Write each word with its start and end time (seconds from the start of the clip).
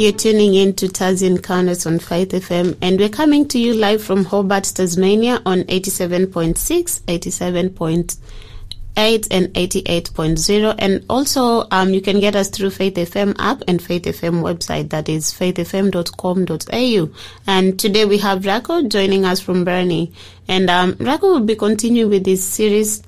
You're 0.00 0.12
tuning 0.12 0.54
in 0.54 0.72
to 0.76 0.86
Taz 0.86 1.22
Encounters 1.22 1.84
on 1.84 1.98
Faith 1.98 2.30
FM, 2.30 2.74
and 2.80 2.98
we're 2.98 3.10
coming 3.10 3.46
to 3.48 3.58
you 3.58 3.74
live 3.74 4.02
from 4.02 4.24
Hobart, 4.24 4.64
Tasmania 4.64 5.42
on 5.44 5.64
87.6, 5.64 6.54
87.8, 7.02 9.28
and 9.30 9.48
88.0. 9.48 10.74
And 10.78 11.04
also, 11.10 11.68
um, 11.70 11.92
you 11.92 12.00
can 12.00 12.18
get 12.18 12.34
us 12.34 12.48
through 12.48 12.70
Faith 12.70 12.94
FM 12.94 13.36
app 13.38 13.62
and 13.68 13.82
Faith 13.82 14.04
FM 14.04 14.40
website, 14.40 14.88
that 14.88 15.10
is 15.10 15.34
faithfm.com.au. 15.34 17.10
And 17.46 17.78
today 17.78 18.06
we 18.06 18.16
have 18.16 18.44
Rajko 18.44 18.88
joining 18.88 19.26
us 19.26 19.38
from 19.38 19.66
Burnie. 19.66 20.14
And 20.48 20.70
um, 20.70 20.94
Rajko 20.94 21.24
will 21.24 21.40
be 21.40 21.56
continuing 21.56 22.08
with 22.08 22.24
this 22.24 22.42
series. 22.42 23.02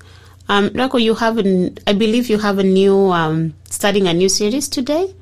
Um, 0.47 0.69
Rajko, 0.69 1.01
you 1.01 1.15
have, 1.15 1.39
an, 1.39 1.75
I 1.87 1.93
believe 1.93 2.29
you 2.29 2.37
have 2.37 2.59
a 2.59 2.63
new, 2.63 3.11
um, 3.11 3.55
starting 3.67 4.07
a 4.07 4.13
new 4.13 4.29
series 4.29 4.69
today. 4.69 5.15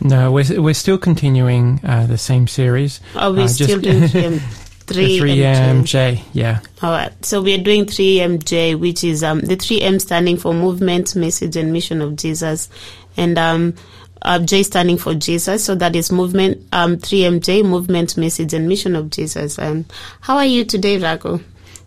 No, 0.00 0.30
we're 0.32 0.60
we're 0.60 0.74
still 0.74 0.98
continuing 0.98 1.80
uh, 1.84 2.06
the 2.06 2.18
same 2.18 2.46
series. 2.46 3.00
Are 3.14 3.32
we 3.32 3.42
Uh, 3.44 3.48
still 3.48 3.80
doing 3.80 4.00
3M? 4.08 4.40
the 4.86 4.94
3MJ, 4.94 6.20
yeah. 6.34 6.60
All 6.82 6.90
right. 6.90 7.12
So 7.24 7.40
we 7.40 7.54
are 7.54 7.62
doing 7.62 7.86
3MJ, 7.86 8.78
which 8.78 9.02
is 9.02 9.22
um, 9.24 9.40
the 9.40 9.56
3M 9.56 9.98
standing 10.00 10.36
for 10.36 10.52
Movement, 10.52 11.16
Message, 11.16 11.56
and 11.56 11.72
Mission 11.72 12.02
of 12.02 12.16
Jesus, 12.16 12.68
and 13.16 13.38
um, 13.38 13.74
uh, 14.20 14.38
J 14.40 14.62
standing 14.62 14.98
for 14.98 15.14
Jesus. 15.14 15.64
So 15.64 15.74
that 15.76 15.96
is 15.96 16.12
movement. 16.12 16.62
Um, 16.72 16.96
3MJ, 16.98 17.64
Movement, 17.64 18.18
Message, 18.18 18.52
and 18.52 18.68
Mission 18.68 18.94
of 18.94 19.08
Jesus. 19.08 19.58
And 19.58 19.86
how 20.20 20.36
are 20.36 20.44
you 20.46 20.64
today, 20.66 20.98
Rajko? 20.98 21.42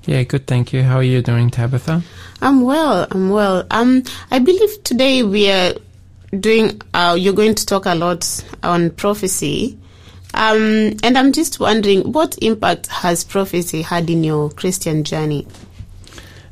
Yeah, 0.06 0.24
good, 0.24 0.48
thank 0.48 0.72
you. 0.74 0.82
How 0.84 0.96
are 0.98 1.04
you 1.04 1.22
doing, 1.22 1.50
Tabitha? 1.52 2.02
I'm 2.42 2.62
well. 2.62 3.06
I'm 3.12 3.30
well. 3.30 3.68
Um, 3.70 4.04
I 4.32 4.40
believe 4.40 4.84
today 4.84 5.22
we 5.22 5.52
are 5.52 5.74
doing. 6.40 6.82
Uh, 6.94 7.16
you're 7.18 7.34
going 7.34 7.56
to 7.56 7.66
talk 7.66 7.86
a 7.86 7.96
lot 7.96 8.44
on 8.64 8.90
prophecy. 8.92 9.78
Um, 10.34 10.98
and 11.04 11.18
I'm 11.18 11.32
just 11.32 11.60
wondering, 11.60 12.12
what 12.12 12.38
impact 12.42 12.88
has 12.88 13.24
prophecy 13.24 13.82
had 13.82 14.10
in 14.10 14.24
your 14.24 14.50
Christian 14.50 15.04
journey? 15.04 15.48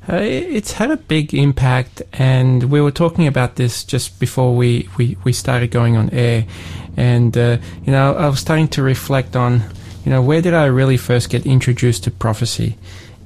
Uh, 0.07 0.17
it's 0.17 0.71
had 0.73 0.91
a 0.91 0.97
big 0.97 1.33
impact, 1.33 2.03
and 2.13 2.65
we 2.65 2.79
were 2.79 2.91
talking 2.91 3.25
about 3.25 3.55
this 3.55 3.83
just 3.83 4.19
before 4.19 4.55
we, 4.55 4.87
we, 4.97 5.17
we 5.23 5.33
started 5.33 5.71
going 5.71 5.97
on 5.97 6.09
air. 6.11 6.45
And, 6.95 7.35
uh, 7.35 7.57
you 7.83 7.91
know, 7.91 8.15
I 8.15 8.29
was 8.29 8.39
starting 8.39 8.67
to 8.69 8.83
reflect 8.83 9.35
on, 9.35 9.63
you 10.05 10.11
know, 10.11 10.21
where 10.21 10.41
did 10.41 10.53
I 10.53 10.65
really 10.65 10.97
first 10.97 11.29
get 11.29 11.45
introduced 11.45 12.03
to 12.03 12.11
prophecy? 12.11 12.77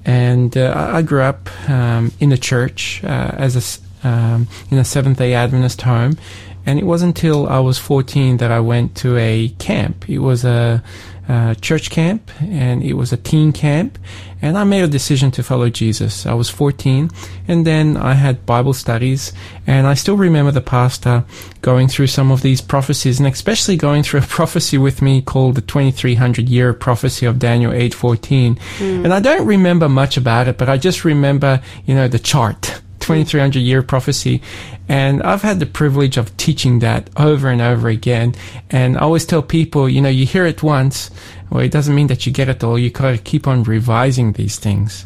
And 0.06 0.58
uh, 0.58 0.73
I 0.94 1.02
grew 1.02 1.22
up 1.22 1.50
um, 1.69 2.13
in 2.22 2.30
the 2.30 2.38
church 2.38 3.03
uh, 3.03 3.31
as 3.34 3.56
a, 3.56 3.89
um, 4.03 4.47
in 4.72 4.78
a 4.78 4.86
Seventh 4.86 5.17
day 5.17 5.33
Adventist 5.33 5.81
home. 5.81 6.17
And 6.66 6.78
it 6.78 6.86
wasn't 6.86 7.17
until 7.17 7.47
I 7.47 7.59
was 7.59 7.78
14 7.78 8.38
that 8.38 8.52
I 8.52 8.59
went 8.59 8.95
to 8.97 9.17
a 9.17 9.50
camp. 9.59 10.09
It 10.09 10.19
was 10.19 10.45
a, 10.45 10.83
uh 11.30 11.53
church 11.56 11.91
camp 11.91 12.31
and 12.41 12.81
it 12.81 12.94
was 12.94 13.14
a 13.14 13.17
teen 13.17 13.52
camp. 13.52 14.00
And 14.41 14.58
I 14.58 14.64
made 14.64 14.83
a 14.83 14.88
decision 14.88 15.31
to 15.31 15.44
follow 15.44 15.69
Jesus. 15.69 16.25
I 16.25 16.33
was 16.33 16.50
14 16.50 17.11
and 17.47 17.67
then 17.67 17.97
I 17.97 18.14
had 18.14 18.45
Bible 18.47 18.73
studies 18.73 19.31
and 19.67 19.86
I 19.86 19.94
still 19.94 20.17
remember 20.17 20.52
the 20.52 20.61
pastor 20.61 21.23
going 21.61 21.88
through 21.88 22.08
some 22.08 22.31
of 22.31 22.41
these 22.41 22.61
prophecies 22.61 23.19
and 23.19 23.28
especially 23.28 23.78
going 23.78 24.02
through 24.02 24.22
a 24.22 24.23
prophecy 24.39 24.80
with 24.80 25.02
me 25.03 25.22
called 25.22 25.56
the 25.56 25.61
2300 25.61 26.50
year 26.50 26.73
prophecy 26.73 27.28
of 27.28 27.38
Daniel 27.38 27.72
8:14. 27.72 28.58
And 29.06 29.13
I 29.13 29.19
don't 29.19 29.45
remember 29.45 29.88
much 29.88 30.17
about 30.17 30.47
it, 30.47 30.58
but 30.58 30.67
I 30.67 30.78
just 30.78 31.06
remember, 31.06 31.61
you 31.86 31.94
know, 31.94 32.08
the 32.08 32.19
chart. 32.19 32.81
2300 33.14 33.59
year 33.59 33.81
prophecy. 33.81 34.42
And 34.88 35.22
I've 35.24 35.42
had 35.42 35.59
the 35.59 35.66
privilege 35.66 36.18
of 36.18 36.36
teaching 36.38 36.80
that 36.80 37.09
over 37.18 37.50
and 37.50 37.62
over 37.62 37.90
again. 37.90 38.36
And 38.70 38.97
I 38.97 39.02
always 39.02 39.25
tell 39.25 39.42
people, 39.42 39.90
you 39.90 40.02
know, 40.02 40.09
you 40.09 40.25
hear 40.25 40.46
it 40.46 40.62
once, 40.64 41.09
well, 41.50 41.62
it 41.64 41.72
doesn't 41.72 41.96
mean 41.96 42.08
that 42.08 42.25
you 42.25 42.31
get 42.31 42.50
it 42.50 42.64
all. 42.64 42.78
You 42.78 42.90
gotta 42.90 43.18
keep 43.18 43.48
on 43.48 43.64
revising 43.64 44.34
these 44.34 44.58
things. 44.59 45.06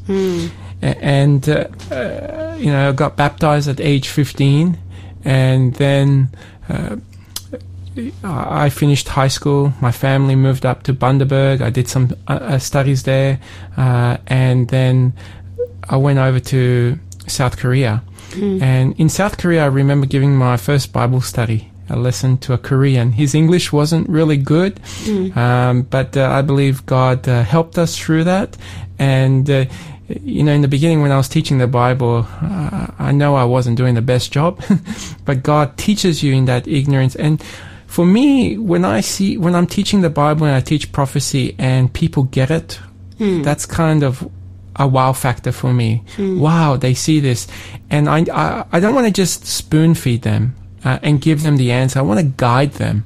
A- 0.81 0.97
And, 1.03 1.47
uh, 1.47 1.67
uh, 1.91 2.57
you 2.59 2.67
know, 2.71 2.89
I 2.89 2.91
got 2.91 3.15
baptized 3.15 3.67
at 3.69 3.79
age 3.79 4.09
15. 4.09 4.77
And 5.25 5.73
then, 5.75 6.29
uh, 6.69 6.97
I 8.23 8.69
finished 8.69 9.07
high 9.09 9.27
school. 9.29 9.71
My 9.79 9.91
family 9.91 10.35
moved 10.35 10.65
up 10.65 10.83
to 10.83 10.93
Bundaberg. 10.93 11.61
I 11.61 11.69
did 11.69 11.87
some 11.87 12.09
uh, 12.27 12.33
uh, 12.33 12.59
studies 12.59 13.03
there. 13.03 13.39
Uh, 13.77 14.17
and 14.27 14.67
then 14.69 15.13
I 15.89 15.97
went 15.97 16.17
over 16.19 16.39
to 16.39 16.97
South 17.27 17.57
Korea. 17.57 18.03
And 18.61 18.99
in 18.99 19.09
South 19.09 19.37
Korea, 19.37 19.63
I 19.63 19.67
remember 19.67 20.07
giving 20.07 20.35
my 20.35 20.57
first 20.57 20.91
Bible 20.91 21.21
study, 21.21 21.69
a 21.89 21.95
lesson 21.95 22.37
to 22.39 22.53
a 22.53 22.57
Korean. 22.57 23.11
His 23.11 23.35
English 23.35 23.71
wasn't 23.71 24.09
really 24.09 24.37
good, 24.37 24.79
um, 25.35 25.83
but 25.83 26.17
uh, 26.17 26.29
I 26.31 26.41
believe 26.41 26.85
God 26.85 27.27
uh, 27.27 27.43
helped 27.43 27.77
us 27.77 27.95
through 27.97 28.23
that. 28.23 28.57
And, 28.97 29.49
uh, 29.49 29.65
you 30.07 30.43
know, 30.43 30.51
in 30.51 30.61
the 30.61 30.67
beginning 30.67 31.01
when 31.01 31.11
I 31.11 31.17
was 31.17 31.29
teaching 31.29 31.59
the 31.59 31.67
Bible, 31.67 32.25
uh, 32.41 32.87
I 32.97 33.11
know 33.11 33.35
I 33.35 33.43
wasn't 33.43 33.77
doing 33.77 33.93
the 33.95 34.01
best 34.01 34.31
job, 34.31 34.63
but 35.25 35.43
God 35.43 35.77
teaches 35.77 36.23
you 36.23 36.33
in 36.33 36.45
that 36.45 36.67
ignorance. 36.67 37.15
And 37.15 37.41
for 37.85 38.05
me, 38.05 38.57
when 38.57 38.83
I 38.85 39.01
see, 39.01 39.37
when 39.37 39.53
I'm 39.53 39.67
teaching 39.67 40.01
the 40.01 40.09
Bible 40.09 40.47
and 40.47 40.55
I 40.55 40.61
teach 40.61 40.91
prophecy 40.91 41.55
and 41.59 41.93
people 41.93 42.23
get 42.23 42.49
it, 42.49 42.79
that's 43.43 43.65
kind 43.67 44.03
of 44.03 44.27
a 44.75 44.87
wow 44.87 45.13
factor 45.13 45.51
for 45.51 45.73
me. 45.73 46.03
Wow, 46.39 46.77
they 46.77 46.93
see 46.93 47.19
this, 47.19 47.47
and 47.89 48.09
I 48.09 48.25
I, 48.31 48.65
I 48.71 48.79
don't 48.79 48.95
want 48.95 49.07
to 49.07 49.13
just 49.13 49.45
spoon 49.45 49.95
feed 49.95 50.21
them 50.23 50.55
uh, 50.83 50.99
and 51.03 51.21
give 51.21 51.43
them 51.43 51.57
the 51.57 51.71
answer. 51.71 51.99
I 51.99 52.01
want 52.01 52.19
to 52.19 52.25
guide 52.25 52.73
them, 52.73 53.03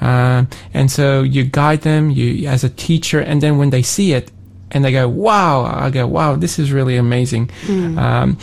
um, 0.00 0.48
and 0.74 0.90
so 0.90 1.22
you 1.22 1.44
guide 1.44 1.82
them 1.82 2.10
you 2.10 2.48
as 2.48 2.64
a 2.64 2.70
teacher, 2.70 3.20
and 3.20 3.40
then 3.40 3.58
when 3.58 3.70
they 3.70 3.82
see 3.82 4.12
it 4.12 4.30
and 4.72 4.84
they 4.84 4.92
go 4.92 5.08
wow, 5.08 5.64
I 5.64 5.90
go 5.90 6.06
wow, 6.06 6.36
this 6.36 6.58
is 6.58 6.72
really 6.72 6.96
amazing. 6.96 7.50
Um, 7.98 8.38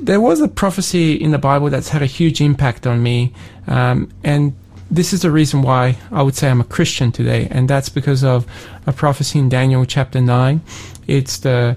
there 0.00 0.20
was 0.20 0.40
a 0.40 0.48
prophecy 0.48 1.14
in 1.14 1.30
the 1.30 1.38
Bible 1.38 1.70
that's 1.70 1.88
had 1.90 2.02
a 2.02 2.06
huge 2.06 2.40
impact 2.40 2.86
on 2.86 3.02
me, 3.02 3.32
um, 3.68 4.10
and 4.24 4.54
this 4.90 5.12
is 5.14 5.22
the 5.22 5.30
reason 5.30 5.62
why 5.62 5.96
I 6.10 6.22
would 6.22 6.34
say 6.34 6.50
I'm 6.50 6.60
a 6.60 6.64
Christian 6.64 7.12
today, 7.12 7.48
and 7.50 7.68
that's 7.68 7.88
because 7.88 8.22
of 8.22 8.46
a 8.86 8.92
prophecy 8.92 9.38
in 9.38 9.48
Daniel 9.48 9.86
chapter 9.86 10.20
9. 10.20 10.60
It's 11.06 11.38
the 11.38 11.76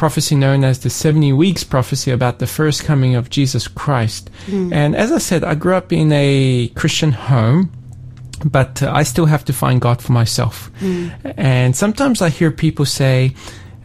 prophecy 0.00 0.34
known 0.34 0.64
as 0.64 0.78
the 0.78 0.88
70 0.88 1.34
weeks 1.34 1.62
prophecy 1.62 2.10
about 2.10 2.38
the 2.38 2.46
first 2.46 2.84
coming 2.84 3.16
of 3.16 3.28
Jesus 3.28 3.68
Christ. 3.68 4.30
And 4.72 4.96
as 4.96 5.12
I 5.12 5.18
said, 5.18 5.44
I 5.44 5.54
grew 5.54 5.74
up 5.74 5.92
in 5.92 6.10
a 6.10 6.68
Christian 6.74 7.12
home. 7.12 7.70
But 8.42 8.82
uh, 8.82 8.90
I 9.00 9.02
still 9.02 9.26
have 9.26 9.44
to 9.44 9.52
find 9.52 9.78
God 9.78 10.00
for 10.00 10.12
myself. 10.12 10.70
And 11.36 11.76
sometimes 11.76 12.22
I 12.22 12.30
hear 12.30 12.50
people 12.50 12.86
say, 12.86 13.34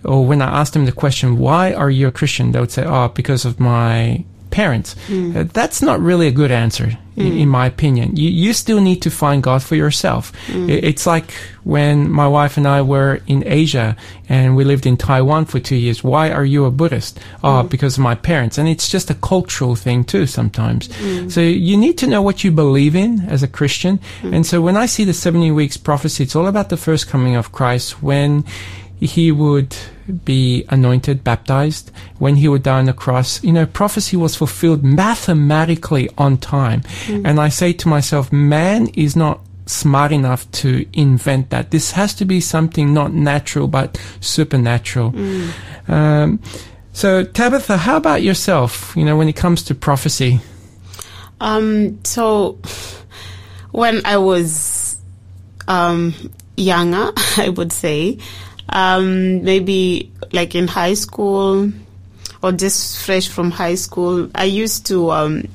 or 0.05 0.25
when 0.25 0.41
I 0.41 0.61
ask 0.61 0.71
them 0.71 0.85
the 0.85 0.93
question, 0.93 1.37
why 1.37 1.73
are 1.73 1.91
you 1.91 2.07
a 2.07 2.11
Christian? 2.13 2.53
They 2.53 2.61
would 2.61 2.71
say, 2.71 2.85
oh, 2.85 3.09
because 3.09 3.43
of 3.43 3.59
my 3.59 4.23
parents. 4.61 4.95
Hmm. 5.07 5.35
Uh, 5.37 5.43
that's 5.59 5.81
not 5.81 5.99
really 6.09 6.27
a 6.27 6.31
good 6.41 6.51
answer, 6.51 6.87
i- 7.17 7.21
hmm. 7.21 7.41
in 7.43 7.49
my 7.49 7.65
opinion. 7.73 8.07
You, 8.21 8.29
you 8.45 8.53
still 8.53 8.81
need 8.81 8.99
to 9.01 9.09
find 9.09 9.43
God 9.43 9.61
for 9.67 9.75
yourself. 9.75 10.31
Hmm. 10.47 10.69
I- 10.69 10.81
It's 10.91 11.05
like 11.05 11.27
when 11.63 11.95
my 12.11 12.27
wife 12.37 12.57
and 12.59 12.67
I 12.67 12.81
were 12.93 13.19
in 13.27 13.43
Asia 13.63 13.95
and 14.29 14.55
we 14.57 14.63
lived 14.63 14.85
in 14.85 14.97
Taiwan 14.97 15.45
for 15.45 15.59
two 15.59 15.75
years. 15.85 16.03
Why 16.03 16.25
are 16.37 16.45
you 16.53 16.65
a 16.65 16.71
Buddhist? 16.71 17.19
Oh, 17.43 17.63
because 17.63 17.97
of 17.97 18.03
my 18.03 18.15
parents. 18.15 18.57
And 18.59 18.67
it's 18.69 18.87
just 18.95 19.09
a 19.11 19.15
cultural 19.31 19.75
thing 19.75 20.05
too 20.05 20.25
sometimes. 20.27 20.89
So 21.33 21.41
you 21.41 21.77
need 21.77 21.97
to 21.97 22.07
know 22.07 22.21
what 22.23 22.43
you 22.43 22.51
believe 22.51 22.95
in 23.05 23.11
as 23.29 23.43
a 23.43 23.47
Christian. 23.47 23.99
And 24.33 24.45
so 24.45 24.61
when 24.65 24.77
I 24.83 24.87
see 24.87 25.05
the 25.05 25.13
70 25.13 25.51
weeks 25.51 25.77
prophecy, 25.77 26.23
it's 26.23 26.35
all 26.35 26.47
about 26.47 26.69
the 26.69 26.77
first 26.77 27.09
coming 27.11 27.35
of 27.37 27.51
Christ 27.51 28.01
when 28.03 28.43
he 28.99 29.31
would 29.31 29.75
be 30.23 30.65
anointed, 30.69 31.23
baptized, 31.23 31.91
when 32.17 32.35
he 32.35 32.47
would 32.47 32.63
die 32.63 32.79
on 32.79 32.85
the 32.85 32.93
cross. 32.93 33.43
You 33.43 33.53
know, 33.53 33.65
prophecy 33.65 34.15
was 34.15 34.35
fulfilled 34.35 34.83
mathematically 34.83 36.09
on 36.17 36.37
time. 36.37 36.83
And 37.07 37.39
I 37.39 37.49
say 37.49 37.73
to 37.73 37.87
myself, 37.87 38.31
man 38.31 38.87
is 38.93 39.15
not 39.15 39.41
smart 39.65 40.11
enough 40.11 40.49
to 40.51 40.85
invent 40.93 41.49
that. 41.49 41.71
This 41.71 41.91
has 41.91 42.13
to 42.15 42.25
be 42.25 42.39
something 42.39 42.93
not 42.93 43.13
natural, 43.13 43.67
but 43.67 43.99
supernatural. 44.19 45.13
Um, 45.87 46.39
so, 46.93 47.23
Tabitha, 47.23 47.77
how 47.77 47.97
about 47.97 48.21
yourself? 48.21 48.93
You 48.95 49.03
know, 49.03 49.17
when 49.17 49.27
it 49.27 49.35
comes 49.35 49.63
to 49.63 49.75
prophecy? 49.75 50.39
Um, 51.41 51.99
so 52.05 52.59
when 53.71 54.05
I 54.05 54.17
was 54.17 54.95
um, 55.67 56.13
younger, 56.55 57.11
I 57.37 57.49
would 57.49 57.71
say, 57.71 58.19
um, 58.69 59.43
maybe 59.43 60.11
like 60.31 60.55
in 60.55 60.67
high 60.67 60.93
school 60.93 61.71
or 62.41 62.51
just 62.51 63.05
fresh 63.05 63.27
from 63.27 63.51
high 63.51 63.75
school, 63.75 64.29
I 64.35 64.45
used 64.45 64.85
to, 64.87 65.11
um, 65.11 65.47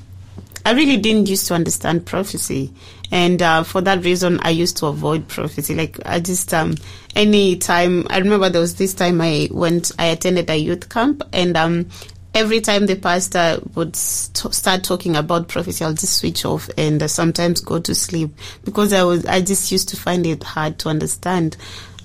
I 0.64 0.72
really 0.72 0.96
didn't 0.96 1.28
used 1.28 1.46
to 1.48 1.54
understand 1.54 2.06
prophecy. 2.06 2.72
And 3.12 3.42
uh, 3.42 3.64
for 3.64 3.80
that 3.80 4.04
reason, 4.04 4.38
I 4.42 4.50
used 4.50 4.76
to 4.78 4.86
avoid 4.86 5.26
prophecy. 5.28 5.74
Like 5.74 5.98
I 6.06 6.20
just, 6.20 6.54
um, 6.54 6.76
any 7.16 7.56
time, 7.56 8.06
I 8.10 8.18
remember 8.18 8.48
there 8.48 8.60
was 8.60 8.76
this 8.76 8.94
time 8.94 9.20
I 9.20 9.48
went, 9.50 9.90
I 9.98 10.06
attended 10.06 10.48
a 10.48 10.56
youth 10.56 10.88
camp 10.88 11.22
and 11.32 11.56
um, 11.56 11.86
every 12.34 12.60
time 12.60 12.86
the 12.86 12.96
pastor 12.96 13.60
would 13.74 13.96
st- 13.96 14.54
start 14.54 14.84
talking 14.84 15.16
about 15.16 15.48
prophecy, 15.48 15.84
I'll 15.84 15.94
just 15.94 16.18
switch 16.18 16.44
off 16.44 16.70
and 16.78 17.02
uh, 17.02 17.08
sometimes 17.08 17.60
go 17.60 17.80
to 17.80 17.94
sleep 17.94 18.30
because 18.64 18.92
I 18.92 19.02
was 19.02 19.26
I 19.26 19.40
just 19.40 19.72
used 19.72 19.88
to 19.90 19.96
find 19.96 20.26
it 20.26 20.42
hard 20.42 20.78
to 20.80 20.88
understand. 20.88 21.56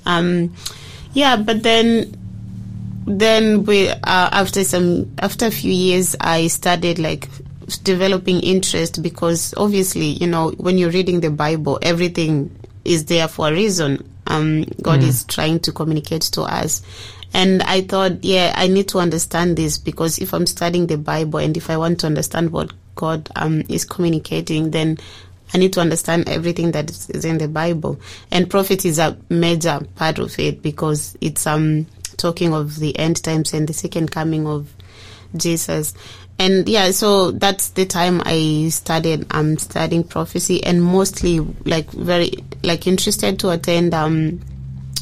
Um, 0.05 0.53
yeah, 1.15 1.37
but 1.37 1.63
then 1.63 2.13
then 3.07 3.63
we 3.63 3.89
uh, 3.89 3.99
after 4.03 4.63
some 4.63 5.15
after 5.19 5.47
a 5.47 5.51
few 5.51 5.71
years, 5.71 6.15
I 6.19 6.47
started 6.47 6.99
like 6.99 7.29
developing 7.83 8.41
interest 8.41 9.01
because 9.01 9.53
obviously 9.57 10.05
you 10.05 10.27
know 10.27 10.51
when 10.51 10.77
you're 10.77 10.91
reading 10.91 11.21
the 11.21 11.31
Bible, 11.31 11.79
everything 11.81 12.55
is 12.83 13.05
there 13.05 13.27
for 13.27 13.47
a 13.47 13.51
reason. 13.51 14.07
Um, 14.27 14.65
God 14.81 15.03
is 15.03 15.23
trying 15.23 15.59
to 15.61 15.71
communicate 15.71 16.23
to 16.33 16.41
us. 16.41 16.81
And 17.33 17.61
I 17.63 17.81
thought, 17.81 18.23
yeah, 18.23 18.53
I 18.55 18.67
need 18.67 18.87
to 18.89 18.99
understand 18.99 19.57
this 19.57 19.77
because 19.77 20.17
if 20.19 20.33
I'm 20.33 20.47
studying 20.47 20.87
the 20.87 20.97
Bible 20.97 21.39
and 21.39 21.55
if 21.55 21.69
I 21.69 21.77
want 21.77 21.99
to 21.99 22.07
understand 22.07 22.51
what 22.51 22.71
God 22.95 23.29
um, 23.35 23.63
is 23.69 23.85
communicating, 23.85 24.71
then 24.71 24.97
I 25.53 25.57
need 25.57 25.73
to 25.73 25.81
understand 25.81 26.27
everything 26.27 26.71
that 26.71 26.89
is 26.89 27.25
in 27.25 27.37
the 27.37 27.47
Bible. 27.47 27.99
And 28.31 28.49
prophet 28.49 28.85
is 28.85 28.99
a 28.99 29.17
major 29.29 29.79
part 29.95 30.19
of 30.19 30.37
it 30.39 30.61
because 30.61 31.17
it's 31.21 31.45
um 31.47 31.85
talking 32.17 32.53
of 32.53 32.77
the 32.79 32.97
end 32.97 33.23
times 33.23 33.53
and 33.53 33.67
the 33.67 33.73
second 33.73 34.11
coming 34.11 34.47
of 34.47 34.73
Jesus. 35.35 35.93
And 36.37 36.67
yeah, 36.67 36.91
so 36.91 37.31
that's 37.31 37.69
the 37.69 37.85
time 37.85 38.21
I 38.25 38.69
started 38.69 39.27
um 39.31 39.57
studying 39.57 40.03
prophecy 40.03 40.63
and 40.63 40.83
mostly 40.83 41.39
like 41.39 41.89
very 41.91 42.31
like 42.63 42.87
interested 42.87 43.39
to 43.39 43.51
attend 43.51 43.93
um 43.93 44.41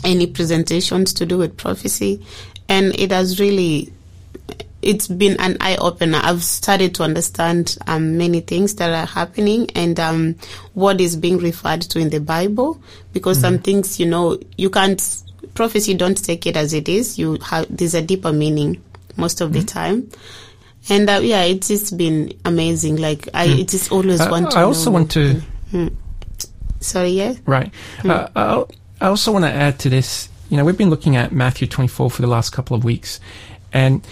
any 0.03 0.27
presentations 0.27 1.13
to 1.13 1.25
do 1.25 1.37
with 1.37 1.55
prophecy 1.55 2.23
and 2.67 2.93
it 2.99 3.11
has 3.11 3.39
really 3.39 3.93
it's 4.83 5.07
been 5.07 5.39
an 5.39 5.57
eye 5.61 5.75
opener. 5.77 6.19
I've 6.21 6.43
started 6.43 6.93
to 6.95 7.03
understand 7.03 7.77
um, 7.87 8.17
many 8.17 8.41
things 8.41 8.75
that 8.75 8.89
are 8.91 9.05
happening 9.07 9.69
and 9.75 9.99
um, 9.99 10.35
what 10.73 10.99
is 11.01 11.15
being 11.15 11.37
referred 11.37 11.81
to 11.83 11.99
in 11.99 12.09
the 12.09 12.19
Bible. 12.19 12.81
Because 13.13 13.39
some 13.39 13.59
things, 13.59 13.99
you 13.99 14.05
know, 14.05 14.37
you 14.57 14.69
can't 14.69 15.01
prophecy. 15.53 15.93
Don't 15.93 16.23
take 16.23 16.45
it 16.47 16.57
as 16.57 16.73
it 16.73 16.89
is. 16.89 17.17
You 17.19 17.37
have 17.43 17.65
there's 17.69 17.93
a 17.95 18.01
deeper 18.01 18.31
meaning 18.33 18.81
most 19.17 19.41
of 19.41 19.53
the 19.53 19.63
time. 19.63 20.09
And 20.89 21.09
uh, 21.09 21.19
yeah, 21.23 21.43
it's 21.43 21.69
just 21.69 21.97
been 21.97 22.33
amazing. 22.43 22.97
Like 22.97 23.29
I, 23.33 23.45
it 23.45 23.69
just 23.69 23.91
always 23.91 24.19
Uh, 24.19 24.27
want 24.29 24.51
to. 24.51 24.57
I 24.57 24.63
also 24.63 24.89
know. 24.89 24.93
want 24.95 25.11
to 25.11 25.41
Sorry, 26.79 27.09
yeah. 27.11 27.33
Right. 27.45 27.71
Uh, 28.03 28.27
I 28.35 28.65
I 28.99 29.07
also 29.07 29.31
want 29.31 29.45
to 29.45 29.51
add 29.51 29.79
to 29.79 29.89
this. 29.89 30.29
You 30.49 30.57
know, 30.57 30.65
we've 30.65 30.77
been 30.77 30.89
looking 30.89 31.15
at 31.15 31.31
Matthew 31.31 31.67
24 31.67 32.11
for 32.11 32.21
the 32.21 32.27
last 32.27 32.49
couple 32.51 32.75
of 32.75 32.83
weeks, 32.83 33.19
and 33.71 34.05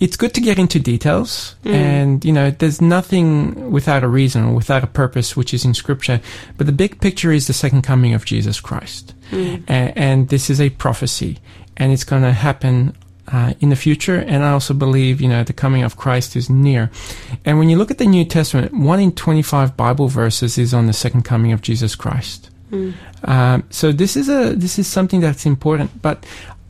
it's 0.00 0.16
good 0.16 0.34
to 0.34 0.40
get 0.40 0.58
into 0.58 0.78
details. 0.78 1.56
And 1.64 2.24
you 2.24 2.32
know, 2.32 2.50
there's 2.50 2.80
nothing 2.80 3.70
without 3.70 4.04
a 4.04 4.08
reason 4.08 4.44
or 4.44 4.54
without 4.54 4.84
a 4.84 4.86
purpose, 4.86 5.36
which 5.36 5.54
is 5.54 5.64
in 5.64 5.74
Scripture. 5.74 6.20
But 6.56 6.66
the 6.66 6.72
big 6.72 7.00
picture 7.00 7.32
is 7.32 7.46
the 7.46 7.52
second 7.52 7.82
coming 7.82 8.14
of 8.14 8.24
Jesus 8.24 8.60
Christ, 8.60 9.14
A- 9.32 9.92
and 9.98 10.28
this 10.28 10.50
is 10.50 10.60
a 10.60 10.70
prophecy, 10.70 11.38
and 11.76 11.92
it's 11.92 12.04
going 12.04 12.22
to 12.22 12.32
happen. 12.32 12.94
Uh, 13.28 13.54
in 13.58 13.70
the 13.70 13.76
future, 13.76 14.14
and 14.20 14.44
I 14.44 14.52
also 14.52 14.72
believe, 14.72 15.20
you 15.20 15.26
know, 15.28 15.42
the 15.42 15.52
coming 15.52 15.82
of 15.82 15.96
Christ 15.96 16.36
is 16.36 16.48
near. 16.48 16.92
And 17.44 17.58
when 17.58 17.68
you 17.68 17.76
look 17.76 17.90
at 17.90 17.98
the 17.98 18.06
New 18.06 18.24
Testament, 18.24 18.72
one 18.72 19.00
in 19.00 19.10
25 19.10 19.76
Bible 19.76 20.06
verses 20.06 20.58
is 20.58 20.72
on 20.72 20.86
the 20.86 20.92
second 20.92 21.22
coming 21.24 21.50
of 21.50 21.60
Jesus 21.60 21.96
Christ. 21.96 22.50
Um, 23.24 23.64
so 23.70 23.90
this 23.90 24.16
is 24.16 24.28
a 24.28 24.54
this 24.54 24.78
is 24.78 24.86
something 24.86 25.20
that's 25.20 25.44
important. 25.44 25.90
But 26.02 26.24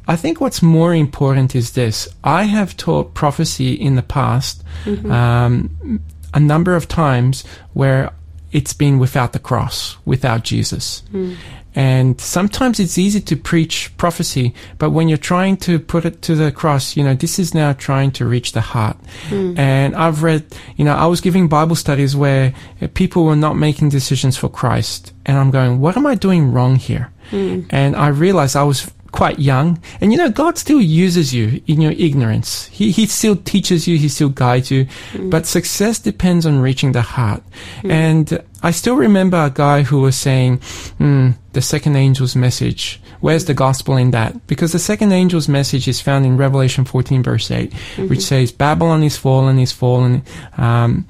I 0.09 0.17
think 0.17 0.41
what's 0.41 0.63
more 0.63 0.95
important 0.95 1.55
is 1.55 1.73
this: 1.73 2.09
I 2.23 2.45
have 2.45 2.77
taught 2.77 3.15
prophecy 3.15 3.73
in 3.75 3.97
the 3.97 4.03
past 4.03 4.65
mm-hmm. 4.85 5.11
um, 5.11 6.01
a 6.33 6.41
number 6.41 6.75
of 6.77 6.89
times 6.89 7.45
where 7.73 8.13
it's 8.53 8.73
been 8.73 8.99
without 8.99 9.33
the 9.33 9.39
cross, 9.39 9.97
without 10.05 10.45
Jesus. 10.45 11.03
Mm. 11.13 11.37
And 11.75 12.19
sometimes 12.19 12.81
it's 12.81 12.97
easy 12.97 13.21
to 13.21 13.37
preach 13.37 13.95
prophecy, 13.99 14.55
but 14.79 14.91
when 14.91 15.11
you're 15.11 15.19
trying 15.19 15.59
to 15.59 15.79
put 15.79 16.07
it 16.07 16.23
to 16.23 16.35
the 16.35 16.51
cross, 16.51 16.97
you 16.97 17.05
know, 17.05 17.13
this 17.13 17.39
is 17.39 17.53
now 17.53 17.75
trying 17.75 18.13
to 18.13 18.25
reach 18.25 18.53
the 18.53 18.63
heart. 18.63 18.97
Mm. 19.29 19.59
And 19.59 19.95
I've 19.95 20.23
read, 20.23 20.47
you 20.77 20.87
know, 20.87 20.95
I 20.95 21.05
was 21.05 21.21
giving 21.21 21.49
Bible 21.49 21.77
studies 21.77 22.17
where 22.17 22.55
people 22.95 23.27
were 23.27 23.37
not 23.37 23.59
making 23.59 23.91
decisions 23.91 24.39
for 24.39 24.49
Christ. 24.49 25.13
And 25.27 25.37
I'm 25.37 25.51
going, 25.51 25.79
what 25.79 25.99
am 25.99 26.07
I 26.07 26.15
doing 26.15 26.51
wrong 26.51 26.77
here? 26.77 27.13
Mm. 27.31 27.67
And 27.69 27.95
I 27.95 28.09
realized 28.09 28.57
I 28.57 28.63
was 28.63 28.91
quite 29.13 29.39
young. 29.39 29.81
And 30.01 30.13
you 30.13 30.19
know, 30.19 30.31
God 30.31 30.59
still 30.59 30.81
uses 30.81 31.33
you 31.35 31.63
in 31.67 31.81
your 31.81 31.93
ignorance. 31.93 32.67
He, 32.67 32.91
he 32.91 33.07
still 33.07 33.37
teaches 33.37 33.87
you, 33.89 33.97
He 33.99 34.09
still 34.09 34.29
guides 34.29 34.71
you. 34.71 34.87
But 35.19 35.47
success 35.47 35.99
depends 35.99 36.47
on 36.47 36.59
reaching 36.61 36.93
the 36.93 37.03
heart. 37.03 37.43
And 37.85 38.43
I 38.63 38.71
still 38.73 38.97
remember 38.97 39.37
a 39.37 39.51
guy 39.51 39.83
who 39.83 40.01
was 40.01 40.17
saying, 40.17 40.59
hmm, 40.99 41.31
the 41.53 41.63
second 41.63 41.97
angel's 41.97 42.37
message. 42.37 43.01
Where's 43.21 43.47
the 43.47 43.55
gospel 43.55 43.97
in 43.97 44.11
that? 44.11 44.47
Because 44.47 44.73
the 44.73 44.79
second 44.79 45.13
angel's 45.13 45.49
message 45.49 45.89
is 45.89 46.01
found 46.01 46.27
in 46.27 46.37
Revelation 46.37 46.85
14 46.85 47.23
verse 47.23 47.51
8, 47.51 47.73
which 48.09 48.21
says, 48.21 48.53
Babylon 48.53 49.03
is 49.03 49.17
fallen, 49.17 49.59
is 49.59 49.73
fallen. 49.73 50.23
Um, 50.59 51.07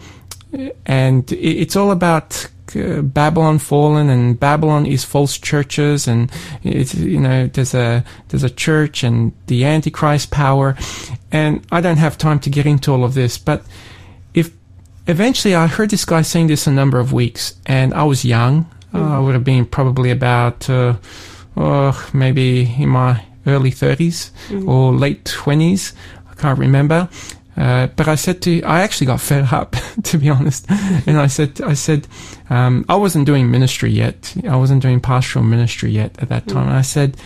and 0.86 1.30
it- 1.32 1.36
it's 1.62 1.76
all 1.76 1.90
about 1.90 2.46
uh, 2.74 3.02
Babylon 3.02 3.58
fallen 3.58 4.08
and 4.08 4.38
Babylon 4.38 4.86
is 4.86 5.04
false 5.04 5.38
churches 5.38 6.08
and 6.08 6.30
it's 6.62 6.94
you 6.94 7.20
know 7.20 7.46
there's 7.46 7.74
a 7.74 8.04
there's 8.28 8.44
a 8.44 8.50
church 8.50 9.04
and 9.04 9.32
the 9.46 9.64
antichrist 9.64 10.30
power. 10.30 10.76
And 11.30 11.64
I 11.70 11.80
don't 11.80 11.98
have 11.98 12.16
time 12.16 12.40
to 12.40 12.50
get 12.50 12.66
into 12.66 12.92
all 12.92 13.04
of 13.04 13.14
this 13.14 13.38
but 13.38 13.64
if 14.34 14.50
eventually 15.06 15.54
I 15.54 15.66
heard 15.66 15.90
this 15.90 16.04
guy 16.04 16.22
saying 16.22 16.48
this 16.48 16.66
a 16.66 16.72
number 16.72 16.98
of 16.98 17.12
weeks 17.12 17.54
and 17.66 17.94
I 17.94 18.04
was 18.04 18.24
young. 18.24 18.70
Uh, 18.94 19.16
I 19.16 19.18
would 19.18 19.34
have 19.34 19.44
been 19.44 19.66
probably 19.66 20.10
about 20.10 20.70
uh, 20.70 20.96
oh, 21.56 22.10
maybe 22.14 22.74
in 22.78 22.88
my 22.88 23.22
early 23.46 23.70
30s 23.70 24.30
or 24.66 24.92
late 24.92 25.24
20s 25.24 25.92
I 26.30 26.34
can't 26.34 26.58
remember 26.58 27.08
uh, 27.56 27.86
but 27.88 28.06
I 28.06 28.16
said 28.16 28.42
to, 28.42 28.62
I 28.62 28.80
actually 28.80 29.06
got 29.06 29.20
fed 29.20 29.52
up, 29.52 29.76
to 30.04 30.18
be 30.18 30.28
honest. 30.28 30.66
And 30.70 31.18
I 31.18 31.26
said, 31.26 31.60
I 31.62 31.74
said, 31.74 32.06
um, 32.50 32.84
I 32.88 32.96
wasn't 32.96 33.26
doing 33.26 33.50
ministry 33.50 33.90
yet. 33.90 34.34
I 34.48 34.56
wasn't 34.56 34.82
doing 34.82 35.00
pastoral 35.00 35.44
ministry 35.44 35.90
yet 35.90 36.20
at 36.20 36.28
that 36.28 36.48
time. 36.48 36.68
And 36.68 36.76
I 36.76 36.82
said, 36.82 37.16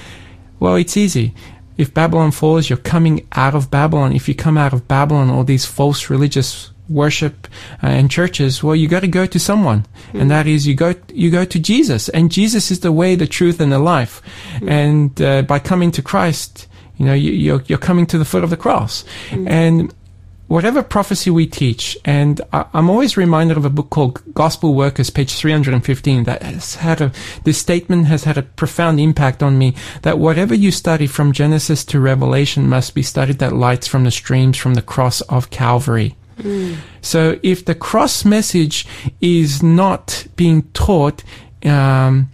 well, 0.61 0.77
it's 0.77 0.97
easy. 0.97 1.35
If 1.77 1.95
Babylon 1.95 2.31
falls, 2.31 2.69
you're 2.69 2.77
coming 2.77 3.27
out 3.33 3.55
of 3.55 3.71
Babylon. 3.71 4.13
If 4.13 4.29
you 4.29 4.35
come 4.35 4.59
out 4.59 4.73
of 4.73 4.87
Babylon, 4.87 5.31
all 5.31 5.45
these 5.45 5.65
false 5.65 6.11
religious 6.11 6.71
worship 6.91 7.49
uh, 7.83 7.87
and 7.87 8.11
churches, 8.11 8.63
well, 8.63 8.77
you 8.77 8.87
got 8.87 9.01
to 9.01 9.09
go 9.09 9.25
to 9.25 9.39
someone, 9.39 9.87
and 10.13 10.31
that 10.31 10.47
is 10.47 10.67
you 10.67 10.75
go 10.75 10.95
you 11.15 11.31
go 11.31 11.45
to 11.45 11.59
Jesus, 11.59 12.09
and 12.11 12.31
Jesus 12.31 12.71
is 12.71 12.81
the 12.81 12.93
way, 12.93 13.15
the 13.15 13.27
truth, 13.27 13.61
and 13.61 13.73
the 13.73 13.79
life. 13.79 14.21
And 14.67 15.21
uh, 15.23 15.43
by 15.43 15.59
coming 15.59 15.91
to 15.93 16.03
Christ, 16.03 16.67
you 16.99 17.07
know, 17.07 17.15
you, 17.15 17.33
you're 17.33 17.63
you're 17.67 17.79
coming 17.79 18.07
to 18.07 18.19
the 18.19 18.27
foot 18.27 18.45
of 18.45 18.51
the 18.51 18.57
cross, 18.57 19.05
and 19.31 19.95
whatever 20.51 20.83
prophecy 20.83 21.31
we 21.31 21.47
teach, 21.47 21.97
and 22.05 22.41
I, 22.53 22.67
I'm 22.75 22.91
always 22.91 23.17
reminded 23.17 23.57
of 23.57 23.65
a 23.65 23.71
book 23.71 23.91
called 23.91 24.21
Gospel 24.35 24.75
Workers, 24.75 25.09
page 25.09 25.33
315, 25.33 26.25
that 26.25 26.43
has 26.43 26.75
had 26.75 27.01
a, 27.01 27.13
this 27.45 27.59
statement 27.59 28.07
has 28.09 28.25
had 28.25 28.37
a 28.37 28.43
profound 28.43 28.99
impact 28.99 29.45
on 29.45 29.59
me, 29.59 29.77
that 30.03 30.19
whatever 30.19 30.53
you 30.53 30.73
study 30.73 31.07
from 31.07 31.31
Genesis 31.33 31.85
to 31.85 32.01
Revelation 32.01 32.69
must 32.69 32.97
be 32.97 33.03
studied 33.03 33.39
that 33.39 33.53
lights 33.53 33.87
from 33.87 34.03
the 34.03 34.11
streams 34.11 34.59
from 34.59 34.75
the 34.75 34.83
cross 34.83 35.21
of 35.23 35.51
Calvary. 35.51 36.17
So 37.01 37.39
if 37.45 37.65
the 37.65 37.77
cross 37.77 38.25
message 38.25 38.89
is 39.21 39.63
not 39.63 40.27
being 40.35 40.65
taught, 40.73 41.23
um, 41.65 42.29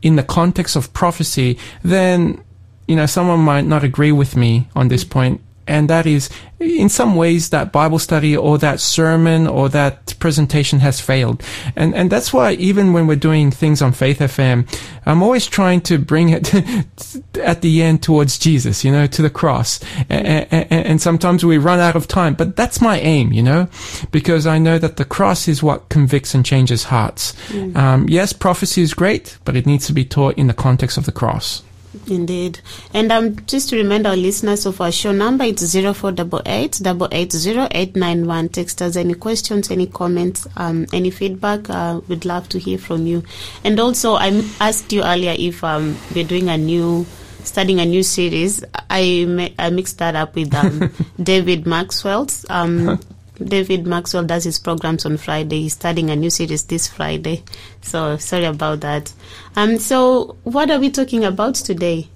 in 0.00 0.14
the 0.14 0.22
context 0.22 0.76
of 0.76 0.92
prophecy, 0.92 1.58
then, 1.82 2.40
you 2.86 2.94
know, 2.94 3.06
someone 3.06 3.40
might 3.40 3.64
not 3.64 3.82
agree 3.82 4.12
with 4.12 4.36
me 4.36 4.68
on 4.76 4.86
this 4.86 5.02
point. 5.02 5.40
And 5.68 5.88
that 5.90 6.06
is, 6.06 6.30
in 6.58 6.88
some 6.88 7.14
ways, 7.14 7.50
that 7.50 7.72
Bible 7.72 7.98
study 7.98 8.36
or 8.36 8.58
that 8.58 8.80
sermon 8.80 9.46
or 9.46 9.68
that 9.68 10.18
presentation 10.18 10.80
has 10.80 11.00
failed. 11.00 11.42
And, 11.76 11.94
and 11.94 12.10
that's 12.10 12.32
why 12.32 12.52
even 12.52 12.92
when 12.92 13.06
we're 13.06 13.16
doing 13.16 13.50
things 13.50 13.82
on 13.82 13.92
Faith 13.92 14.18
FM, 14.18 14.66
I'm 15.06 15.22
always 15.22 15.46
trying 15.46 15.82
to 15.82 15.98
bring 15.98 16.30
it 16.30 16.54
at 17.38 17.62
the 17.62 17.82
end 17.82 18.02
towards 18.02 18.38
Jesus, 18.38 18.84
you 18.84 18.90
know, 18.90 19.06
to 19.06 19.22
the 19.22 19.30
cross. 19.30 19.80
And, 20.08 20.72
and 20.72 21.02
sometimes 21.02 21.44
we 21.44 21.58
run 21.58 21.80
out 21.80 21.96
of 21.96 22.08
time, 22.08 22.34
but 22.34 22.56
that's 22.56 22.80
my 22.80 22.98
aim, 22.98 23.32
you 23.32 23.42
know, 23.42 23.68
because 24.10 24.46
I 24.46 24.58
know 24.58 24.78
that 24.78 24.96
the 24.96 25.04
cross 25.04 25.48
is 25.48 25.62
what 25.62 25.88
convicts 25.88 26.34
and 26.34 26.44
changes 26.44 26.84
hearts. 26.84 27.34
Um, 27.76 28.06
yes, 28.08 28.32
prophecy 28.32 28.82
is 28.82 28.94
great, 28.94 29.38
but 29.44 29.56
it 29.56 29.66
needs 29.66 29.86
to 29.86 29.92
be 29.92 30.04
taught 30.04 30.36
in 30.38 30.46
the 30.46 30.54
context 30.54 30.96
of 30.96 31.06
the 31.06 31.12
cross. 31.12 31.62
Indeed. 32.06 32.60
And 32.94 33.10
um, 33.12 33.36
just 33.46 33.68
to 33.70 33.76
remind 33.76 34.06
our 34.06 34.16
listeners 34.16 34.66
of 34.66 34.80
our 34.80 34.92
show 34.92 35.12
number, 35.12 35.44
it's 35.44 35.72
0488 35.72 36.80
880 36.80 38.48
Text 38.48 38.82
us 38.82 38.96
any 38.96 39.14
questions, 39.14 39.70
any 39.70 39.86
comments, 39.86 40.46
um, 40.56 40.86
any 40.92 41.10
feedback. 41.10 41.68
Uh, 41.68 42.00
we'd 42.08 42.24
love 42.24 42.48
to 42.50 42.58
hear 42.58 42.78
from 42.78 43.06
you. 43.06 43.22
And 43.64 43.78
also, 43.80 44.14
I 44.14 44.28
asked 44.60 44.92
you 44.92 45.02
earlier 45.02 45.34
if 45.38 45.62
um, 45.64 45.96
we're 46.14 46.24
doing 46.24 46.48
a 46.48 46.56
new 46.56 47.06
starting 47.44 47.80
a 47.80 47.84
new 47.84 48.02
series. 48.02 48.62
I 48.90 49.52
I 49.58 49.70
mixed 49.70 49.98
that 49.98 50.14
up 50.14 50.34
with 50.34 50.54
um, 50.54 50.92
David 51.22 51.66
Maxwell's. 51.66 52.44
Um, 52.48 53.00
David 53.42 53.86
Maxwell 53.86 54.24
does 54.24 54.44
his 54.44 54.58
programs 54.58 55.06
on 55.06 55.16
Friday. 55.16 55.62
He's 55.62 55.74
starting 55.74 56.10
a 56.10 56.16
new 56.16 56.30
series 56.30 56.64
this 56.64 56.88
Friday. 56.88 57.44
So 57.82 58.16
sorry 58.16 58.44
about 58.44 58.80
that. 58.80 59.12
Um, 59.56 59.78
so 59.78 60.36
what 60.44 60.70
are 60.70 60.78
we 60.78 60.90
talking 60.90 61.24
about 61.24 61.54
today? 61.54 62.08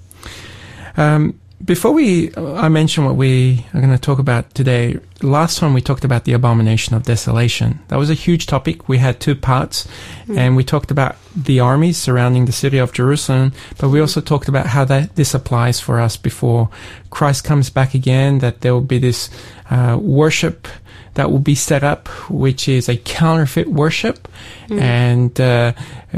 Um, 0.96 1.38
before 1.64 1.92
we, 1.92 2.34
I 2.36 2.68
mention 2.68 3.04
what 3.04 3.14
we 3.14 3.64
are 3.72 3.80
going 3.80 3.92
to 3.92 3.98
talk 3.98 4.18
about 4.18 4.52
today. 4.52 4.98
Last 5.22 5.58
time 5.58 5.74
we 5.74 5.80
talked 5.80 6.04
about 6.04 6.24
the 6.24 6.32
abomination 6.32 6.96
of 6.96 7.04
desolation. 7.04 7.78
That 7.86 7.98
was 7.98 8.10
a 8.10 8.14
huge 8.14 8.46
topic. 8.46 8.88
We 8.88 8.98
had 8.98 9.20
two 9.20 9.36
parts, 9.36 9.86
and 10.34 10.56
we 10.56 10.64
talked 10.64 10.90
about 10.90 11.14
the 11.36 11.60
armies 11.60 11.98
surrounding 11.98 12.46
the 12.46 12.52
city 12.52 12.78
of 12.78 12.92
Jerusalem. 12.92 13.52
But 13.78 13.90
we 13.90 14.00
also 14.00 14.20
talked 14.20 14.48
about 14.48 14.66
how 14.66 14.84
that 14.86 15.14
this 15.14 15.34
applies 15.34 15.78
for 15.78 16.00
us 16.00 16.16
before 16.16 16.68
Christ 17.10 17.44
comes 17.44 17.70
back 17.70 17.94
again. 17.94 18.40
That 18.40 18.62
there 18.62 18.74
will 18.74 18.80
be 18.80 18.98
this 18.98 19.30
uh, 19.70 19.96
worship 20.00 20.66
that 21.14 21.30
will 21.30 21.38
be 21.40 21.54
set 21.54 21.84
up, 21.84 22.08
which 22.30 22.68
is 22.68 22.88
a 22.88 22.96
counterfeit 22.96 23.68
worship, 23.68 24.28
and 24.70 25.38
uh, 25.40 25.72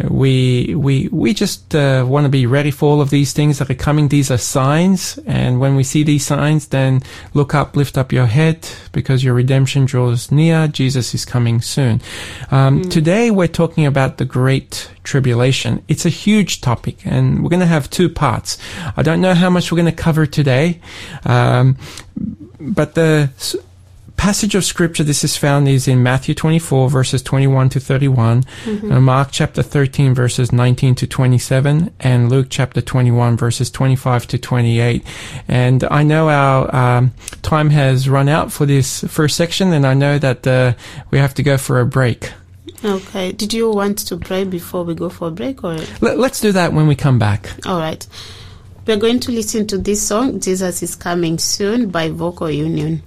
we 0.08 0.74
we 0.74 1.08
we 1.10 1.34
just 1.34 1.74
uh, 1.74 2.04
want 2.06 2.24
to 2.24 2.28
be 2.28 2.46
ready 2.46 2.70
for 2.70 2.88
all 2.90 3.00
of 3.00 3.10
these 3.10 3.32
things 3.32 3.58
that 3.58 3.68
are 3.70 3.74
coming. 3.74 4.08
These 4.08 4.30
are 4.30 4.38
signs, 4.38 5.18
and 5.26 5.58
when 5.58 5.74
we 5.74 5.82
see 5.82 6.04
these 6.04 6.24
signs, 6.24 6.68
then 6.68 7.02
look 7.34 7.54
up, 7.54 7.76
lift 7.76 7.98
up 7.98 8.12
your 8.12 8.26
head, 8.26 8.68
because 8.92 9.24
your 9.24 9.34
redemption 9.34 9.84
draws 9.84 10.30
near. 10.30 10.68
Jesus 10.68 11.14
is 11.14 11.24
coming 11.24 11.60
soon. 11.60 12.00
Um, 12.50 12.82
Today 12.88 13.30
we're 13.30 13.48
talking 13.48 13.86
about 13.86 14.18
the 14.18 14.24
Great 14.24 14.88
Tribulation. 15.02 15.82
It's 15.88 16.06
a 16.06 16.10
huge 16.10 16.60
topic, 16.60 17.04
and 17.04 17.42
we're 17.42 17.50
going 17.50 17.60
to 17.60 17.66
have 17.66 17.90
two 17.90 18.08
parts. 18.08 18.56
I 18.96 19.02
don't 19.02 19.20
know 19.20 19.34
how 19.34 19.50
much 19.50 19.72
we're 19.72 19.82
going 19.82 19.94
to 19.96 20.02
cover 20.02 20.26
today, 20.26 20.80
um, 21.24 21.76
but 22.60 22.94
the 22.94 23.30
passage 24.16 24.54
of 24.54 24.64
scripture 24.64 25.04
this 25.04 25.24
is 25.24 25.36
found 25.36 25.68
is 25.68 25.86
in 25.86 26.02
Matthew 26.02 26.34
24 26.34 26.88
verses 26.88 27.22
21 27.22 27.68
to 27.70 27.80
31, 27.80 28.44
uh, 28.66 29.00
Mark 29.00 29.28
chapter 29.30 29.62
13 29.62 30.14
verses 30.14 30.52
19 30.52 30.94
to 30.96 31.06
27, 31.06 31.92
and 32.00 32.30
Luke 32.30 32.46
chapter 32.50 32.80
21 32.80 33.36
verses 33.36 33.70
25 33.70 34.26
to 34.28 34.38
28. 34.38 35.04
And 35.48 35.84
I 35.84 36.02
know 36.02 36.28
our 36.28 36.74
um, 36.74 37.12
time 37.42 37.70
has 37.70 38.08
run 38.08 38.28
out 38.28 38.52
for 38.52 38.66
this 38.66 39.04
first 39.04 39.36
section, 39.36 39.72
and 39.72 39.86
I 39.86 39.94
know 39.94 40.18
that 40.18 40.46
uh, 40.46 40.74
we 41.10 41.18
have 41.18 41.34
to 41.34 41.42
go 41.42 41.58
for 41.58 41.80
a 41.80 41.86
break. 41.86 42.32
Okay. 42.84 43.32
Did 43.32 43.52
you 43.52 43.70
want 43.70 43.98
to 43.98 44.16
pray 44.16 44.44
before 44.44 44.84
we 44.84 44.94
go 44.94 45.08
for 45.08 45.28
a 45.28 45.30
break 45.30 45.64
or? 45.64 45.78
Let, 46.00 46.18
let's 46.18 46.40
do 46.40 46.52
that 46.52 46.72
when 46.72 46.86
we 46.86 46.94
come 46.94 47.18
back. 47.18 47.54
All 47.66 47.78
right. 47.78 48.06
We're 48.86 48.98
going 48.98 49.20
to 49.20 49.32
listen 49.32 49.66
to 49.68 49.78
this 49.78 50.06
song, 50.06 50.40
Jesus 50.40 50.82
is 50.82 50.94
Coming 50.94 51.38
Soon 51.38 51.88
by 51.88 52.10
Vocal 52.10 52.50
Union. 52.50 53.02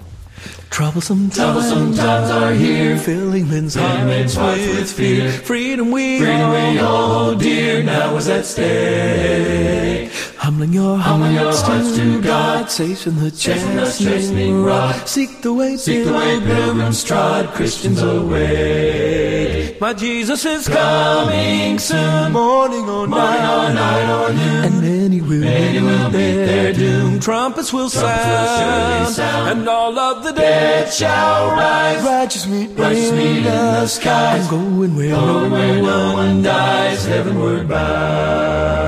Troublesome 0.69 1.31
times, 1.31 2.29
are 2.29 2.53
here, 2.53 2.97
filling 2.97 3.49
men's 3.49 3.75
hearts 3.75 4.67
with 4.67 4.91
fear. 4.91 5.31
Freedom 5.31 5.91
we 5.91 6.79
all 6.79 7.07
hold 7.07 7.39
dear, 7.39 7.81
now 7.81 8.15
is 8.17 8.27
at 8.27 8.45
stake. 8.45 10.11
Humbling 10.47 10.71
your 10.71 10.97
hearts, 10.97 11.61
to 11.97 12.21
God, 12.21 12.71
safe 12.71 13.05
in 13.05 13.17
the 13.17 13.31
chastening 13.31 14.63
rod. 14.63 15.05
Seek 15.05 15.41
the 15.41 15.51
way, 15.51 15.75
Seek 15.75 16.05
the 16.05 16.13
way 16.13 16.39
pilgrims 16.39 17.03
trod, 17.03 17.47
Christians 17.49 18.01
awake. 18.01 19.81
My 19.81 19.91
Jesus 19.91 20.45
is 20.45 20.69
coming 20.69 21.77
soon, 21.79 22.31
morning 22.31 22.87
or 22.87 23.07
night, 23.07 23.73
night 23.73 24.09
or 24.09 24.33
noon, 24.33 24.63
and 24.63 24.81
many 24.81 25.19
will, 25.19 25.41
many 25.41 25.81
will 25.81 26.11
meet 26.11 26.11
their 26.11 26.71
doom. 26.71 27.19
Trumpets 27.19 27.73
will 27.73 27.89
sound, 27.89 29.19
and 29.19 29.67
all 29.67 29.99
of 29.99 30.23
the 30.23 30.31
dead 30.31 30.93
shall 30.93 31.49
rise. 31.49 32.01
Righteous 32.05 32.47
meet, 32.47 32.69
Righteous 32.69 33.11
meet 33.11 33.39
in 33.39 33.43
the 33.43 33.87
skies. 33.87 34.45
I'm 34.45 34.49
going 34.49 34.95
where, 34.95 35.13
going 35.13 35.51
where 35.51 35.81
no 35.81 36.13
one 36.13 36.41
dies, 36.41 37.05
heavenward 37.05 37.67
bound. 37.67 38.87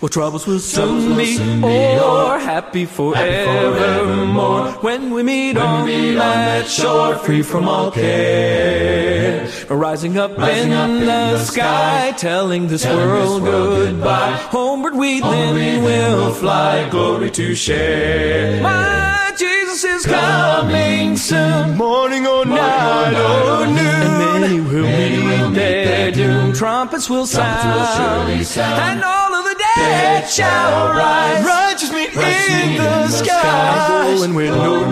Well, 0.00 0.08
troubles 0.08 0.46
will 0.46 0.60
soon 0.60 1.16
be 1.16 1.40
o'er, 1.40 2.38
happy 2.38 2.86
forevermore. 2.86 4.70
When 4.80 5.10
we 5.10 5.24
meet 5.24 5.56
on 5.56 5.88
that 5.88 6.68
shore, 6.68 7.16
free 7.16 7.42
from 7.42 7.66
all 7.66 7.90
care. 7.90 9.50
Rising 9.68 10.16
up 10.16 10.38
in 10.38 10.70
the 10.70 11.38
sky, 11.40 12.14
telling 12.16 12.68
this 12.68 12.86
world 12.86 13.42
goodbye. 13.42 14.36
Homeward 14.52 14.94
we 14.94 15.20
then 15.20 15.82
will 15.82 16.32
fly, 16.32 16.88
glory 16.90 17.32
to 17.32 17.56
share. 17.56 18.62
My 18.62 19.32
Jesus 19.36 19.82
is 19.82 20.06
coming 20.06 21.16
soon, 21.16 21.76
morning 21.76 22.24
or 22.24 22.44
night 22.44 23.14
or 23.14 23.66
noon. 23.66 23.78
And 23.78 24.40
many 24.40 24.60
will 24.60 24.86
meet 24.86 25.54
their 25.56 26.12
doom. 26.12 26.52
Trumpets 26.52 27.10
will 27.10 27.26
sound, 27.26 28.30
and 28.30 29.02
all 29.02 29.27
dead 29.58 30.28
shall 30.28 30.88
rise. 30.94 31.44
Righteous 31.44 31.92
meet 31.92 32.14
in 32.14 32.76
the 32.78 33.08
sky, 33.08 34.14
going 34.14 34.34
where 34.34 34.50
no 34.52 34.88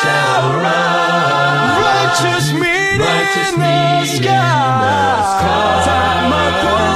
shall 0.00 0.44
rise. 0.62 1.78
Righteous 1.86 2.46
meet 2.54 3.00
in 3.02 3.54
the 3.60 4.04
sky. 4.06 4.86
I'm 5.88 6.32
a 6.32 6.46
going 6.62 6.95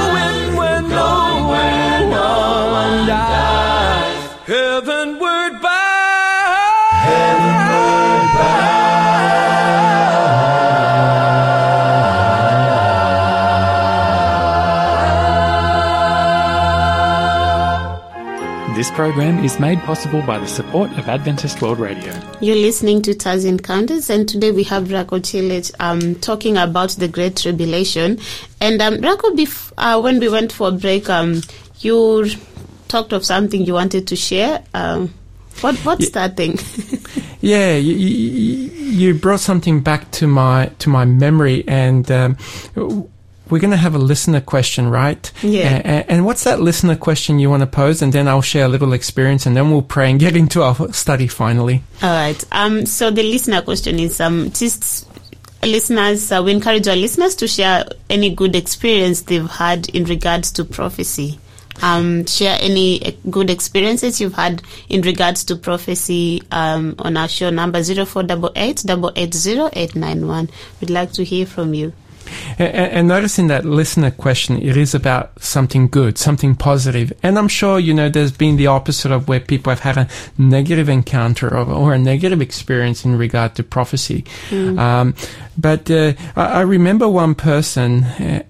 This 18.81 18.89
program 18.89 19.45
is 19.45 19.59
made 19.59 19.77
possible 19.81 20.23
by 20.23 20.39
the 20.39 20.47
support 20.47 20.89
of 20.97 21.07
Adventist 21.07 21.61
World 21.61 21.77
Radio. 21.77 22.19
You're 22.41 22.55
listening 22.55 23.03
to 23.03 23.13
Taz 23.13 23.45
Encounters, 23.45 24.09
and 24.09 24.27
today 24.27 24.49
we 24.49 24.63
have 24.63 24.85
Rajko 24.85 25.21
Celic 25.21 25.71
um, 25.79 26.15
talking 26.15 26.57
about 26.57 26.89
the 26.93 27.07
Great 27.07 27.37
Tribulation. 27.37 28.17
And 28.59 28.81
um, 28.81 28.95
Rajko, 28.95 29.37
bef- 29.37 29.71
uh, 29.77 30.01
when 30.01 30.19
we 30.19 30.29
went 30.29 30.51
for 30.51 30.69
a 30.69 30.71
break, 30.71 31.11
um, 31.11 31.43
you 31.81 32.27
talked 32.87 33.13
of 33.13 33.23
something 33.23 33.67
you 33.67 33.75
wanted 33.75 34.07
to 34.07 34.15
share. 34.15 34.63
Um, 34.73 35.13
what 35.59 35.75
What's 35.85 36.09
that 36.09 36.35
thing? 36.35 36.57
Yeah, 37.41 37.75
you, 37.75 37.95
you, 37.95 38.69
you 38.71 39.13
brought 39.15 39.39
something 39.39 39.81
back 39.81 40.11
to 40.11 40.27
my 40.27 40.67
to 40.77 40.89
my 40.89 41.05
memory, 41.05 41.63
and 41.67 42.09
um, 42.11 42.37
we're 43.51 43.59
going 43.59 43.71
to 43.71 43.77
have 43.77 43.93
a 43.93 43.99
listener 43.99 44.41
question, 44.41 44.89
right? 44.89 45.31
Yeah. 45.43 45.81
And, 45.83 46.09
and 46.09 46.25
what's 46.25 46.45
that 46.45 46.61
listener 46.61 46.95
question 46.95 47.37
you 47.37 47.49
want 47.49 47.61
to 47.61 47.67
pose? 47.67 48.01
And 48.01 48.13
then 48.13 48.27
I'll 48.27 48.41
share 48.41 48.65
a 48.65 48.69
little 48.69 48.93
experience 48.93 49.45
and 49.45 49.55
then 49.55 49.69
we'll 49.69 49.81
pray 49.81 50.09
and 50.09 50.19
get 50.19 50.35
into 50.35 50.63
our 50.63 50.91
study 50.93 51.27
finally. 51.27 51.83
All 52.01 52.09
right. 52.09 52.43
Um, 52.51 52.85
so 52.85 53.11
the 53.11 53.23
listener 53.23 53.61
question 53.61 53.99
is 53.99 54.21
um, 54.21 54.49
just 54.51 55.07
listeners, 55.63 56.31
uh, 56.31 56.41
we 56.43 56.51
encourage 56.53 56.87
our 56.87 56.95
listeners 56.95 57.35
to 57.35 57.47
share 57.47 57.83
any 58.09 58.33
good 58.33 58.55
experience 58.55 59.21
they've 59.23 59.49
had 59.49 59.89
in 59.89 60.05
regards 60.05 60.51
to 60.53 60.63
prophecy. 60.63 61.37
Um, 61.83 62.25
share 62.25 62.57
any 62.61 63.03
uh, 63.03 63.11
good 63.29 63.49
experiences 63.49 64.21
you've 64.21 64.35
had 64.35 64.61
in 64.87 65.01
regards 65.01 65.43
to 65.45 65.55
prophecy 65.55 66.43
um, 66.51 66.93
on 66.99 67.17
our 67.17 67.27
show 67.27 67.49
number 67.49 67.83
0488 67.83 68.85
We'd 70.79 70.89
like 70.89 71.11
to 71.13 71.23
hear 71.23 71.45
from 71.47 71.73
you. 71.73 71.93
And, 72.57 73.11
in 73.11 73.47
that 73.47 73.65
listener 73.65 74.11
question, 74.11 74.61
it 74.61 74.77
is 74.77 74.95
about 74.95 75.41
something 75.41 75.87
good, 75.87 76.17
something 76.17 76.55
positive. 76.55 77.13
And 77.23 77.37
I'm 77.37 77.47
sure, 77.47 77.79
you 77.79 77.93
know, 77.93 78.09
there's 78.09 78.31
been 78.31 78.57
the 78.57 78.67
opposite 78.67 79.11
of 79.11 79.27
where 79.27 79.39
people 79.39 79.71
have 79.71 79.81
had 79.81 79.97
a 79.97 80.07
negative 80.37 80.89
encounter 80.89 81.53
or, 81.53 81.69
or 81.69 81.93
a 81.93 81.99
negative 81.99 82.41
experience 82.41 83.05
in 83.05 83.17
regard 83.17 83.55
to 83.55 83.63
prophecy. 83.63 84.25
Um, 84.51 85.15
but 85.57 85.91
uh, 85.91 86.13
I, 86.35 86.61
remember 86.61 87.07
one 87.07 87.35
person, 87.35 88.03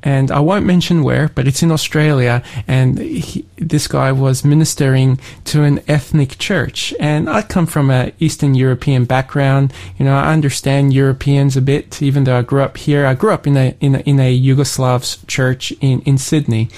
and 0.03 0.31
I 0.31 0.39
won't 0.39 0.65
mention 0.65 1.03
where, 1.03 1.29
but 1.29 1.47
it's 1.47 1.63
in 1.63 1.71
Australia, 1.71 2.43
and 2.67 2.99
he, 2.99 3.45
this 3.57 3.87
guy 3.87 4.11
was 4.11 4.45
ministering 4.45 5.19
to 5.45 5.63
an 5.63 5.81
ethnic 5.87 6.37
church. 6.37 6.93
And 6.99 7.29
I 7.29 7.41
come 7.41 7.65
from 7.65 7.89
an 7.89 8.13
Eastern 8.19 8.55
European 8.55 9.05
background. 9.05 9.73
You 9.97 10.05
know, 10.05 10.15
I 10.15 10.31
understand 10.31 10.93
Europeans 10.93 11.57
a 11.57 11.61
bit, 11.61 12.01
even 12.01 12.23
though 12.23 12.37
I 12.37 12.43
grew 12.43 12.61
up 12.61 12.77
here. 12.77 13.05
I 13.05 13.15
grew 13.15 13.31
up 13.31 13.47
in 13.47 13.57
a 13.57 13.70
in 13.79 13.95
a, 13.95 13.99
in 13.99 14.19
a 14.19 14.39
Yugoslav 14.39 15.25
church 15.27 15.71
in 15.81 16.01
in 16.01 16.17
Sydney, 16.17 16.69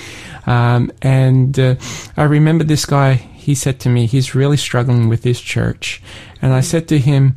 um, 0.45 0.91
and 1.01 1.59
uh, 1.59 1.75
I 2.17 2.23
remember 2.23 2.63
this 2.63 2.85
guy. 2.85 3.13
He 3.13 3.55
said 3.55 3.79
to 3.81 3.89
me, 3.89 4.05
he's 4.05 4.33
really 4.35 4.55
struggling 4.55 5.09
with 5.09 5.23
this 5.23 5.41
church, 5.41 6.01
and 6.41 6.53
I 6.53 6.61
said 6.61 6.87
to 6.89 6.99
him. 6.99 7.35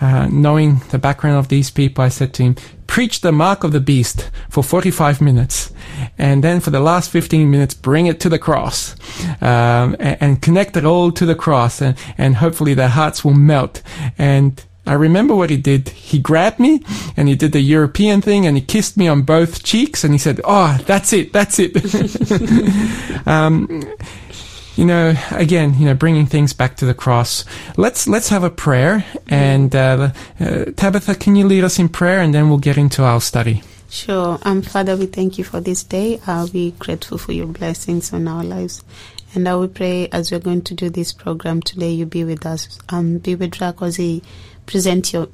Uh, 0.00 0.28
knowing 0.30 0.80
the 0.90 0.98
background 0.98 1.36
of 1.36 1.48
these 1.48 1.72
people, 1.72 2.04
I 2.04 2.08
said 2.08 2.32
to 2.34 2.44
him, 2.44 2.54
preach 2.88 3.20
the 3.20 3.30
mark 3.30 3.62
of 3.62 3.70
the 3.70 3.80
beast 3.80 4.30
for 4.48 4.64
45 4.64 5.20
minutes. 5.20 5.72
And 6.16 6.42
then 6.42 6.58
for 6.58 6.70
the 6.70 6.80
last 6.80 7.10
15 7.10 7.48
minutes, 7.48 7.74
bring 7.74 8.06
it 8.06 8.18
to 8.20 8.28
the 8.28 8.38
cross, 8.38 8.96
um, 9.40 9.94
and, 10.00 10.16
and 10.20 10.42
connect 10.42 10.76
it 10.76 10.84
all 10.84 11.12
to 11.12 11.26
the 11.26 11.34
cross 11.34 11.80
and, 11.80 11.96
and 12.16 12.36
hopefully 12.36 12.74
their 12.74 12.88
hearts 12.88 13.24
will 13.24 13.34
melt. 13.34 13.82
And 14.18 14.60
I 14.88 14.94
remember 14.94 15.36
what 15.36 15.50
he 15.50 15.56
did. 15.56 15.90
He 15.90 16.18
grabbed 16.18 16.58
me 16.58 16.82
and 17.16 17.28
he 17.28 17.36
did 17.36 17.52
the 17.52 17.60
European 17.60 18.22
thing 18.22 18.46
and 18.46 18.56
he 18.56 18.62
kissed 18.62 18.96
me 18.96 19.06
on 19.06 19.22
both 19.22 19.62
cheeks 19.62 20.02
and 20.02 20.14
he 20.14 20.18
said, 20.18 20.40
Oh, 20.44 20.78
that's 20.86 21.12
it. 21.12 21.32
That's 21.32 21.58
it. 21.58 21.76
um, 23.26 23.84
you 24.76 24.86
know, 24.86 25.14
again, 25.32 25.74
you 25.78 25.86
know, 25.86 25.94
bringing 25.94 26.26
things 26.26 26.52
back 26.52 26.76
to 26.76 26.86
the 26.86 26.94
cross. 26.94 27.44
Let's 27.76 28.06
let's 28.08 28.28
have 28.28 28.44
a 28.44 28.50
prayer, 28.50 29.04
and 29.26 29.74
uh, 29.74 30.12
uh, 30.38 30.66
Tabitha, 30.76 31.16
can 31.16 31.34
you 31.34 31.48
lead 31.48 31.64
us 31.64 31.80
in 31.80 31.88
prayer, 31.88 32.20
and 32.20 32.32
then 32.32 32.48
we'll 32.48 32.58
get 32.58 32.78
into 32.78 33.02
our 33.02 33.20
study. 33.20 33.64
Sure. 33.90 34.38
Um, 34.42 34.62
Father, 34.62 34.96
we 34.96 35.06
thank 35.06 35.36
you 35.36 35.42
for 35.42 35.60
this 35.60 35.82
day. 35.82 36.20
Uh, 36.26 36.46
we're 36.54 36.70
grateful 36.78 37.18
for 37.18 37.32
your 37.32 37.46
blessings 37.46 38.12
on 38.12 38.28
our 38.28 38.44
lives. 38.44 38.84
And 39.34 39.48
I 39.48 39.54
will 39.56 39.68
pray 39.68 40.08
as 40.12 40.30
we're 40.30 40.40
going 40.40 40.62
to 40.62 40.74
do 40.74 40.90
this 40.90 41.12
program 41.12 41.60
today, 41.60 41.90
you 41.90 42.06
be 42.06 42.24
with 42.24 42.46
us. 42.46 42.78
Um, 42.88 43.18
be 43.18 43.34
with 43.34 43.54
he 43.96 44.22
present 44.68 45.14
your 45.14 45.28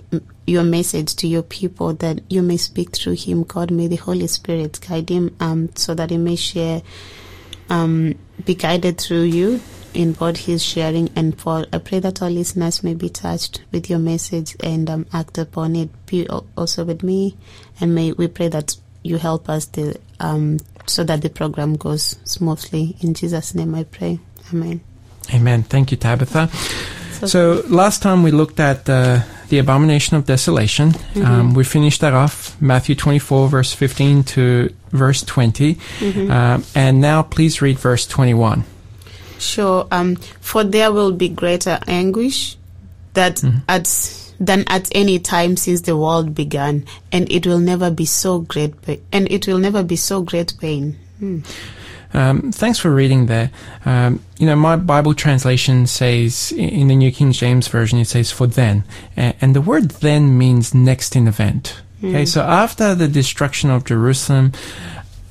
your 0.47 0.63
message 0.63 1.17
to 1.17 1.27
your 1.27 1.43
people 1.43 1.93
that 1.95 2.21
you 2.31 2.41
may 2.41 2.57
speak 2.57 2.95
through 2.95 3.15
him. 3.15 3.43
God, 3.43 3.71
may 3.71 3.89
the 3.89 3.97
Holy 3.97 4.27
Spirit 4.29 4.79
guide 4.87 5.11
him 5.11 5.35
um, 5.41 5.71
so 5.75 5.93
that 5.95 6.11
he 6.11 6.19
may 6.19 6.37
share, 6.37 6.83
um, 7.69 8.15
be 8.45 8.55
guided 8.55 8.99
through 8.99 9.23
you 9.23 9.61
in 9.93 10.15
what 10.15 10.39
he's 10.39 10.63
sharing. 10.63 11.11
And 11.17 11.39
for 11.39 11.67
I 11.73 11.79
pray 11.79 11.99
that 11.99 12.23
our 12.23 12.31
listeners 12.31 12.85
may 12.85 12.95
be 12.95 13.09
touched 13.09 13.63
with 13.73 13.91
your 13.91 13.99
message 13.99 14.57
and 14.61 14.89
um, 14.89 15.07
act 15.13 15.37
upon 15.37 15.77
it. 15.77 15.91
Be 16.07 16.29
also 16.29 16.85
with 16.85 17.03
me, 17.03 17.37
and 17.81 17.95
may 17.95 18.13
we 18.13 18.29
pray 18.29 18.49
that 18.49 18.77
you 19.03 19.19
help 19.19 19.49
us 19.49 19.69
um, 20.21 20.59
so 20.87 21.03
that 21.05 21.23
the 21.23 21.31
program 21.31 21.75
goes 21.77 22.17
smoothly. 22.25 22.97
In 23.01 23.15
Jesus' 23.15 23.55
name, 23.55 23.75
I 23.75 23.85
pray. 23.85 24.21
Amen. 24.53 24.81
Amen. 25.33 25.63
Thank 25.65 25.91
you, 25.91 25.97
Tabitha. 25.97 26.51
So- 27.21 27.27
So 27.27 27.63
last 27.69 28.03
time 28.03 28.23
we 28.23 28.31
looked 28.31 28.61
at 28.61 28.89
uh, 28.89 29.21
the 29.49 29.59
abomination 29.59 30.17
of 30.17 30.25
desolation. 30.27 30.95
Um, 31.17 31.55
we 31.55 31.65
finished 31.65 32.01
that 32.01 32.13
off, 32.15 32.57
Matthew 32.61 32.95
24, 32.95 33.49
verse 33.49 33.73
15 33.73 34.25
to 34.25 34.71
verse 34.93 35.23
20. 35.23 35.79
Um, 36.31 36.65
and 36.75 37.01
now 37.01 37.23
please 37.23 37.61
read 37.63 37.79
verse 37.79 38.07
21. 38.07 38.65
Sure. 39.39 39.87
Um, 39.91 40.17
for 40.41 40.65
there 40.65 40.93
will 40.93 41.13
be 41.13 41.29
greater 41.29 41.79
anguish 41.87 42.57
that 43.15 43.43
at 43.69 43.87
than 44.41 44.65
at 44.67 44.89
any 44.93 45.19
time 45.21 45.57
since 45.57 45.83
the 45.83 45.97
world 45.97 46.35
began, 46.35 46.85
and 47.13 47.31
it 47.31 47.47
will 47.47 47.61
never 47.61 47.91
be 47.91 48.05
so 48.05 48.41
great. 48.41 48.81
Pa- 48.83 48.97
and 49.13 49.31
it 49.31 49.47
will 49.47 49.59
never 49.59 49.83
be 49.85 49.97
so 49.97 50.23
great 50.23 50.53
pain. 50.61 50.97
Um, 52.15 52.53
thanks 52.53 52.79
for 52.79 52.95
reading 52.95 53.27
there. 53.27 53.51
Um, 53.85 54.21
you 54.39 54.47
know, 54.47 54.57
my 54.57 54.77
Bible 54.77 55.15
translation 55.15 55.87
says 55.87 56.53
in 56.57 56.89
the 56.89 56.95
New 56.97 57.11
King 57.13 57.33
James 57.33 57.67
Version, 57.69 57.99
it 57.99 58.07
says 58.07 58.31
for 58.31 58.47
then. 58.47 58.85
And 59.17 59.55
the 59.55 59.61
word 59.61 59.91
then 60.01 60.39
means 60.39 60.73
next 60.75 61.17
in 61.17 61.27
event. 61.27 61.83
Okay, 62.03 62.25
so 62.27 62.43
after 62.43 62.95
the 62.95 63.09
destruction 63.09 63.71
of 63.71 63.85
Jerusalem, 63.85 64.53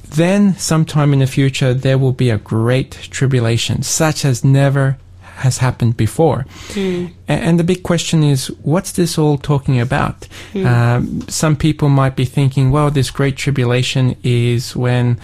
then 0.09 0.55
sometime 0.57 1.13
in 1.13 1.19
the 1.19 1.27
future, 1.27 1.73
there 1.73 1.97
will 1.97 2.11
be 2.13 2.29
a 2.29 2.37
great 2.37 2.91
tribulation, 3.11 3.81
such 3.83 4.25
as 4.25 4.43
never 4.43 4.97
has 5.37 5.57
happened 5.59 5.97
before. 5.97 6.45
A- 6.75 7.09
And 7.27 7.59
the 7.59 7.63
big 7.63 7.83
question 7.83 8.23
is, 8.23 8.47
what's 8.63 8.91
this 8.91 9.17
all 9.17 9.37
talking 9.37 9.79
about? 9.79 10.27
Um, 10.55 11.21
some 11.29 11.55
people 11.55 11.89
might 11.89 12.15
be 12.15 12.25
thinking, 12.25 12.71
well, 12.71 12.91
this 12.91 13.09
great 13.11 13.35
tribulation 13.37 14.15
is 14.23 14.75
when 14.75 15.19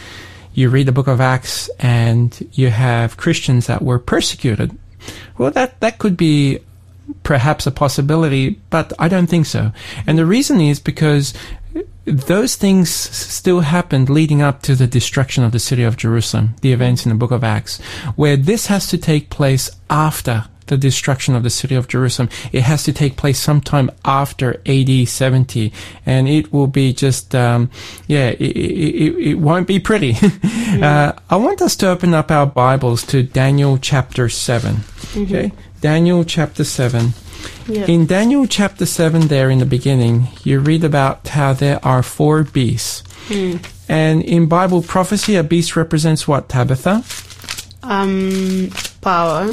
you 0.60 0.70
read 0.70 0.88
the 0.88 0.92
book 0.92 1.08
of 1.08 1.22
Acts 1.22 1.70
and 1.80 2.48
you 2.52 2.70
have 2.70 3.16
Christians 3.16 3.68
that 3.68 3.82
were 3.82 3.98
persecuted. 3.98 4.78
Well, 5.38 5.52
that, 5.52 5.80
that 5.80 6.00
could 6.00 6.18
be 6.18 6.60
perhaps 7.24 7.66
a 7.66 7.72
possibility, 7.72 8.60
but 8.70 8.92
I 9.00 9.08
don't 9.08 9.28
think 9.28 9.46
so. 9.46 9.72
And 10.06 10.18
the 10.18 10.26
reason 10.26 10.60
is 10.60 10.80
because 10.80 11.34
those 12.04 12.58
things 12.58 12.90
still 12.90 13.62
happened 13.62 14.10
leading 14.10 14.42
up 14.42 14.62
to 14.64 14.76
the 14.76 14.88
destruction 14.88 15.46
of 15.46 15.54
the 15.54 15.60
city 15.60 15.84
of 15.84 15.96
Jerusalem, 15.96 16.56
the 16.62 16.74
events 16.74 17.06
in 17.06 17.10
the 17.10 17.18
book 17.18 17.32
of 17.32 17.44
Acts, 17.44 17.80
where 18.18 18.36
this 18.36 18.68
has 18.68 18.88
to 18.88 18.98
take 18.98 19.30
place 19.30 19.70
after 19.90 20.46
the 20.70 20.78
destruction 20.78 21.36
of 21.36 21.44
the 21.44 21.50
city 21.50 21.76
of 21.76 21.88
Jerusalem. 21.88 22.30
It 22.52 22.62
has 22.62 22.84
to 22.84 22.94
take 22.94 23.18
place 23.18 23.40
sometime 23.40 23.92
after 24.06 24.62
AD 24.66 25.08
70, 25.08 25.74
and 26.06 26.28
it 26.28 26.54
will 26.54 26.68
be 26.68 26.94
just, 26.94 27.36
um, 27.36 27.70
yeah, 28.08 28.30
it, 28.30 28.42
it, 28.42 29.30
it, 29.30 29.36
won't 29.36 29.68
be 29.68 29.80
pretty. 29.80 30.16
uh, 30.82 31.14
I 31.30 31.36
want 31.36 31.62
us 31.62 31.76
to 31.78 31.90
open 31.90 32.14
up 32.14 32.32
our 32.32 32.46
Bibles 32.46 33.04
to 33.08 33.24
Daniel 33.24 33.78
chapter 33.78 34.30
7. 34.30 34.78
Okay? 35.18 35.52
Daniel 35.82 36.24
chapter 36.24 36.64
7. 36.64 37.14
Yeah. 37.68 37.86
In 37.86 38.06
Daniel 38.06 38.48
chapter 38.48 38.86
7, 38.86 39.28
there 39.28 39.50
in 39.50 39.60
the 39.60 39.66
beginning, 39.66 40.28
you 40.44 40.60
read 40.60 40.84
about 40.84 41.28
how 41.28 41.54
there 41.54 41.84
are 41.86 42.04
four 42.04 42.44
beasts. 42.44 43.04
And 43.88 44.24
in 44.24 44.48
Bible 44.48 44.82
prophecy, 44.82 45.36
a 45.36 45.44
beast 45.44 45.76
represents 45.76 46.28
what, 46.28 46.50
Tabitha? 46.50 47.04
Um, 47.84 48.72
power. 49.02 49.52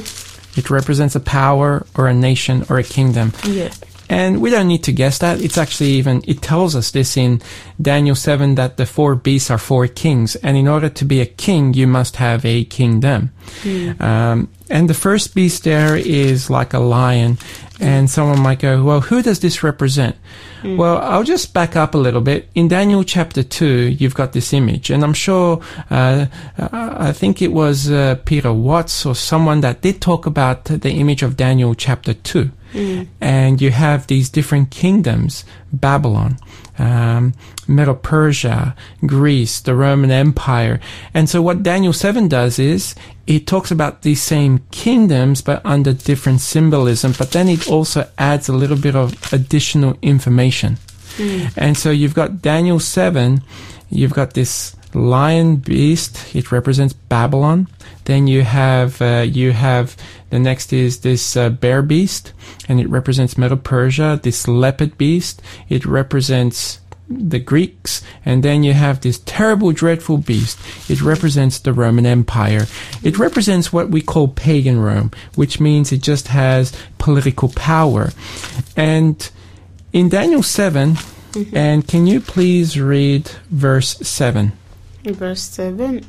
It 0.57 0.71
represents 0.71 1.14
a 1.14 1.21
power 1.21 1.87
or 1.97 2.09
a 2.09 2.14
nation 2.14 2.64
or 2.69 2.79
a 2.79 2.83
kingdom. 2.83 3.33
Yeah. 3.45 3.73
And 4.09 4.40
we 4.40 4.51
don't 4.51 4.69
need 4.69 4.85
to 4.85 4.92
guess 4.92 5.19
that. 5.19 5.40
It's 5.40 5.59
actually 5.59 5.90
even, 5.90 6.23
it 6.27 6.40
tells 6.40 6.77
us 6.77 6.92
this 6.92 7.16
in 7.16 7.42
Daniel 7.81 8.14
7 8.14 8.55
that 8.55 8.77
the 8.77 8.87
four 8.87 9.16
beasts 9.16 9.51
are 9.51 9.59
four 9.59 9.88
kings. 9.88 10.37
And 10.37 10.57
in 10.57 10.69
order 10.69 10.88
to 10.88 11.05
be 11.05 11.21
a 11.21 11.27
king, 11.27 11.75
you 11.75 11.87
must 11.87 12.16
have 12.16 12.45
a 12.45 12.64
kingdom. 12.64 13.33
Um, 13.99 14.49
and 14.71 14.88
the 14.88 14.95
first 14.95 15.35
beast 15.35 15.64
there 15.64 15.97
is 15.97 16.51
like 16.51 16.73
a 16.73 16.79
lion. 16.79 17.38
And 17.79 18.09
someone 18.09 18.41
might 18.41 18.61
go, 18.61 18.83
well, 18.83 19.03
who 19.03 19.23
does 19.23 19.41
this 19.41 19.62
represent? 19.62 20.17
Well, 20.65 20.99
I'll 20.99 21.23
just 21.23 21.53
back 21.53 21.77
up 21.77 21.95
a 21.95 21.99
little 21.99 22.23
bit. 22.23 22.49
In 22.55 22.69
Daniel 22.69 23.05
chapter 23.05 23.43
2, 23.43 23.67
you've 23.99 24.15
got 24.15 24.33
this 24.33 24.53
image. 24.53 24.91
And 24.91 25.05
I'm 25.05 25.12
sure, 25.12 25.61
uh, 25.91 26.27
I 26.59 27.12
think 27.12 27.43
it 27.43 27.53
was 27.53 27.91
uh, 27.91 28.17
Peter 28.25 28.53
Watts 28.53 29.05
or 29.05 29.15
someone 29.15 29.61
that 29.61 29.83
did 29.83 30.01
talk 30.01 30.27
about 30.27 30.65
the 30.65 30.91
image 30.91 31.23
of 31.23 31.37
Daniel 31.37 31.75
chapter 31.75 32.15
2 32.15 32.51
and 33.21 33.61
you 33.61 33.71
have 33.71 34.07
these 34.07 34.29
different 34.29 34.71
kingdoms 34.71 35.45
Babylon, 35.73 36.39
um, 36.79 37.35
Medo 37.67 37.95
Persia, 37.95 38.75
Greece, 39.05 39.61
the 39.61 39.75
Roman 39.75 40.11
Empire. 40.11 40.81
And 41.12 41.29
so, 41.29 41.43
what 41.43 41.62
Daniel 41.62 41.93
7 41.93 42.29
does 42.29 42.59
is 42.59 42.95
it 43.27 43.47
talks 43.47 43.71
about 43.71 44.03
these 44.03 44.23
same 44.23 44.61
kingdoms 44.71 45.43
but 45.43 45.65
under 45.65 45.93
different 45.93 46.41
symbolism, 46.41 47.12
but 47.19 47.33
then 47.33 47.49
it 47.49 47.69
also 47.69 48.09
adds 48.19 48.49
a 48.49 48.53
little 48.53 48.77
bit 48.79 48.95
of 48.95 49.33
additional 49.33 49.97
information. 50.03 50.79
And 51.57 51.77
so, 51.77 51.91
you've 51.91 52.15
got 52.15 52.43
Daniel 52.43 52.79
7 52.79 53.43
you've 53.91 54.12
got 54.12 54.35
this 54.35 54.77
lion 54.96 55.56
beast. 55.56 56.35
It 56.35 56.50
represents 56.50 56.94
Babylon. 56.94 57.68
Then 58.04 58.26
you 58.26 58.42
have 58.42 59.02
uh, 59.02 59.26
you 59.28 59.52
have 59.52 59.96
the 60.30 60.38
next 60.38 60.72
is 60.72 61.00
this 61.00 61.37
uh, 61.37 61.50
bear 61.50 61.82
beast, 61.82 62.32
and 62.68 62.80
it 62.80 62.88
represents 62.88 63.37
Medo 63.37 63.56
Persia. 63.56 64.18
This 64.22 64.48
leopard 64.48 64.96
beast, 64.96 65.42
it 65.68 65.85
represents 65.85 66.80
the 67.09 67.38
Greeks, 67.38 68.02
and 68.24 68.42
then 68.42 68.64
you 68.64 68.72
have 68.72 69.00
this 69.00 69.20
terrible, 69.26 69.72
dreadful 69.72 70.18
beast. 70.18 70.59
It 70.90 71.02
represents 71.02 71.59
the 71.59 71.72
Roman 71.72 72.06
Empire. 72.06 72.66
It 73.02 73.18
represents 73.18 73.72
what 73.72 73.90
we 73.90 74.00
call 74.00 74.28
pagan 74.28 74.80
Rome, 74.80 75.12
which 75.35 75.61
means 75.61 75.92
it 75.92 76.02
just 76.02 76.28
has 76.28 76.72
political 76.98 77.48
power. 77.50 78.11
And 78.76 79.28
in 79.92 80.09
Daniel 80.09 80.42
7, 80.42 80.96
and 81.52 81.87
can 81.87 82.06
you 82.06 82.20
please 82.20 82.80
read 82.80 83.30
verse 83.50 83.96
7? 83.98 84.52
Verse 85.12 85.42
7. 85.42 86.05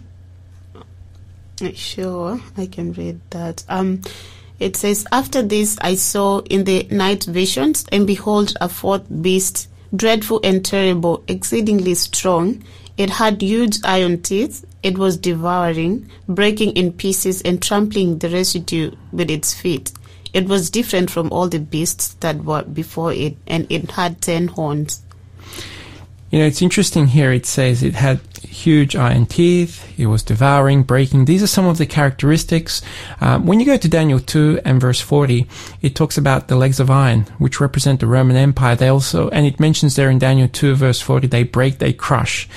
Sure, 1.73 2.39
I 2.55 2.65
can 2.67 2.93
read 2.93 3.19
that. 3.31 3.63
Um, 3.67 4.01
it 4.59 4.75
says, 4.75 5.05
After 5.11 5.41
this 5.41 5.77
I 5.81 5.95
saw 5.95 6.39
in 6.41 6.63
the 6.63 6.87
night 6.89 7.23
visions, 7.25 7.85
and 7.91 8.07
behold, 8.07 8.53
a 8.59 8.69
fourth 8.69 9.05
beast, 9.21 9.67
dreadful 9.95 10.39
and 10.43 10.63
terrible, 10.63 11.23
exceedingly 11.27 11.95
strong. 11.95 12.63
It 12.97 13.11
had 13.11 13.41
huge 13.41 13.77
iron 13.83 14.21
teeth. 14.21 14.65
It 14.81 14.97
was 14.97 15.17
devouring, 15.17 16.09
breaking 16.27 16.71
in 16.73 16.93
pieces, 16.93 17.41
and 17.43 17.61
trampling 17.61 18.17
the 18.19 18.29
residue 18.29 18.91
with 19.11 19.29
its 19.29 19.53
feet. 19.53 19.91
It 20.33 20.47
was 20.47 20.69
different 20.69 21.09
from 21.09 21.31
all 21.31 21.47
the 21.47 21.59
beasts 21.59 22.13
that 22.19 22.43
were 22.43 22.63
before 22.63 23.13
it, 23.13 23.37
and 23.47 23.65
it 23.71 23.91
had 23.91 24.21
ten 24.21 24.47
horns. 24.47 25.01
You 26.31 26.39
know, 26.39 26.45
it's 26.45 26.61
interesting 26.61 27.07
here. 27.07 27.31
It 27.31 27.45
says 27.45 27.83
it 27.83 27.95
had 27.95 28.19
huge 28.47 28.95
iron 28.95 29.25
teeth. 29.25 29.83
It 29.99 30.07
was 30.07 30.23
devouring, 30.23 30.83
breaking. 30.83 31.25
These 31.25 31.43
are 31.43 31.47
some 31.47 31.65
of 31.65 31.77
the 31.77 31.85
characteristics. 31.85 32.81
Um, 33.21 33.45
when 33.45 33.59
you 33.59 33.65
go 33.65 33.77
to 33.77 33.87
Daniel 33.87 34.19
2 34.19 34.61
and 34.65 34.81
verse 34.81 35.01
40, 35.01 35.47
it 35.81 35.95
talks 35.95 36.17
about 36.17 36.47
the 36.47 36.55
legs 36.55 36.79
of 36.79 36.89
iron, 36.89 37.21
which 37.37 37.59
represent 37.59 37.99
the 37.99 38.07
Roman 38.07 38.35
Empire. 38.35 38.75
They 38.75 38.87
also, 38.87 39.29
and 39.29 39.45
it 39.45 39.59
mentions 39.59 39.95
there 39.95 40.09
in 40.09 40.19
Daniel 40.19 40.47
2 40.47 40.75
verse 40.75 41.01
40, 41.01 41.27
they 41.27 41.43
break, 41.43 41.79
they 41.79 41.93
crush. 41.93 42.47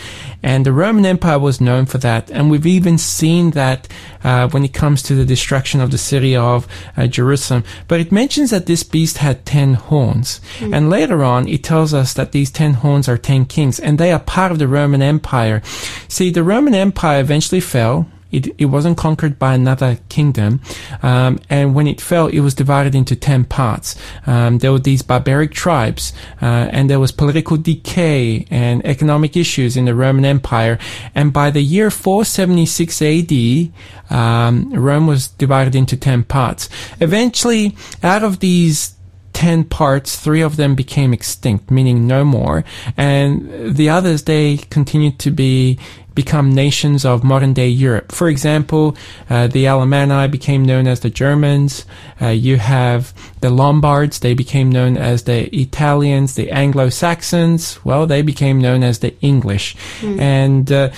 And 0.42 0.64
the 0.64 0.72
Roman 0.72 1.05
Empire 1.05 1.38
was 1.38 1.61
known 1.61 1.87
for 1.87 1.98
that. 1.98 2.31
And 2.31 2.50
we've 2.50 2.66
even 2.66 2.98
seen 2.98 3.50
that 3.50 3.88
uh, 4.24 4.48
when 4.48 4.64
it 4.64 4.72
comes 4.72 5.03
to 5.05 5.14
the 5.14 5.24
destruction 5.24 5.81
of 5.81 5.90
the 5.90 5.98
city 5.98 6.35
of 6.35 6.66
uh, 6.96 7.07
Jerusalem. 7.07 7.64
But 7.88 8.00
it 8.00 8.12
mentions 8.12 8.50
that 8.50 8.66
this 8.66 8.83
beast 8.83 9.18
had 9.18 9.44
10 9.44 9.74
horns. 9.74 10.40
Mm. 10.59 10.76
And 10.76 10.90
later 10.90 11.22
on, 11.22 11.48
it 11.48 11.62
tells 11.62 11.92
us 11.92 12.14
that 12.14 12.33
these 12.33 12.50
10 12.50 12.74
horns 12.74 13.09
are 13.09 13.18
10 13.18 13.46
kings, 13.46 13.79
and 13.79 13.98
they 13.98 14.12
are 14.12 14.20
part 14.20 14.53
of 14.53 14.59
the 14.59 14.68
Roman 14.68 15.03
Empire. 15.03 15.62
See, 16.09 16.31
the 16.31 16.42
Roman 16.42 16.74
Empire 16.74 17.20
eventually 17.20 17.61
fell. 17.61 18.07
It, 18.30 18.54
it 18.58 18.66
wasn't 18.66 18.96
conquered 18.96 19.38
by 19.38 19.54
another 19.54 19.98
kingdom. 20.08 20.60
Um, 21.02 21.40
and 21.48 21.74
when 21.74 21.86
it 21.86 22.00
fell, 22.00 22.26
it 22.28 22.40
was 22.40 22.54
divided 22.54 22.94
into 22.94 23.16
10 23.16 23.44
parts. 23.44 23.96
Um, 24.26 24.58
there 24.58 24.72
were 24.72 24.78
these 24.78 25.02
barbaric 25.02 25.52
tribes, 25.52 26.12
uh, 26.40 26.68
and 26.70 26.88
there 26.88 27.00
was 27.00 27.12
political 27.12 27.56
decay 27.56 28.46
and 28.50 28.84
economic 28.86 29.36
issues 29.36 29.76
in 29.76 29.84
the 29.84 29.94
Roman 29.94 30.24
Empire. 30.24 30.78
And 31.14 31.32
by 31.32 31.50
the 31.50 31.62
year 31.62 31.90
476 31.90 33.02
AD, 33.02 33.72
um, 34.10 34.72
Rome 34.72 35.06
was 35.06 35.28
divided 35.28 35.74
into 35.74 35.96
10 35.96 36.24
parts. 36.24 36.68
Eventually, 37.00 37.76
out 38.02 38.22
of 38.22 38.40
these 38.40 38.94
10 39.40 39.64
parts, 39.64 40.16
three 40.16 40.42
of 40.42 40.56
them 40.56 40.74
became 40.74 41.14
extinct, 41.14 41.70
meaning 41.70 42.06
no 42.06 42.24
more. 42.24 42.62
And 42.96 43.74
the 43.74 43.88
others, 43.88 44.24
they 44.24 44.58
continued 44.68 45.18
to 45.20 45.30
be 45.30 45.78
become 46.14 46.53
nations 46.53 47.05
of 47.05 47.23
modern 47.25 47.53
day 47.53 47.68
Europe. 47.68 48.12
For 48.12 48.29
example, 48.29 48.96
uh, 49.29 49.46
the 49.46 49.64
Alemanni 49.66 50.31
became 50.31 50.64
known 50.64 50.87
as 50.87 51.01
the 51.01 51.11
Germans. 51.11 51.85
Uh, 52.20 52.29
you 52.29 52.57
have 52.57 53.14
the 53.40 53.51
Lombards, 53.51 54.20
they 54.20 54.35
became 54.35 54.70
known 54.70 54.96
as 54.96 55.25
the 55.25 55.55
Italians. 55.55 56.35
The 56.35 56.51
Anglo 56.51 56.88
Saxons, 56.88 57.85
well, 57.85 58.07
they 58.07 58.23
became 58.23 58.61
known 58.61 58.83
as 58.83 58.99
the 58.99 59.14
English. 59.20 59.77
Mm. 60.01 60.20
And 60.20 60.73
uh, 60.73 60.90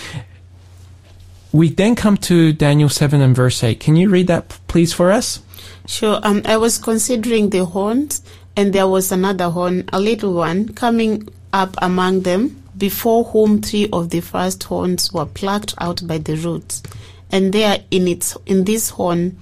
we 1.52 1.68
then 1.68 1.94
come 1.94 2.16
to 2.16 2.52
Daniel 2.52 2.88
7 2.88 3.20
and 3.20 3.36
verse 3.36 3.62
8. 3.62 3.78
Can 3.78 3.96
you 3.96 4.08
read 4.08 4.26
that, 4.28 4.58
please, 4.68 4.92
for 4.92 5.12
us? 5.12 5.40
Sure. 5.86 6.20
Um, 6.22 6.42
I 6.44 6.56
was 6.56 6.78
considering 6.78 7.50
the 7.50 7.64
horns, 7.64 8.22
and 8.56 8.72
there 8.72 8.88
was 8.88 9.12
another 9.12 9.50
horn, 9.50 9.88
a 9.92 10.00
little 10.00 10.32
one, 10.32 10.70
coming 10.70 11.28
up 11.52 11.76
among 11.82 12.22
them, 12.22 12.61
before 12.82 13.22
whom 13.22 13.62
three 13.62 13.88
of 13.92 14.10
the 14.10 14.18
first 14.20 14.64
horns 14.64 15.12
were 15.12 15.24
plucked 15.24 15.72
out 15.78 16.04
by 16.04 16.18
the 16.18 16.34
roots. 16.34 16.82
And 17.30 17.52
there 17.52 17.78
in 17.92 18.08
its 18.08 18.36
in 18.44 18.64
this 18.64 18.90
horn 18.90 19.38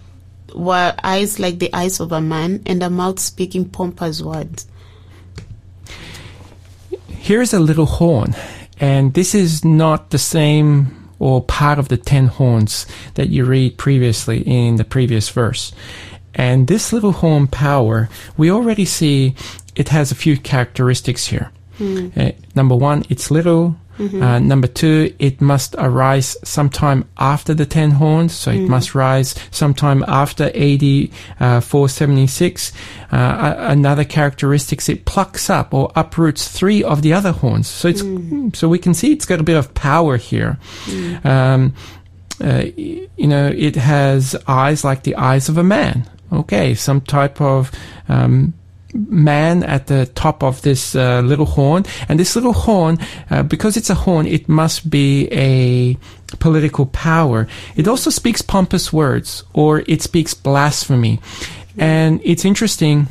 were 0.55 0.95
eyes 1.03 1.39
like 1.39 1.59
the 1.59 1.73
eyes 1.73 2.01
of 2.01 2.13
a 2.13 2.21
man, 2.21 2.63
and 2.67 2.83
a 2.83 2.91
mouth 2.91 3.19
speaking 3.19 3.65
pompous 3.65 4.21
words. 4.21 4.67
Here's 7.09 7.55
a 7.55 7.61
little 7.61 7.87
horn, 7.87 8.37
and 8.79 9.15
this 9.15 9.35
is 9.35 9.65
not 9.65 10.11
the 10.11 10.19
same 10.19 11.09
or 11.19 11.43
part 11.43 11.79
of 11.79 11.89
the 11.89 11.97
ten 11.97 12.27
horns 12.27 12.87
that 13.15 13.31
you 13.31 13.47
read 13.47 13.79
previously 13.79 14.43
in 14.43 14.77
the 14.77 14.85
previous 14.85 15.31
verse. 15.31 15.73
And 16.35 16.69
this 16.69 16.93
little 16.93 17.13
horn 17.13 17.47
power, 17.47 18.11
we 18.37 18.51
already 18.51 18.85
see 18.85 19.35
it 19.75 19.89
has 19.89 20.13
a 20.13 20.15
few 20.15 20.37
characteristics 20.37 21.29
here. 21.29 21.51
Mm. 21.81 22.17
Uh, 22.17 22.33
number 22.55 22.77
one, 22.77 23.05
it's 23.09 23.31
little. 23.31 23.77
Mm-hmm. 23.99 24.23
Uh, 24.23 24.39
number 24.39 24.67
two, 24.67 25.15
it 25.19 25.43
must 25.43 25.75
arise 25.77 26.37
sometime 26.43 27.07
after 27.19 27.53
the 27.53 27.67
ten 27.67 27.91
horns, 27.91 28.33
so 28.33 28.51
mm. 28.51 28.65
it 28.65 28.69
must 28.69 28.95
rise 28.95 29.35
sometime 29.51 30.03
after 30.09 30.45
AD 30.55 31.11
uh, 31.39 31.61
476. 31.61 32.73
Uh, 33.13 33.55
another 33.59 34.05
characteristic, 34.05 34.89
it 34.89 35.05
plucks 35.05 35.51
up 35.51 35.75
or 35.75 35.93
uproots 35.95 36.49
three 36.49 36.83
of 36.83 37.03
the 37.03 37.13
other 37.13 37.33
horns. 37.33 37.69
So 37.69 37.89
it's 37.89 38.03
mm. 38.03 38.57
so 38.57 38.69
we 38.69 38.79
can 38.79 38.95
see 38.95 39.13
it's 39.13 39.27
got 39.27 39.41
a 39.41 39.45
bit 39.45 39.57
of 39.57 39.75
power 39.75 40.17
here. 40.17 40.59
Mm. 40.87 41.27
Um, 41.27 41.75
uh, 42.43 42.65
you 42.75 43.27
know, 43.27 43.53
it 43.55 43.77
has 43.77 44.35
eyes 44.47 44.83
like 44.83 45.03
the 45.03 45.17
eyes 45.17 45.51
of 45.51 45.59
a 45.59 45.65
man. 45.65 46.09
Okay, 46.33 46.75
some 46.75 47.01
type 47.03 47.41
of 47.41 47.71
um, 48.09 48.55
man 48.95 49.63
at 49.63 49.87
the 49.87 50.07
top 50.07 50.43
of 50.43 50.63
this 50.63 50.95
uh, 50.95 51.21
little 51.21 51.47
horn. 51.47 51.85
And 52.09 52.19
this 52.19 52.35
little 52.37 52.53
horn, 52.53 52.99
uh, 53.31 53.43
because 53.43 53.77
it's 53.77 53.91
a 53.91 53.95
horn, 53.95 54.27
it 54.27 54.49
must 54.49 54.91
be 54.91 55.29
a 55.33 55.97
political 56.37 56.87
power. 56.87 57.49
It 57.77 57.89
also 57.89 58.11
speaks 58.11 58.43
pompous 58.43 58.93
words, 58.93 59.45
or 59.53 59.81
it 59.87 60.03
speaks 60.03 60.35
blasphemy. 60.35 61.21
And 61.77 62.21
it's 62.25 62.45
interesting, 62.45 63.09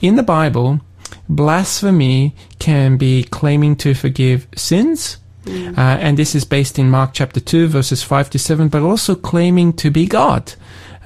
in 0.00 0.16
the 0.16 0.22
Bible, 0.22 0.80
blasphemy 1.28 2.34
can 2.58 2.96
be 2.96 3.24
claiming 3.24 3.76
to 3.76 3.94
forgive 3.94 4.46
sins. 4.56 5.18
Mm. 5.44 5.78
Uh, 5.78 5.80
and 5.80 6.18
this 6.18 6.34
is 6.34 6.44
based 6.44 6.78
in 6.78 6.90
Mark 6.90 7.10
chapter 7.14 7.40
2, 7.40 7.68
verses 7.68 8.02
5 8.02 8.30
to 8.30 8.38
7, 8.38 8.68
but 8.68 8.82
also 8.82 9.14
claiming 9.14 9.72
to 9.74 9.90
be 9.90 10.06
God. 10.06 10.54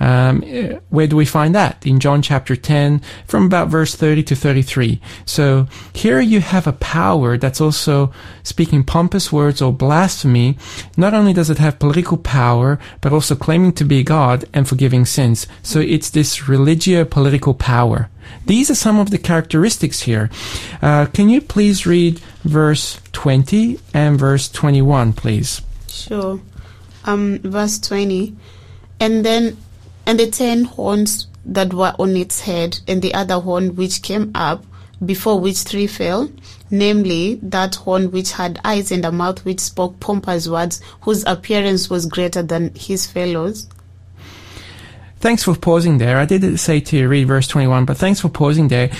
Um, 0.03 0.43
where 0.89 1.07
do 1.07 1.15
we 1.15 1.25
find 1.25 1.55
that? 1.55 1.87
In 1.87 2.01
John 2.01 2.23
chapter 2.23 2.57
10, 2.57 3.01
from 3.25 3.47
about 3.47 3.69
verse 3.69 3.95
30 3.95 4.25
to 4.25 4.35
33. 4.35 5.01
So 5.25 5.69
here 5.95 6.21
you 6.21 6.41
have 6.41 6.67
a 6.67 6.73
power 6.73 7.39
that's 7.39 7.61
also 7.61 8.13
speaking 8.43 8.83
pompous 8.83 9.31
words 9.31 9.63
or 9.63 9.73
blasphemy. 9.73 10.59
Not 10.97 11.15
only 11.15 11.33
does 11.33 11.51
it 11.51 11.59
have 11.59 11.79
political 11.79 12.19
power, 12.19 12.81
but 13.01 13.13
also 13.13 13.37
claiming 13.37 13.73
to 13.75 13.85
be 13.85 14.03
God 14.03 14.45
and 14.53 14.69
forgiving 14.69 15.07
sins. 15.07 15.47
So 15.63 15.79
it's 15.79 16.11
this 16.11 16.49
religio 16.49 17.05
political 17.05 17.55
power. 17.55 18.11
These 18.47 18.73
are 18.73 18.75
some 18.75 18.99
of 18.99 19.11
the 19.11 19.19
characteristics 19.19 20.01
here. 20.01 20.31
Uh, 20.81 21.07
can 21.07 21.29
you 21.29 21.41
please 21.41 21.87
read 21.87 22.19
verse 22.43 23.01
20 23.13 23.79
and 23.95 24.19
verse 24.19 24.49
21, 24.49 25.13
please? 25.13 25.63
Sure. 25.87 26.41
Um, 27.05 27.39
verse 27.39 27.79
20. 27.79 28.35
And 28.99 29.25
then 29.25 29.57
and 30.13 30.21
the 30.21 30.31
ten 30.31 30.65
horns 30.65 31.27
that 31.47 31.73
were 31.73 31.95
on 31.99 32.15
its 32.17 32.41
head, 32.41 32.79
and 32.87 33.01
the 33.01 33.15
other 33.15 33.41
horn 33.41 33.75
which 33.77 34.03
came 34.03 34.31
up, 34.35 34.63
before 35.03 35.41
which 35.41 35.61
three 35.61 35.87
fell, 35.87 36.31
namely 36.71 37.37
that 37.37 37.77
horn 37.77 38.11
which 38.11 38.33
had 38.33 38.61
eyes 38.63 38.93
and 38.93 39.07
a 39.07 39.11
mouth 39.11 39.43
which 39.47 39.59
spoke 39.59 39.99
pompous 40.01 40.47
words, 40.47 40.83
whose 41.01 41.25
appearance 41.25 41.89
was 41.89 42.05
greater 42.05 42.43
than 42.43 42.75
his 42.75 43.07
fellows. 43.07 43.67
Thanks 45.17 45.45
for 45.45 45.57
pausing 45.57 45.97
there. 45.97 46.19
I 46.19 46.27
did 46.27 46.61
say 46.61 46.81
to 46.81 47.09
read 47.09 47.27
verse 47.27 47.49
21, 47.49 47.87
but 47.87 47.97
thanks 47.97 48.21
for 48.21 48.29
pausing 48.29 48.69
there. 48.69 48.91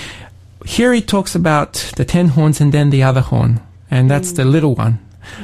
Here 0.65 0.93
he 0.93 1.01
talks 1.01 1.35
about 1.35 1.73
the 1.95 2.05
ten 2.05 2.29
horns 2.29 2.59
and 2.59 2.71
then 2.71 2.89
the 2.89 3.03
other 3.03 3.21
horn, 3.21 3.61
and 3.91 4.09
that's 4.09 4.31
mm. 4.31 4.37
the 4.37 4.45
little 4.45 4.73
one. 4.73 4.97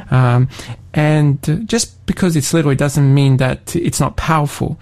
Um, 0.09 0.49
and 0.95 1.67
just 1.69 2.03
because 2.07 2.35
it's 2.35 2.55
little, 2.55 2.71
it 2.71 2.79
doesn't 2.79 3.13
mean 3.13 3.37
that 3.37 3.75
it's 3.75 3.99
not 3.99 4.17
powerful 4.17 4.79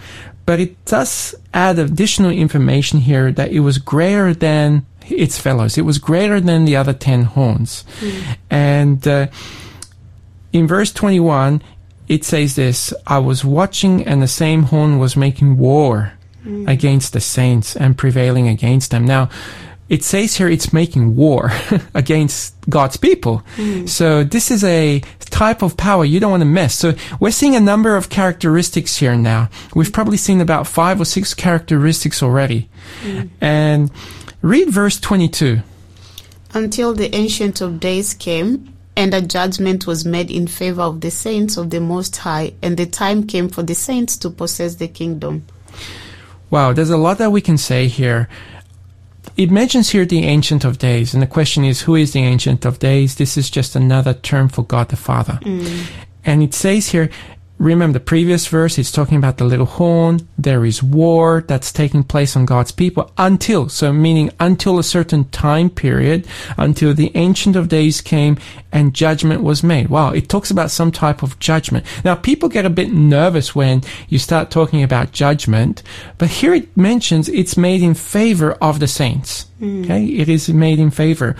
but 0.47 0.61
it 0.61 0.85
does 0.85 1.35
add 1.53 1.77
additional 1.77 2.31
information 2.31 3.01
here 3.01 3.33
that 3.33 3.51
it 3.51 3.59
was 3.59 3.77
greater 3.77 4.33
than 4.33 4.85
its 5.09 5.37
fellows. 5.37 5.77
It 5.77 5.81
was 5.81 5.97
greater 5.97 6.39
than 6.39 6.63
the 6.63 6.77
other 6.77 6.93
10 6.93 7.25
horns. 7.25 7.83
Mm. 7.99 8.37
And 8.49 9.07
uh, 9.07 9.27
in 10.53 10.65
verse 10.65 10.93
21, 10.93 11.61
it 12.07 12.23
says 12.23 12.55
this 12.55 12.93
I 13.05 13.19
was 13.19 13.43
watching, 13.43 14.07
and 14.07 14.21
the 14.21 14.27
same 14.27 14.63
horn 14.63 14.97
was 14.99 15.17
making 15.17 15.57
war 15.57 16.13
against 16.65 17.11
the 17.11 17.19
saints 17.19 17.75
and 17.75 17.97
prevailing 17.97 18.47
against 18.47 18.91
them. 18.91 19.03
Now, 19.03 19.29
it 19.89 20.03
says 20.03 20.35
here 20.35 20.49
it's 20.49 20.73
making 20.73 21.15
war 21.15 21.51
against 21.93 22.55
God's 22.69 22.97
people. 22.97 23.43
Mm. 23.55 23.87
So 23.87 24.23
this 24.23 24.51
is 24.51 24.63
a 24.63 25.01
type 25.19 25.61
of 25.61 25.77
power 25.77 26.03
you 26.03 26.19
don't 26.19 26.31
want 26.31 26.41
to 26.41 26.45
miss. 26.45 26.75
So 26.75 26.93
we're 27.19 27.31
seeing 27.31 27.55
a 27.55 27.59
number 27.59 27.95
of 27.95 28.09
characteristics 28.09 28.97
here 28.97 29.15
now. 29.15 29.49
We've 29.75 29.93
probably 29.93 30.17
seen 30.17 30.41
about 30.41 30.67
five 30.67 30.99
or 30.99 31.05
six 31.05 31.33
characteristics 31.33 32.23
already. 32.23 32.69
Mm. 33.03 33.29
And 33.41 33.91
read 34.41 34.69
verse 34.69 34.99
22. 34.99 35.61
until 36.53 36.93
the 36.93 37.13
Ancient 37.13 37.61
of 37.61 37.79
Days 37.79 38.13
came, 38.13 38.73
and 38.95 39.13
a 39.13 39.21
judgment 39.21 39.85
was 39.85 40.05
made 40.05 40.31
in 40.31 40.47
favor 40.47 40.81
of 40.81 41.01
the 41.01 41.11
saints 41.11 41.55
of 41.55 41.69
the 41.69 41.79
Most 41.79 42.17
High, 42.17 42.53
and 42.63 42.77
the 42.77 42.87
time 42.87 43.27
came 43.27 43.47
for 43.47 43.61
the 43.61 43.75
saints 43.75 44.17
to 44.17 44.29
possess 44.31 44.75
the 44.75 44.87
kingdom. 44.87 45.45
Wow, 46.49 46.73
there's 46.73 46.89
a 46.89 46.97
lot 46.97 47.17
that 47.19 47.31
we 47.31 47.41
can 47.41 47.57
say 47.57 47.87
here. 47.87 48.27
It 49.37 49.51
mentions 49.51 49.91
here 49.91 50.03
the 50.03 50.23
Ancient 50.23 50.65
of 50.65 50.79
Days, 50.79 51.13
and 51.13 51.21
the 51.21 51.27
question 51.27 51.63
is, 51.63 51.81
who 51.81 51.93
is 51.93 52.11
the 52.11 52.23
Ancient 52.23 52.65
of 52.65 52.79
Days? 52.79 53.15
This 53.15 53.37
is 53.37 53.51
just 53.51 53.75
another 53.75 54.15
term 54.15 54.49
for 54.49 54.63
God 54.63 54.89
the 54.89 54.95
Father. 54.95 55.39
Mm. 55.43 55.91
And 56.25 56.41
it 56.41 56.55
says 56.55 56.89
here, 56.89 57.11
remember 57.57 57.99
the 57.99 58.05
previous 58.05 58.47
verse, 58.47 58.77
it's 58.77 58.91
talking 58.91 59.17
about 59.17 59.37
the 59.37 59.45
little 59.45 59.65
horn. 59.65 60.27
There 60.37 60.65
is 60.65 60.83
war 60.83 61.43
that's 61.47 61.71
taking 61.71 62.03
place 62.03 62.35
on 62.35 62.45
God's 62.45 62.71
people 62.71 63.11
until, 63.17 63.69
so 63.69 63.91
meaning 63.91 64.31
until 64.39 64.79
a 64.79 64.83
certain 64.83 65.25
time 65.29 65.69
period, 65.69 66.27
until 66.57 66.93
the 66.93 67.11
Ancient 67.15 67.55
of 67.55 67.69
Days 67.69 68.01
came 68.01 68.37
and 68.71 68.93
judgment 68.93 69.43
was 69.43 69.63
made. 69.63 69.89
Wow, 69.89 70.11
it 70.11 70.29
talks 70.29 70.51
about 70.51 70.71
some 70.71 70.91
type 70.91 71.23
of 71.23 71.39
judgment. 71.39 71.85
Now, 72.05 72.15
people 72.15 72.49
get 72.49 72.65
a 72.65 72.69
bit 72.69 72.93
nervous 72.93 73.55
when 73.55 73.81
you 74.07 74.19
start 74.19 74.51
talking 74.51 74.83
about 74.83 75.11
judgment, 75.11 75.83
but 76.17 76.29
here 76.29 76.53
it 76.53 76.75
mentions 76.77 77.27
it's 77.29 77.57
made 77.57 77.81
in 77.81 77.95
favor 77.95 78.53
of 78.53 78.79
the 78.79 78.87
saints. 78.87 79.46
Okay, 79.61 80.05
it 80.05 80.29
is 80.29 80.49
made 80.49 80.79
in 80.79 80.91
favor. 80.91 81.35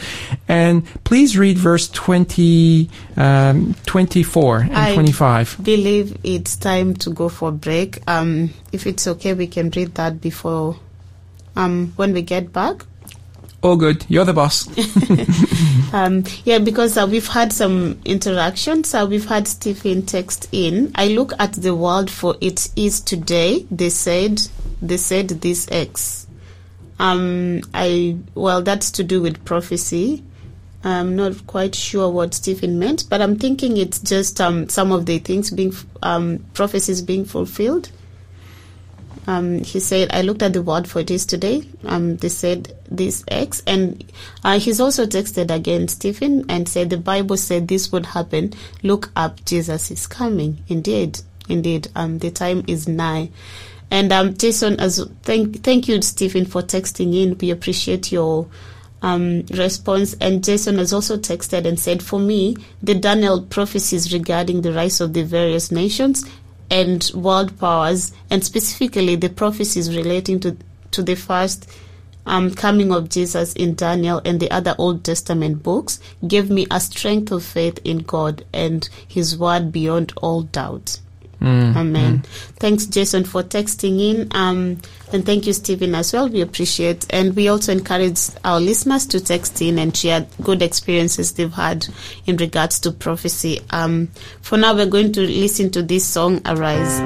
And 0.48 0.86
please 1.04 1.38
read 1.38 1.58
verse 1.58 1.88
20, 1.90 2.90
um, 3.16 3.76
24 3.86 4.60
and 4.60 4.76
I 4.76 4.94
25. 4.94 5.58
Believe 5.62 6.18
it's 6.24 6.56
time 6.56 6.96
to 6.96 7.12
go 7.12 7.30
for 7.30 7.50
a 7.50 7.52
break. 7.52 8.02
Um, 8.08 8.54
if 8.72 8.88
it's 8.88 9.08
okay, 9.08 9.34
we 9.34 9.48
can 9.48 9.70
read 9.70 9.94
that 9.96 10.20
before 10.20 10.78
um, 11.56 11.94
when 11.96 12.14
we 12.14 12.24
get 12.24 12.52
back. 12.52 12.86
All 13.62 13.76
good. 13.76 14.06
You're 14.08 14.26
the 14.26 14.34
boss. 14.34 14.68
Um, 15.94 16.26
yeah, 16.44 16.60
because 16.60 16.98
uh, 16.98 17.08
we've 17.10 17.28
had 17.28 17.54
some 17.54 18.00
interactions. 18.04 18.94
Uh, 18.94 19.08
we've 19.10 19.28
had 19.28 19.48
Stephen 19.48 20.06
text 20.06 20.50
in. 20.52 20.92
I 20.96 21.08
look 21.08 21.32
at 21.40 21.54
the 21.54 21.74
world 21.76 22.12
for 22.12 22.36
it 22.42 22.70
is 22.76 23.00
today. 23.00 23.66
They 23.72 23.90
said, 23.90 24.42
they 24.82 24.98
said 24.98 25.30
this 25.30 25.68
X. 25.72 26.27
Um, 27.00 27.62
I 27.74 28.18
well, 28.34 28.62
that's 28.62 28.92
to 28.92 29.04
do 29.04 29.22
with 29.22 29.44
prophecy. 29.46 30.24
I'm 30.84 31.16
not 31.16 31.48
quite 31.48 31.76
sure 31.76 32.10
what 32.10 32.34
Stephen 32.34 32.80
meant, 32.80 33.10
but 33.10 33.22
I'm 33.22 33.38
thinking 33.38 33.78
it's 33.78 34.00
just 34.00 34.40
um, 34.40 34.70
some 34.70 34.92
of 34.92 35.06
the 35.06 35.20
things 35.20 35.52
being 35.52 35.74
um, 36.02 36.46
prophecies 36.54 37.02
being 37.02 37.26
fulfilled. 37.26 37.92
Um, 39.28 39.62
he 39.62 39.82
said, 39.82 40.10
I 40.14 40.22
looked 40.22 40.42
at 40.42 40.54
the 40.54 40.62
word 40.62 40.88
for 40.88 41.04
this 41.04 41.26
today. 41.26 41.64
Um, 41.84 42.16
they 42.16 42.30
said 42.30 42.74
this 42.90 43.26
X. 43.28 43.62
And 43.68 44.10
uh, 44.44 44.58
he's 44.58 44.80
also 44.80 45.06
texted 45.06 45.52
again, 45.52 45.90
Stephen, 45.90 46.46
and 46.50 46.70
said, 46.70 46.90
The 46.90 46.98
Bible 46.98 47.36
said 47.36 47.68
this 47.68 47.92
would 47.92 48.06
happen. 48.06 48.54
Look 48.84 49.12
up, 49.18 49.44
Jesus 49.44 49.92
is 49.92 50.08
coming. 50.08 50.64
Indeed, 50.70 51.20
indeed. 51.50 51.90
Um, 51.94 52.20
the 52.20 52.32
time 52.32 52.64
is 52.68 52.88
nigh. 52.88 53.30
And 53.90 54.12
um, 54.12 54.36
Jason, 54.36 54.80
as 54.80 55.04
thank 55.24 55.64
thank 55.64 55.88
you, 55.88 56.02
Stephen, 56.02 56.46
for 56.46 56.62
texting 56.62 57.16
in. 57.16 57.38
We 57.38 57.52
appreciate 57.52 58.12
your 58.12 58.48
um, 59.02 59.44
response. 59.52 60.16
And 60.20 60.44
Jason 60.44 60.78
has 60.78 60.92
also 60.92 61.18
texted 61.18 61.66
and 61.66 61.80
said, 61.80 62.04
For 62.04 62.20
me, 62.20 62.58
the 62.82 62.96
Daniel 62.96 63.42
prophecies 63.42 64.14
regarding 64.14 64.62
the 64.62 64.74
rise 64.74 65.00
of 65.00 65.14
the 65.14 65.24
various 65.24 65.72
nations 65.72 66.26
and 66.70 67.10
world 67.14 67.58
powers, 67.60 68.12
and 68.30 68.44
specifically 68.44 69.16
the 69.16 69.30
prophecies 69.30 69.96
relating 69.96 70.40
to 70.42 70.58
to 70.92 71.04
the 71.04 71.16
first 71.16 71.70
um, 72.26 72.54
coming 72.54 72.92
of 72.92 73.10
Jesus 73.10 73.54
in 73.54 73.76
Daniel 73.76 74.22
and 74.26 74.40
the 74.40 74.52
other 74.52 74.76
Old 74.78 75.04
Testament 75.04 75.64
books, 75.64 76.00
gave 76.28 76.50
me 76.50 76.68
a 76.70 76.80
strength 76.80 77.32
of 77.32 77.44
faith 77.44 77.80
in 77.84 78.00
God 78.00 78.46
and 78.54 78.88
His 79.08 79.38
word 79.38 79.72
beyond 79.72 80.14
all 80.18 80.44
doubt. 80.44 81.00
Amen. 81.42 82.24
Thanks, 82.60 82.86
Jason, 82.86 83.24
for 83.24 83.44
texting 83.44 84.00
in. 84.00 84.28
Um, 84.32 84.80
and 85.14 85.26
thank 85.26 85.46
you, 85.46 85.54
Stephen, 85.54 85.94
as 85.96 86.12
well. 86.14 86.28
We 86.30 86.42
appreciate. 86.42 87.06
And 87.12 87.36
we 87.36 87.48
also 87.48 87.72
encourage 87.72 88.20
our 88.44 88.60
listeners 88.60 89.06
to 89.08 89.20
text 89.20 89.62
in 89.62 89.78
and 89.80 89.96
share 89.96 90.28
good 90.42 90.62
experiences 90.62 91.34
they've 91.34 91.54
had 91.54 91.88
in 92.26 92.38
regards 92.38 92.80
to 92.82 92.92
prophecy. 92.92 93.62
Um, 93.70 94.08
for 94.42 94.58
now, 94.58 94.74
we're 94.76 94.88
going 94.88 95.12
to 95.14 95.22
listen 95.22 95.70
to 95.72 95.84
this 95.84 96.06
song, 96.06 96.42
Arise. 96.46 97.00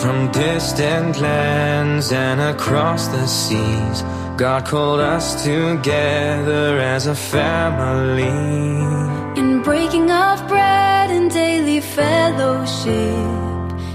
From 0.00 0.30
distant 0.30 1.20
lands 1.20 2.12
and 2.12 2.40
across 2.40 3.08
the 3.08 3.26
seas, 3.26 4.04
God 4.36 4.66
called 4.66 5.00
us 5.00 5.44
together 5.44 6.78
as 6.78 7.06
a 7.06 7.14
family. 7.14 8.28
In 9.40 9.62
breaking 9.62 10.10
of 10.10 10.46
bread 10.46 11.10
and 11.10 11.30
daily 11.30 11.80
fellowship, 11.80 12.86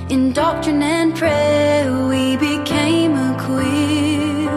in 0.10 0.34
doctrine 0.34 0.82
and 0.82 1.15
prayer, 1.15 2.08
we 2.08 2.38
became 2.38 3.13
equipped. 3.34 4.49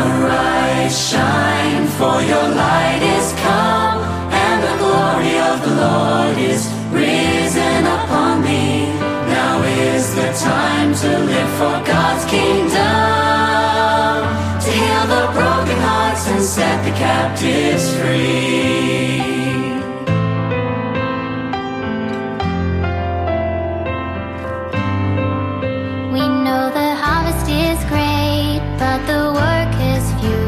Arise, 0.00 1.10
shine, 1.10 1.86
for 1.98 2.16
your 2.22 2.48
light 2.48 3.02
is 3.02 3.32
come, 3.44 4.00
and 4.32 4.62
the 4.64 4.76
glory 4.82 5.38
of 5.50 5.56
the 5.66 5.74
Lord 5.76 6.38
is 6.38 6.66
risen 6.90 7.84
upon 7.84 8.40
thee. 8.40 8.86
Now 9.28 9.62
is 9.62 10.14
the 10.14 10.32
time 10.32 10.94
to 10.94 11.18
live 11.32 11.50
for 11.60 11.84
God's 11.84 12.24
kingdom, 12.30 12.68
to 12.70 13.37
heal 14.98 15.06
the 15.06 15.32
broken 15.32 15.78
hearts 15.80 16.26
and 16.28 16.42
set 16.42 16.84
the 16.84 16.90
captives 16.90 17.94
free. 17.96 19.18
We 26.14 26.22
know 26.44 26.70
the 26.80 26.90
harvest 27.02 27.48
is 27.48 27.78
great, 27.92 28.60
but 28.78 29.00
the 29.10 29.22
work 29.42 29.72
is 29.94 30.04
few. 30.20 30.46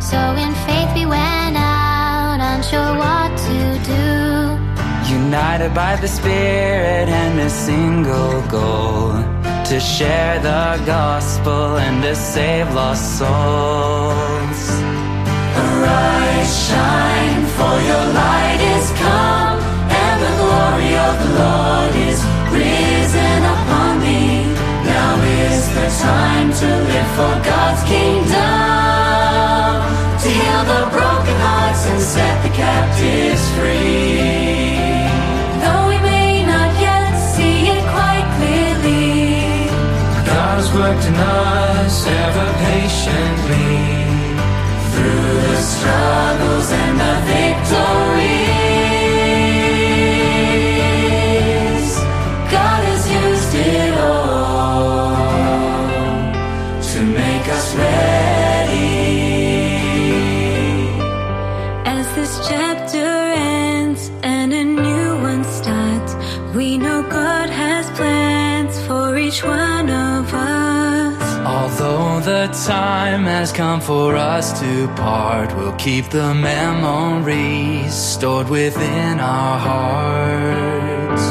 So 0.00 0.18
in 0.44 0.52
faith 0.66 0.90
we 0.94 1.06
went 1.06 1.56
out, 1.56 2.38
unsure 2.40 2.94
what 3.02 3.30
to 3.48 3.58
do. 3.92 5.14
United 5.14 5.74
by 5.74 5.96
the 5.96 6.08
Spirit 6.08 7.08
and 7.08 7.40
a 7.40 7.50
single 7.50 8.42
goal 8.48 9.35
to 9.68 9.80
share 9.80 10.38
the 10.38 10.80
gospel 10.86 11.76
and 11.78 12.00
to 12.00 12.14
save 12.14 12.72
lost 12.72 13.18
souls. 13.18 14.60
Arise, 15.58 16.52
shine, 16.68 17.42
for 17.58 17.74
your 17.90 18.06
light 18.14 18.60
is 18.76 18.86
come, 19.02 19.58
and 19.90 20.16
the 20.22 20.32
glory 20.38 20.92
of 21.08 21.14
the 21.22 21.30
Lord 21.42 21.92
is 22.10 22.20
risen 22.54 23.40
upon 23.54 23.92
thee. 24.06 24.46
Now 24.86 25.18
is 25.50 25.66
the 25.74 25.88
time 26.06 26.48
to 26.62 26.68
live 26.90 27.10
for 27.18 27.34
God's 27.50 27.82
kingdom, 27.90 28.30
to 30.22 30.28
heal 30.38 30.62
the 30.72 30.82
broken 30.94 31.36
hearts 31.42 31.82
and 31.90 32.00
set 32.00 32.36
the 32.44 32.50
captives 32.54 33.44
free. 33.58 34.25
Worked 40.76 41.06
in 41.06 41.14
us 41.14 42.06
ever 42.06 42.46
patiently 42.68 43.76
through 44.92 45.32
the 45.46 45.56
struggles 45.72 46.70
and 46.70 47.00
the 47.00 47.14
victories. 47.32 48.35
The 72.46 72.52
time 72.66 73.24
has 73.24 73.50
come 73.50 73.80
for 73.80 74.14
us 74.14 74.60
to 74.60 74.86
part. 74.94 75.54
We'll 75.56 75.76
keep 75.76 76.10
the 76.10 76.32
memories 76.34 77.92
stored 77.92 78.48
within 78.48 79.18
our 79.18 79.58
hearts. 79.58 81.24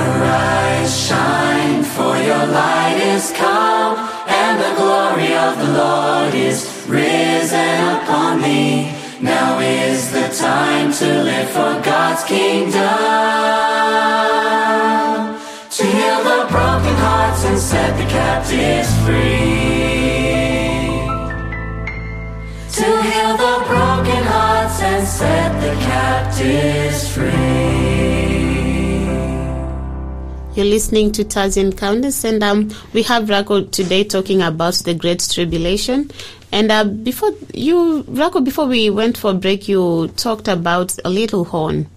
Arise, 0.00 1.06
shine, 1.06 1.82
for 1.82 2.16
your 2.28 2.46
light 2.60 2.98
is 3.14 3.32
come, 3.32 3.96
and 4.28 4.54
the 4.64 4.72
glory 4.80 5.32
of 5.46 5.52
the 5.62 5.70
Lord 5.82 6.34
is 6.34 6.58
risen 6.88 7.76
upon 7.96 8.42
thee. 8.42 8.92
Now 9.20 9.58
is 9.60 10.12
the 10.12 10.28
time 10.28 10.92
to 11.00 11.06
live 11.22 11.48
for 11.48 11.72
God's 11.90 12.22
kingdom. 12.24 12.82
To 15.76 15.84
heal 15.84 16.20
the 16.30 16.40
broken 16.54 16.96
hearts 17.06 17.44
and 17.44 17.58
set 17.58 17.96
the 17.96 18.06
captives 18.10 18.92
free. 19.04 19.43
Set 25.14 25.60
the 25.60 25.72
captives 25.84 27.14
free. 27.14 27.30
You're 30.56 30.66
listening 30.66 31.12
to 31.12 31.24
Taz 31.24 31.56
Encounters, 31.56 32.24
and 32.24 32.42
um, 32.42 32.72
we 32.92 33.04
have 33.04 33.26
Rajko 33.26 33.70
today 33.70 34.02
talking 34.02 34.42
about 34.42 34.74
the 34.74 34.92
Great 34.92 35.20
Tribulation. 35.32 36.10
And 36.50 36.72
uh, 36.72 36.82
before 36.82 37.30
you, 37.52 38.02
Rajko, 38.08 38.44
before 38.44 38.66
we 38.66 38.90
went 38.90 39.16
for 39.16 39.32
break, 39.34 39.68
you 39.68 40.08
talked 40.16 40.48
about 40.48 40.96
a 41.04 41.10
little 41.10 41.44
horn, 41.44 41.88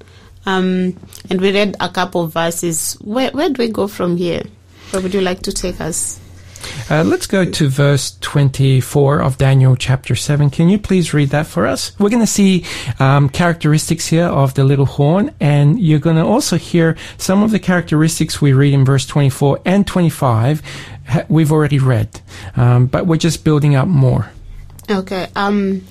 um, 0.45 0.95
and 1.27 1.41
we 1.41 1.51
read 1.51 1.75
a 1.79 1.89
couple 1.89 2.25
of 2.25 2.33
verses. 2.33 2.99
Where 3.01 3.31
where 3.31 3.49
do 3.49 3.63
we 3.63 3.69
go 3.69 3.87
from 3.87 4.17
here? 4.17 4.43
Where 4.91 5.01
would 5.01 5.15
you 5.15 5.21
like 5.21 5.41
to 5.41 5.51
take 5.51 5.81
us? 5.81 6.19
Uh, 6.89 7.03
let's 7.03 7.27
go 7.27 7.43
to 7.43 7.67
verse 7.67 8.17
24 8.21 9.21
of 9.21 9.37
Daniel 9.37 9.75
chapter 9.75 10.15
7. 10.15 10.49
Can 10.49 10.69
you 10.69 10.77
please 10.79 11.13
read 11.13 11.29
that 11.29 11.45
for 11.47 11.67
us? 11.67 11.97
We're 11.99 12.09
going 12.09 12.21
to 12.23 12.27
see 12.27 12.63
um, 12.99 13.29
characteristics 13.29 14.07
here 14.07 14.25
of 14.25 14.53
the 14.53 14.63
little 14.63 14.85
horn, 14.85 15.31
and 15.39 15.79
you're 15.79 15.99
going 15.99 16.15
to 16.15 16.23
also 16.25 16.57
hear 16.57 16.95
some 17.17 17.43
of 17.43 17.51
the 17.51 17.59
characteristics 17.59 18.41
we 18.41 18.53
read 18.53 18.73
in 18.73 18.85
verse 18.85 19.05
24 19.05 19.59
and 19.65 19.85
25. 19.85 20.61
ha- 21.07 21.25
We've 21.27 21.51
already 21.51 21.79
read, 21.79 22.21
um, 22.55 22.87
but 22.87 23.05
we're 23.05 23.17
just 23.17 23.43
building 23.43 23.75
up 23.75 23.87
more. 23.87 24.31
Okay. 24.89 25.27
Um, 25.35 25.85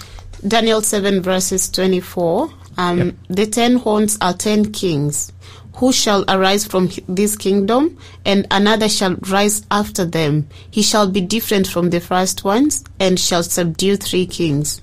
Daniel 0.46 0.80
7 0.80 1.20
verses 1.22 1.68
24. 1.70 2.50
Um, 2.76 2.98
Yep. 2.98 3.14
The 3.28 3.46
ten 3.46 3.76
horns 3.76 4.18
are 4.20 4.34
ten 4.34 4.72
kings 4.72 5.32
who 5.76 5.92
shall 5.92 6.24
arise 6.28 6.64
from 6.64 6.90
this 7.06 7.36
kingdom 7.36 7.98
and 8.24 8.46
another 8.50 8.88
shall 8.88 9.16
rise 9.28 9.62
after 9.70 10.04
them. 10.04 10.48
He 10.70 10.82
shall 10.82 11.06
be 11.08 11.20
different 11.20 11.66
from 11.66 11.90
the 11.90 12.00
first 12.00 12.44
ones 12.44 12.82
and 12.98 13.20
shall 13.20 13.42
subdue 13.42 13.96
three 13.96 14.26
kings. 14.26 14.80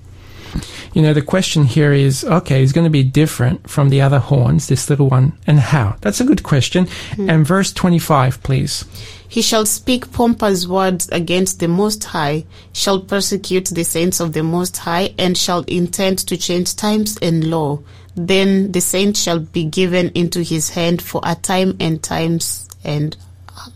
You 0.93 1.01
know, 1.01 1.13
the 1.13 1.21
question 1.21 1.63
here 1.63 1.93
is 1.93 2.23
okay, 2.23 2.59
he's 2.59 2.73
going 2.73 2.85
to 2.85 2.89
be 2.91 3.03
different 3.03 3.69
from 3.69 3.89
the 3.89 4.01
other 4.01 4.19
horns, 4.19 4.67
this 4.67 4.89
little 4.89 5.09
one, 5.09 5.33
and 5.47 5.59
how? 5.59 5.97
That's 6.01 6.21
a 6.21 6.25
good 6.25 6.43
question. 6.43 6.87
Hmm. 7.15 7.29
And 7.29 7.45
verse 7.45 7.73
25, 7.73 8.43
please. 8.43 8.85
He 9.27 9.41
shall 9.41 9.65
speak 9.65 10.11
pompous 10.11 10.67
words 10.67 11.09
against 11.09 11.59
the 11.59 11.67
Most 11.67 12.03
High, 12.03 12.45
shall 12.71 12.99
persecute 12.99 13.65
the 13.65 13.83
saints 13.83 14.19
of 14.19 14.33
the 14.33 14.43
Most 14.43 14.77
High, 14.77 15.15
and 15.17 15.35
shall 15.35 15.61
intend 15.61 16.19
to 16.19 16.37
change 16.37 16.75
times 16.75 17.17
and 17.19 17.49
law. 17.49 17.79
Then 18.15 18.71
the 18.71 18.81
saints 18.81 19.23
shall 19.23 19.39
be 19.39 19.65
given 19.65 20.11
into 20.13 20.43
his 20.43 20.69
hand 20.69 21.01
for 21.01 21.19
a 21.23 21.33
time 21.33 21.75
and 21.79 22.03
times 22.03 22.69
and 22.83 23.17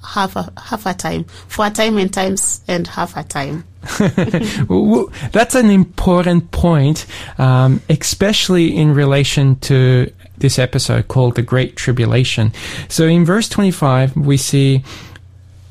half 0.04 0.36
a 0.36 0.52
half 0.58 0.86
a 0.86 0.94
time 0.94 1.24
for 1.48 1.66
a 1.68 1.70
time 1.70 1.98
and 1.98 2.14
times 2.14 2.62
and 2.68 2.88
half 2.88 3.16
a 3.18 3.24
time. 3.24 3.64
W- 4.68 5.12
That's 5.32 5.56
an 5.56 5.70
important 5.70 6.52
point, 6.52 7.06
um, 7.38 7.82
especially 7.90 8.76
in 8.76 8.94
relation 8.94 9.56
to 9.62 10.12
this 10.38 10.60
episode 10.60 11.08
called 11.08 11.36
the 11.36 11.42
Great 11.42 11.76
Tribulation. 11.76 12.54
So 12.90 13.06
in 13.06 13.26
verse 13.26 13.50
25, 13.50 14.16
we 14.16 14.38
see 14.38 14.84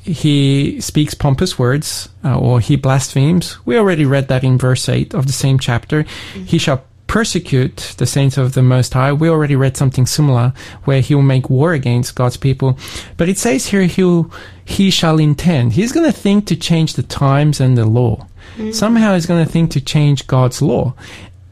he 0.03 0.79
speaks 0.79 1.13
pompous 1.13 1.59
words 1.59 2.07
uh, 2.23 2.37
or 2.37 2.59
he 2.59 2.75
blasphemes. 2.77 3.57
We 3.65 3.77
already 3.77 4.05
read 4.05 4.29
that 4.29 4.43
in 4.43 4.57
verse 4.57 4.87
8 4.87 5.13
of 5.13 5.27
the 5.27 5.33
same 5.33 5.59
chapter. 5.59 6.03
He 6.33 6.57
shall 6.57 6.83
persecute 7.07 7.95
the 7.97 8.05
saints 8.05 8.37
of 8.37 8.53
the 8.53 8.61
Most 8.61 8.93
High. 8.93 9.13
We 9.13 9.29
already 9.29 9.55
read 9.55 9.77
something 9.77 10.05
similar 10.05 10.53
where 10.83 11.01
he 11.01 11.15
will 11.15 11.21
make 11.21 11.49
war 11.49 11.73
against 11.73 12.15
God's 12.15 12.37
people. 12.37 12.77
But 13.15 13.29
it 13.29 13.37
says 13.37 13.67
here 13.67 13.83
he'll, 13.83 14.31
he 14.65 14.91
shall 14.91 15.17
intend. 15.17 15.73
He's 15.73 15.91
going 15.91 16.05
to 16.05 16.17
think 16.17 16.45
to 16.47 16.55
change 16.55 16.93
the 16.93 17.03
times 17.03 17.59
and 17.59 17.77
the 17.77 17.85
law. 17.85 18.27
Mm-hmm. 18.57 18.71
Somehow 18.71 19.13
he's 19.13 19.25
going 19.25 19.43
to 19.45 19.51
think 19.51 19.71
to 19.71 19.81
change 19.81 20.27
God's 20.27 20.61
law. 20.61 20.93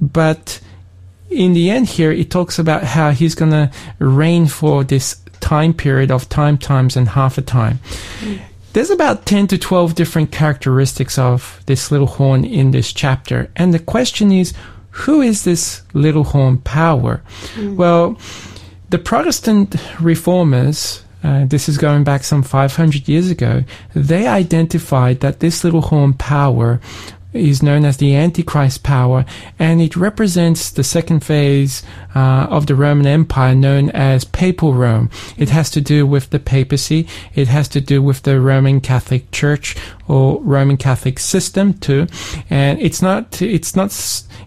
But 0.01 0.59
in 1.29 1.53
the 1.53 1.69
end 1.69 1.87
here, 1.87 2.11
it 2.11 2.29
talks 2.29 2.59
about 2.59 2.83
how 2.83 3.11
he's 3.11 3.35
going 3.35 3.51
to 3.51 3.71
reign 3.99 4.47
for 4.47 4.83
this 4.83 5.21
time 5.39 5.73
period 5.73 6.11
of 6.11 6.27
time 6.29 6.57
times 6.57 6.97
and 6.97 7.09
half 7.09 7.37
a 7.37 7.41
time. 7.41 7.79
Mm-hmm. 8.19 8.43
There's 8.73 8.89
about 8.89 9.25
10 9.25 9.47
to 9.47 9.57
12 9.57 9.95
different 9.95 10.33
characteristics 10.33 11.17
of 11.17 11.63
this 11.65 11.91
little 11.91 12.07
horn 12.07 12.43
in 12.43 12.71
this 12.71 12.91
chapter. 12.91 13.49
And 13.55 13.73
the 13.73 13.79
question 13.79 14.33
is, 14.33 14.53
who 14.95 15.21
is 15.21 15.43
this 15.43 15.81
little 15.93 16.23
horn 16.23 16.57
power? 16.59 17.21
Well, 17.75 18.17
the 18.89 18.97
Protestant 18.97 19.75
reformers, 19.99 21.03
uh, 21.21 21.45
this 21.45 21.67
is 21.67 21.77
going 21.77 22.05
back 22.05 22.23
some 22.23 22.43
500 22.43 23.07
years 23.07 23.29
ago, 23.29 23.65
they 23.93 24.25
identified 24.25 25.19
that 25.19 25.41
this 25.41 25.63
little 25.65 25.81
horn 25.81 26.13
power 26.13 26.79
is 27.35 27.61
known 27.61 27.85
as 27.85 27.97
the 27.97 28.15
Antichrist 28.15 28.83
power, 28.83 29.25
and 29.59 29.81
it 29.81 29.95
represents 29.95 30.71
the 30.71 30.83
second 30.83 31.23
phase 31.23 31.83
uh, 32.15 32.47
of 32.49 32.67
the 32.67 32.75
Roman 32.75 33.05
Empire 33.05 33.55
known 33.55 33.89
as 33.91 34.23
Papal 34.23 34.73
Rome. 34.73 35.09
It 35.37 35.49
has 35.49 35.69
to 35.71 35.81
do 35.81 36.07
with 36.07 36.29
the 36.29 36.39
papacy, 36.39 37.07
it 37.33 37.47
has 37.47 37.67
to 37.69 37.81
do 37.81 38.01
with 38.01 38.23
the 38.23 38.39
Roman 38.39 38.81
Catholic 38.81 39.31
Church 39.31 39.75
or 40.07 40.41
Roman 40.41 40.77
Catholic 40.77 41.19
system 41.19 41.73
too, 41.73 42.07
and 42.49 42.79
it's 42.79 43.01
not 43.01 43.41
it's 43.41 43.75
not 43.75 43.91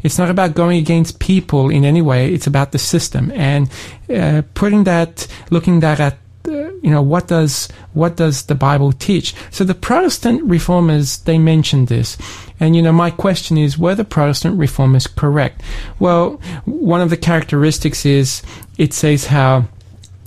it's 0.03 0.18
not 0.18 0.31
about 0.31 0.55
going 0.55 0.79
against 0.79 1.18
people 1.18 1.70
in 1.70 1.85
any 1.85 2.03
way. 2.03 2.33
It's 2.33 2.46
about 2.46 2.72
the 2.72 2.79
system. 2.79 3.31
And 3.33 3.70
uh, 4.14 4.42
putting 4.55 4.85
that, 4.85 5.27
looking 5.51 5.81
that 5.81 6.01
at 6.01 6.18
uh, 6.46 6.70
you 6.83 6.90
know 6.90 7.03
what 7.03 7.29
does 7.29 7.68
what 7.92 8.16
does 8.16 8.44
the 8.44 8.55
bible 8.55 8.92
teach? 8.92 9.35
So 9.51 9.64
the 9.64 9.74
protestant 9.74 10.42
reformers 10.44 11.18
they 11.18 11.38
mentioned 11.38 11.88
this 11.88 12.16
and 12.60 12.74
you 12.76 12.82
know 12.82 12.92
my 12.92 13.10
question 13.10 13.56
is 13.56 13.78
were 13.78 13.94
the 13.94 14.04
protestant 14.04 14.58
reformers 14.58 15.06
correct 15.06 15.62
well 15.98 16.40
one 16.64 17.00
of 17.00 17.10
the 17.10 17.16
characteristics 17.16 18.04
is 18.04 18.42
it 18.76 18.92
says 18.92 19.26
how 19.26 19.64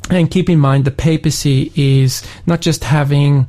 and 0.10 0.30
keep 0.30 0.50
in 0.50 0.60
mind 0.60 0.86
the 0.86 0.92
papacy 0.92 1.72
is 1.76 2.24
not 2.46 2.62
just 2.62 2.84
having 2.84 3.48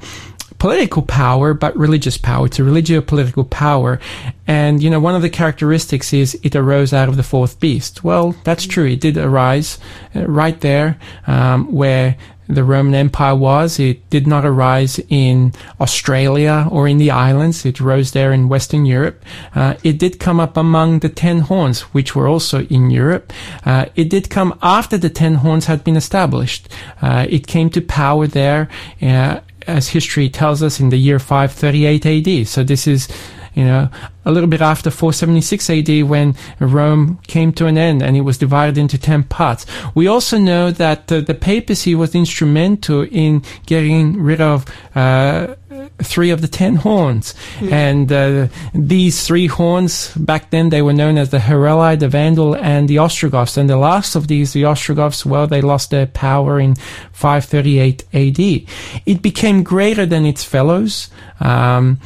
political 0.62 1.02
power, 1.02 1.54
but 1.54 1.76
religious 1.76 2.16
power. 2.16 2.46
It's 2.46 2.60
a 2.60 2.62
religio-political 2.62 3.46
power. 3.46 3.98
And, 4.46 4.80
you 4.80 4.90
know, 4.90 5.00
one 5.00 5.16
of 5.16 5.22
the 5.22 5.28
characteristics 5.28 6.12
is 6.12 6.38
it 6.44 6.54
arose 6.54 6.92
out 6.92 7.08
of 7.08 7.16
the 7.16 7.24
fourth 7.24 7.58
beast. 7.58 8.04
Well, 8.04 8.36
that's 8.44 8.64
true. 8.64 8.86
It 8.86 9.00
did 9.00 9.16
arise 9.16 9.80
uh, 10.14 10.24
right 10.24 10.60
there, 10.60 11.00
um, 11.26 11.72
where 11.72 12.16
the 12.48 12.64
Roman 12.64 12.94
Empire 12.94 13.34
was. 13.34 13.78
It 13.78 14.08
did 14.10 14.26
not 14.26 14.44
arise 14.44 15.00
in 15.08 15.52
Australia 15.80 16.68
or 16.70 16.88
in 16.88 16.98
the 16.98 17.10
islands. 17.10 17.64
It 17.64 17.80
rose 17.80 18.12
there 18.12 18.32
in 18.32 18.48
Western 18.48 18.84
Europe. 18.84 19.24
Uh, 19.54 19.74
it 19.82 19.98
did 19.98 20.18
come 20.18 20.40
up 20.40 20.56
among 20.56 21.00
the 21.00 21.08
ten 21.08 21.40
horns, 21.40 21.82
which 21.94 22.14
were 22.14 22.28
also 22.28 22.62
in 22.64 22.90
Europe. 22.90 23.32
Uh, 23.64 23.86
it 23.94 24.10
did 24.10 24.30
come 24.30 24.58
after 24.62 24.98
the 24.98 25.10
ten 25.10 25.36
horns 25.36 25.66
had 25.66 25.84
been 25.84 25.96
established. 25.96 26.68
Uh, 27.00 27.26
it 27.28 27.46
came 27.46 27.70
to 27.70 27.80
power 27.80 28.26
there, 28.26 28.68
uh, 29.00 29.40
as 29.66 29.88
history 29.88 30.28
tells 30.28 30.62
us, 30.62 30.80
in 30.80 30.90
the 30.90 30.96
year 30.96 31.18
538 31.18 32.06
AD. 32.06 32.48
So 32.48 32.64
this 32.64 32.86
is 32.86 33.08
you 33.54 33.64
know, 33.64 33.88
a 34.24 34.30
little 34.30 34.48
bit 34.48 34.60
after 34.60 34.90
476 34.90 35.70
AD 35.70 36.08
when 36.08 36.34
Rome 36.58 37.18
came 37.26 37.52
to 37.54 37.66
an 37.66 37.76
end 37.76 38.02
and 38.02 38.16
it 38.16 38.22
was 38.22 38.38
divided 38.38 38.78
into 38.78 38.98
10 38.98 39.24
parts. 39.24 39.66
We 39.94 40.06
also 40.06 40.38
know 40.38 40.70
that 40.70 41.10
uh, 41.10 41.20
the 41.20 41.34
papacy 41.34 41.94
was 41.94 42.14
instrumental 42.14 43.02
in 43.02 43.42
getting 43.66 44.22
rid 44.22 44.40
of 44.40 44.64
uh, 44.94 45.54
three 45.98 46.30
of 46.30 46.40
the 46.40 46.48
10 46.48 46.76
horns. 46.76 47.34
And 47.60 48.12
uh, 48.12 48.48
these 48.74 49.26
three 49.26 49.46
horns, 49.46 50.14
back 50.14 50.50
then 50.50 50.68
they 50.68 50.82
were 50.82 50.92
known 50.92 51.18
as 51.18 51.30
the 51.30 51.38
Heruli, 51.38 51.98
the 51.98 52.08
Vandal, 52.08 52.54
and 52.56 52.88
the 52.88 52.98
Ostrogoths. 52.98 53.56
And 53.56 53.68
the 53.68 53.76
last 53.76 54.14
of 54.14 54.28
these, 54.28 54.52
the 54.52 54.64
Ostrogoths, 54.64 55.26
well, 55.26 55.46
they 55.46 55.60
lost 55.60 55.90
their 55.90 56.06
power 56.06 56.60
in 56.60 56.76
538 57.12 58.04
AD. 58.12 59.02
It 59.06 59.22
became 59.22 59.62
greater 59.62 60.06
than 60.06 60.26
its 60.26 60.44
fellows. 60.44 61.10
Um, 61.40 62.00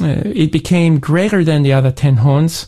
it 0.00 0.52
became 0.52 0.98
greater 0.98 1.44
than 1.44 1.62
the 1.62 1.72
other 1.72 1.90
ten 1.90 2.16
horns, 2.18 2.66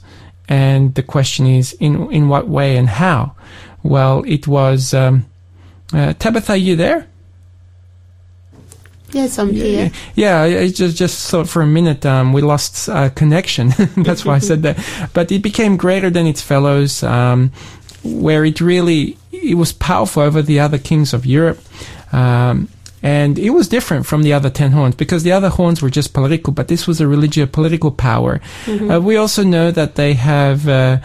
and 0.49 0.95
the 0.95 1.03
question 1.03 1.47
is, 1.47 1.73
in 1.75 2.11
in 2.13 2.29
what 2.29 2.49
way 2.49 2.77
and 2.77 2.89
how? 2.89 3.35
Well, 3.83 4.25
it 4.27 4.47
was. 4.49 4.93
Um, 4.95 5.27
uh, 5.93 6.13
Tabitha, 6.19 6.59
you 6.59 6.77
there? 6.77 7.07
Yes, 9.13 9.39
I'm 9.39 9.51
Yeah, 9.53 9.65
here. 9.65 9.91
yeah. 10.15 10.43
I 10.43 10.59
I 10.65 10.69
just 10.69 10.97
just 10.99 11.31
thought 11.31 11.49
for 11.49 11.63
a 11.63 11.67
minute 11.67 12.05
um, 12.05 12.33
we 12.35 12.43
lost 12.43 12.89
uh, 12.91 13.09
connection. 13.11 13.73
That's 13.97 14.25
why 14.25 14.35
I 14.35 14.39
said 14.41 14.63
that. 14.65 14.77
But 15.15 15.33
it 15.33 15.43
became 15.43 15.77
greater 15.79 16.11
than 16.11 16.27
its 16.27 16.43
fellows, 16.43 17.03
um, 17.03 17.51
where 18.05 18.45
it 18.45 18.61
really 18.61 19.17
it 19.33 19.55
was 19.57 19.73
powerful 19.73 20.23
over 20.23 20.43
the 20.43 20.61
other 20.61 20.79
kings 20.79 21.15
of 21.15 21.25
Europe. 21.25 21.59
Um, 22.13 22.69
and 23.03 23.39
it 23.39 23.51
was 23.51 23.69
different 23.69 24.07
from 24.07 24.23
the 24.23 24.33
other 24.33 24.51
ten 24.51 24.73
horns 24.73 24.95
because 24.95 25.23
the 25.23 25.33
other 25.33 25.49
horns 25.49 25.83
were 25.83 25.91
just 25.91 26.13
political, 26.13 26.53
but 26.53 26.69
this 26.69 26.87
was 26.87 27.01
a 27.01 27.07
religious 27.07 27.49
political 27.51 27.91
power. 27.91 28.41
Uh, 28.67 29.01
we 29.01 29.17
also 29.17 29.45
know 29.45 29.71
that 29.71 29.95
they 29.95 30.15
have 30.15 30.69
uh, 30.69 30.99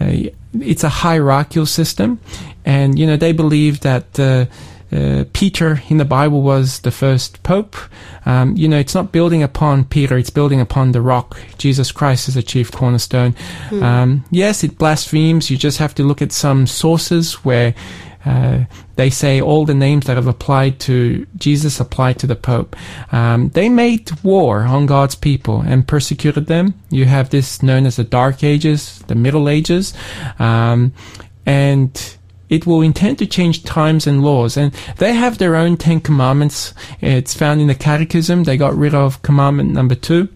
uh, 0.00 0.12
it's 0.60 0.84
a 0.84 0.88
hierarchical 0.88 1.66
system, 1.66 2.20
and 2.64 2.98
you 2.98 3.06
know 3.06 3.16
they 3.16 3.32
believe 3.32 3.80
that. 3.80 4.18
Uh, 4.18 4.46
uh, 4.92 5.24
Peter 5.32 5.80
in 5.88 5.96
the 5.96 6.04
Bible 6.04 6.42
was 6.42 6.80
the 6.80 6.90
first 6.90 7.42
pope. 7.42 7.76
Um, 8.26 8.54
you 8.58 8.68
know, 8.68 8.78
it's 8.78 8.94
not 8.94 9.10
building 9.10 9.42
upon 9.42 9.86
Peter, 9.86 10.18
it's 10.18 10.28
building 10.28 10.60
upon 10.60 10.92
the 10.92 11.00
rock. 11.00 11.40
Jesus 11.56 11.90
Christ 11.90 12.28
is 12.28 12.34
the 12.34 12.42
chief 12.42 12.70
cornerstone. 12.70 13.34
Um, 13.70 14.26
yes, 14.30 14.62
it 14.62 14.76
blasphemes. 14.76 15.50
You 15.50 15.56
just 15.56 15.78
have 15.78 15.94
to 15.94 16.02
look 16.02 16.20
at 16.20 16.30
some 16.30 16.66
sources 16.66 17.36
where 17.36 17.74
uh, 18.24 18.64
they 18.96 19.10
say 19.10 19.40
all 19.40 19.64
the 19.64 19.74
names 19.74 20.06
that 20.06 20.16
have 20.16 20.26
applied 20.26 20.78
to 20.80 21.26
Jesus 21.36 21.80
apply 21.80 22.12
to 22.14 22.26
the 22.26 22.36
Pope. 22.36 22.76
Um, 23.10 23.48
they 23.50 23.68
made 23.68 24.10
war 24.22 24.62
on 24.62 24.86
God's 24.86 25.14
people 25.14 25.60
and 25.60 25.86
persecuted 25.86 26.46
them. 26.46 26.74
You 26.90 27.06
have 27.06 27.30
this 27.30 27.62
known 27.62 27.86
as 27.86 27.96
the 27.96 28.04
Dark 28.04 28.44
Ages, 28.44 29.00
the 29.08 29.14
Middle 29.14 29.48
Ages, 29.48 29.92
um, 30.38 30.92
and 31.46 32.16
it 32.48 32.66
will 32.66 32.82
intend 32.82 33.18
to 33.18 33.26
change 33.26 33.64
times 33.64 34.06
and 34.06 34.22
laws. 34.22 34.56
And 34.56 34.72
they 34.98 35.14
have 35.14 35.38
their 35.38 35.56
own 35.56 35.76
Ten 35.76 36.00
Commandments. 36.00 36.74
It's 37.00 37.34
found 37.34 37.60
in 37.60 37.66
the 37.68 37.74
Catechism. 37.74 38.44
They 38.44 38.56
got 38.56 38.74
rid 38.76 38.94
of 38.94 39.22
Commandment 39.22 39.70
number 39.70 39.94
two. 39.94 40.28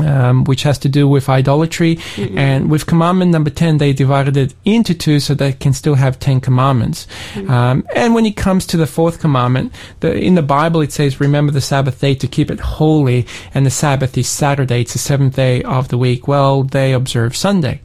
Um, 0.00 0.44
which 0.44 0.62
has 0.62 0.78
to 0.78 0.88
do 0.88 1.08
with 1.08 1.28
idolatry. 1.28 1.98
And 2.36 2.70
with 2.70 2.86
commandment 2.86 3.30
number 3.30 3.50
10, 3.50 3.78
they 3.78 3.92
divided 3.92 4.36
it 4.36 4.54
into 4.64 4.94
two 4.94 5.20
so 5.20 5.34
they 5.34 5.52
can 5.52 5.72
still 5.72 5.94
have 5.94 6.18
10 6.18 6.40
commandments. 6.40 7.06
Um, 7.48 7.86
and 7.94 8.14
when 8.14 8.26
it 8.26 8.36
comes 8.36 8.66
to 8.66 8.76
the 8.76 8.86
fourth 8.86 9.20
commandment, 9.20 9.72
the, 10.00 10.12
in 10.14 10.34
the 10.34 10.42
Bible 10.42 10.80
it 10.80 10.92
says, 10.92 11.20
remember 11.20 11.52
the 11.52 11.60
Sabbath 11.60 12.00
day 12.00 12.14
to 12.14 12.26
keep 12.26 12.50
it 12.50 12.60
holy. 12.60 13.26
And 13.54 13.66
the 13.66 13.70
Sabbath 13.70 14.16
is 14.16 14.28
Saturday. 14.28 14.82
It's 14.82 14.92
the 14.92 14.98
seventh 14.98 15.36
day 15.36 15.62
of 15.62 15.88
the 15.88 15.98
week. 15.98 16.28
Well, 16.28 16.62
they 16.62 16.92
observe 16.92 17.36
Sunday. 17.36 17.80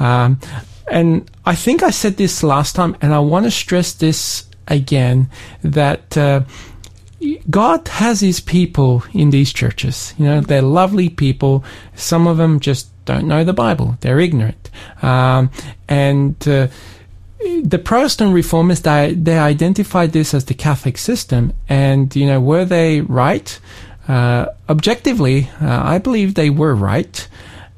Um, 0.00 0.40
and 0.90 1.30
I 1.46 1.54
think 1.54 1.82
I 1.82 1.90
said 1.90 2.16
this 2.16 2.42
last 2.42 2.74
time, 2.74 2.96
and 3.00 3.14
I 3.14 3.20
want 3.20 3.44
to 3.44 3.50
stress 3.50 3.92
this 3.92 4.46
again 4.66 5.30
that 5.62 6.16
uh, 6.16 6.42
God 7.48 7.86
has 7.88 8.20
His 8.20 8.40
people 8.40 9.02
in 9.12 9.30
these 9.30 9.52
churches. 9.52 10.14
You 10.18 10.24
know, 10.26 10.40
they're 10.40 10.62
lovely 10.62 11.08
people. 11.08 11.64
Some 11.94 12.26
of 12.26 12.36
them 12.36 12.60
just 12.60 12.88
don't 13.04 13.26
know 13.26 13.44
the 13.44 13.52
Bible; 13.52 13.96
they're 14.00 14.20
ignorant, 14.20 14.70
um, 15.02 15.50
and. 15.88 16.36
Uh, 16.46 16.68
the 17.62 17.78
Protestant 17.78 18.34
reformers 18.34 18.82
they, 18.82 19.14
they 19.14 19.38
identified 19.38 20.12
this 20.12 20.34
as 20.34 20.44
the 20.44 20.52
Catholic 20.52 20.98
system, 20.98 21.54
and 21.70 22.14
you 22.14 22.26
know 22.26 22.38
were 22.38 22.66
they 22.66 23.00
right? 23.00 23.58
Uh, 24.06 24.46
objectively, 24.68 25.48
uh, 25.60 25.80
I 25.82 25.96
believe 25.96 26.34
they 26.34 26.50
were 26.50 26.74
right. 26.74 27.26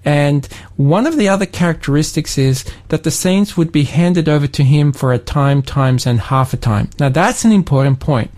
And 0.04 0.44
one 0.76 1.06
of 1.06 1.16
the 1.16 1.28
other 1.28 1.46
characteristics 1.46 2.38
is 2.38 2.64
that 2.88 3.04
the 3.04 3.12
saints 3.12 3.56
would 3.56 3.70
be 3.70 3.84
handed 3.84 4.28
over 4.28 4.48
to 4.48 4.64
him 4.64 4.92
for 4.92 5.12
a 5.12 5.18
time, 5.18 5.62
times, 5.62 6.06
and 6.06 6.18
half 6.18 6.52
a 6.52 6.56
time. 6.56 6.90
Now 6.98 7.08
that's 7.08 7.44
an 7.44 7.52
important 7.52 8.00
point 8.00 8.32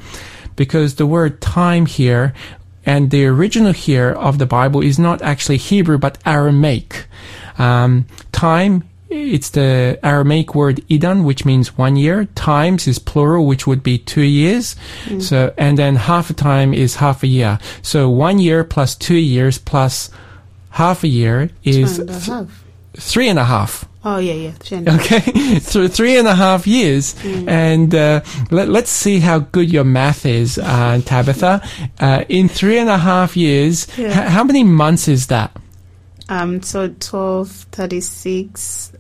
because 0.56 0.94
the 0.94 1.06
word 1.06 1.40
time 1.40 1.86
here 1.86 2.32
and 2.86 3.10
the 3.10 3.26
original 3.26 3.72
here 3.72 4.10
of 4.10 4.38
the 4.38 4.46
Bible 4.46 4.82
is 4.82 4.98
not 4.98 5.22
actually 5.22 5.56
Hebrew 5.56 5.98
but 5.98 6.18
Aramaic. 6.26 7.06
Um, 7.58 8.06
time 8.32 8.84
it's 9.10 9.50
the 9.50 9.98
Aramaic 10.02 10.54
word 10.54 10.80
idan, 10.88 11.24
which 11.24 11.44
means 11.44 11.78
one 11.78 11.94
year. 11.94 12.24
Times 12.34 12.88
is 12.88 12.98
plural, 12.98 13.46
which 13.46 13.66
would 13.66 13.82
be 13.82 13.96
two 13.96 14.22
years. 14.22 14.74
So, 15.20 15.54
and 15.56 15.78
then 15.78 15.96
half 15.96 16.30
a 16.30 16.32
time 16.32 16.74
is 16.74 16.96
half 16.96 17.22
a 17.22 17.28
year. 17.28 17.58
So 17.82 18.10
one 18.10 18.38
year 18.40 18.64
plus 18.64 18.96
two 18.96 19.14
years 19.14 19.58
plus 19.58 20.10
half 20.70 21.04
a 21.04 21.08
year 21.08 21.50
is 21.62 21.96
Two 21.96 22.02
and 22.02 22.10
a 22.10 22.18
half. 22.18 22.63
Three 22.96 23.28
and 23.28 23.38
a 23.38 23.44
half. 23.44 23.84
Oh 24.06 24.18
yeah, 24.18 24.34
yeah. 24.34 24.50
three 24.58 24.78
and 24.78 24.88
a 24.88 24.92
half. 24.92 25.00
Okay, 25.28 25.58
so 25.60 25.88
three 25.88 26.18
and 26.18 26.28
a 26.28 26.34
half 26.34 26.66
years, 26.66 27.14
and 27.24 27.94
uh, 27.94 28.20
let, 28.50 28.68
let's 28.68 28.90
see 28.90 29.18
how 29.18 29.38
good 29.38 29.72
your 29.72 29.84
math 29.84 30.26
is, 30.26 30.58
uh, 30.58 31.00
Tabitha. 31.04 31.62
Uh, 31.98 32.24
in 32.28 32.48
three 32.48 32.78
and 32.78 32.90
a 32.90 32.98
half 32.98 33.36
years, 33.36 33.86
Yeah. 33.96 34.08
h- 34.08 34.28
how 34.30 34.44
many 34.44 34.62
months 34.62 35.08
is 35.08 35.28
that? 35.28 35.56
Um, 36.28 36.62
so 36.62 36.88
12, 37.00 37.50
36, 37.72 38.92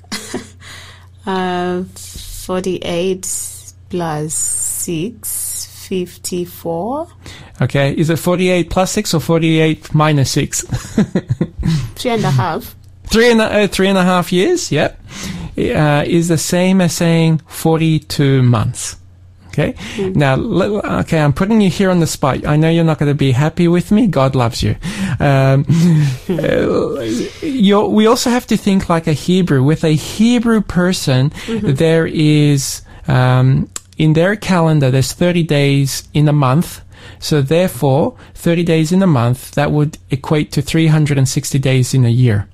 uh, 1.26 1.82
48 1.84 3.72
plus 3.90 4.34
6, 4.34 5.86
54. 5.88 7.08
Okay, 7.62 7.94
is 7.96 8.10
it 8.10 8.18
forty-eight 8.18 8.68
plus 8.70 8.90
six 8.90 9.12
or 9.14 9.20
forty-eight 9.20 9.94
minus 9.94 10.30
six? 10.30 10.62
Three 11.94 12.10
and 12.10 12.24
a 12.24 12.30
half. 12.30 12.74
Three 13.14 13.30
and 13.30 13.40
a, 13.40 13.44
uh, 13.44 13.68
three 13.68 13.88
and 13.88 13.96
a 13.96 14.02
half 14.02 14.32
years. 14.32 14.72
Yep, 14.72 15.00
uh, 15.58 16.04
is 16.06 16.28
the 16.28 16.38
same 16.38 16.80
as 16.80 16.92
saying 16.92 17.40
forty-two 17.46 18.42
months. 18.42 18.96
Okay. 19.48 19.76
Now, 20.16 20.34
okay, 20.34 21.20
I'm 21.20 21.32
putting 21.32 21.60
you 21.60 21.70
here 21.70 21.88
on 21.88 22.00
the 22.00 22.08
spot. 22.08 22.44
I 22.44 22.56
know 22.56 22.68
you're 22.68 22.82
not 22.82 22.98
going 22.98 23.08
to 23.08 23.14
be 23.14 23.30
happy 23.30 23.68
with 23.68 23.92
me. 23.92 24.08
God 24.08 24.34
loves 24.34 24.64
you. 24.64 24.74
Um, 25.20 25.64
we 26.28 28.06
also 28.06 28.30
have 28.30 28.48
to 28.48 28.56
think 28.56 28.88
like 28.88 29.06
a 29.06 29.12
Hebrew. 29.12 29.62
With 29.62 29.84
a 29.84 29.94
Hebrew 29.94 30.60
person, 30.60 31.32
there 31.46 32.04
is 32.04 32.82
um, 33.06 33.70
in 33.96 34.14
their 34.14 34.34
calendar. 34.34 34.90
There's 34.90 35.12
30 35.12 35.44
days 35.44 36.08
in 36.12 36.26
a 36.26 36.32
month. 36.32 36.80
So 37.20 37.40
therefore, 37.40 38.16
30 38.34 38.64
days 38.64 38.90
in 38.90 39.04
a 39.04 39.06
month 39.06 39.52
that 39.52 39.70
would 39.70 39.98
equate 40.10 40.50
to 40.52 40.62
360 40.62 41.60
days 41.60 41.94
in 41.94 42.04
a 42.04 42.08
year. 42.08 42.48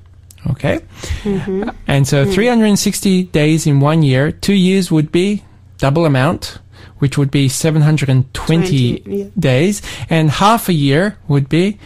Okay. 0.49 0.81
Mm-hmm. 1.23 1.69
And 1.87 2.09
so 2.09 2.25
mm. 2.25 2.33
360 2.35 3.25
days 3.25 3.67
in 3.67 3.81
one 3.81 4.03
year, 4.03 4.33
two 4.33 4.55
years 4.55 4.91
would 4.91 5.13
be 5.13 5.45
double 5.79 6.07
amount, 6.07 6.59
which 6.99 7.19
would 7.19 7.31
be 7.31 7.49
720 7.49 8.31
20, 8.33 9.03
yeah. 9.07 9.27
days, 9.39 9.83
and 10.09 10.31
half 10.31 10.69
a 10.69 10.73
year 10.73 11.17
would 11.29 11.49
be 11.49 11.79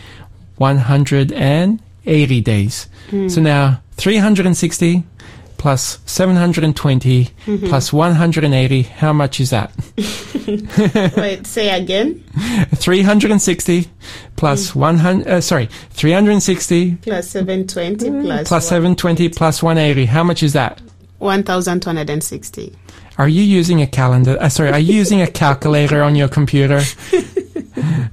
180 0.57 2.41
days. 2.41 2.89
Mm. 3.11 3.31
So 3.31 3.41
now 3.41 3.81
360 3.97 5.05
plus 5.65 5.99
720 6.05 7.31
plus 7.71 7.91
180, 7.91 8.83
how 8.83 9.15
much 9.15 9.41
is 9.41 9.49
that? 9.49 9.73
Wait, 11.17 11.47
say 11.47 11.71
again. 11.71 12.23
360 12.75 13.89
plus 14.37 14.75
100, 14.75 15.27
uh, 15.27 15.41
sorry, 15.41 15.71
360 15.89 16.97
Plus 16.97 17.31
720 17.31 18.11
plus, 18.27 18.47
plus 18.49 18.69
720 18.69 19.31
plus 19.31 19.62
180, 19.62 20.05
how 20.05 20.23
much 20.23 20.43
is 20.43 20.53
that? 20.53 20.83
1260. 21.17 22.77
Are 23.19 23.29
you 23.29 23.43
using 23.43 23.81
a 23.83 23.87
calendar? 23.87 24.37
Uh, 24.41 24.49
sorry, 24.49 24.71
are 24.73 24.79
you 24.79 24.95
using 24.95 25.21
a 25.23 25.27
calculator 25.27 26.03
on 26.03 26.15
your 26.17 26.29
computer? 26.29 26.81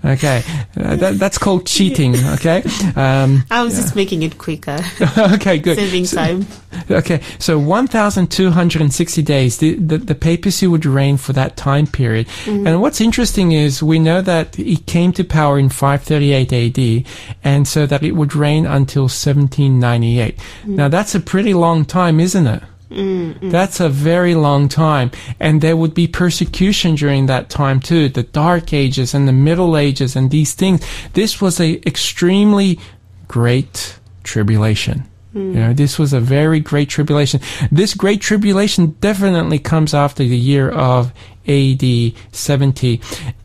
Okay, 0.04 0.42
uh, 0.76 0.96
that, 0.96 1.20
that's 1.20 1.38
called 1.38 1.68
cheating. 1.68 2.16
Okay, 2.34 2.64
um, 2.96 3.44
I 3.52 3.62
was 3.64 3.76
just 3.76 3.96
making 3.96 4.24
it 4.24 4.38
quicker, 4.40 4.80
okay, 5.36 5.60
good. 5.60 5.78
saving 5.78 6.06
So- 6.06 6.16
time. 6.18 6.46
Okay, 6.90 7.22
so 7.38 7.60
1,260 7.60 9.22
days, 9.22 9.58
the, 9.60 9.76
the, 9.76 9.98
the 10.00 10.16
papacy 10.16 10.66
would 10.66 10.86
reign 10.86 11.18
for 11.18 11.34
that 11.34 11.56
time 11.56 11.86
period. 11.86 12.28
And 12.48 12.82
what's 12.82 13.00
interesting 13.00 13.52
is 13.52 13.84
we 13.84 14.00
know 14.00 14.22
that 14.22 14.58
it 14.58 14.88
came 14.88 15.12
to 15.14 15.24
power 15.24 15.60
in 15.60 15.70
538 15.70 16.52
AD, 16.52 17.06
and 17.44 17.68
so 17.68 17.86
that 17.86 18.02
it 18.04 18.14
would 18.14 18.36
reign 18.36 18.66
until 18.66 19.04
1798. 19.04 20.40
Now 20.66 20.88
that's 20.88 21.14
a 21.14 21.20
pretty 21.20 21.54
long 21.54 21.86
time, 21.86 22.20
isn't 22.20 22.48
it? 22.48 22.64
Mm, 22.92 23.40
mm. 23.40 23.52
That's 23.52 23.80
a 23.80 23.90
very 23.90 24.36
long 24.36 24.68
time. 24.68 25.12
And 25.40 25.62
there 25.62 25.78
would 25.78 25.94
be 25.94 26.08
persecution 26.08 26.96
during 26.96 27.26
that 27.28 27.50
time 27.50 27.80
too. 27.80 28.10
The 28.10 28.24
Dark 28.24 28.74
Ages 28.74 29.14
and 29.14 29.28
the 29.28 29.34
Middle 29.34 29.78
Ages 29.78 30.16
and 30.16 30.30
these 30.30 30.54
things. 30.54 30.86
This 31.14 31.42
was 31.42 31.60
a 31.60 31.82
extremely 31.88 32.80
great 33.28 33.98
tribulation. 34.24 35.08
You 35.34 35.54
know, 35.54 35.74
this 35.74 35.98
was 35.98 36.12
a 36.12 36.20
very 36.20 36.60
great 36.60 36.90
tribulation. 36.90 37.40
This 37.72 37.94
great 37.94 38.20
tribulation 38.20 38.98
definitely 39.00 39.60
comes 39.60 39.94
after 39.94 40.24
the 40.24 40.38
year 40.38 40.70
of 40.70 41.14
AD 41.48 41.84
70. 42.32 43.00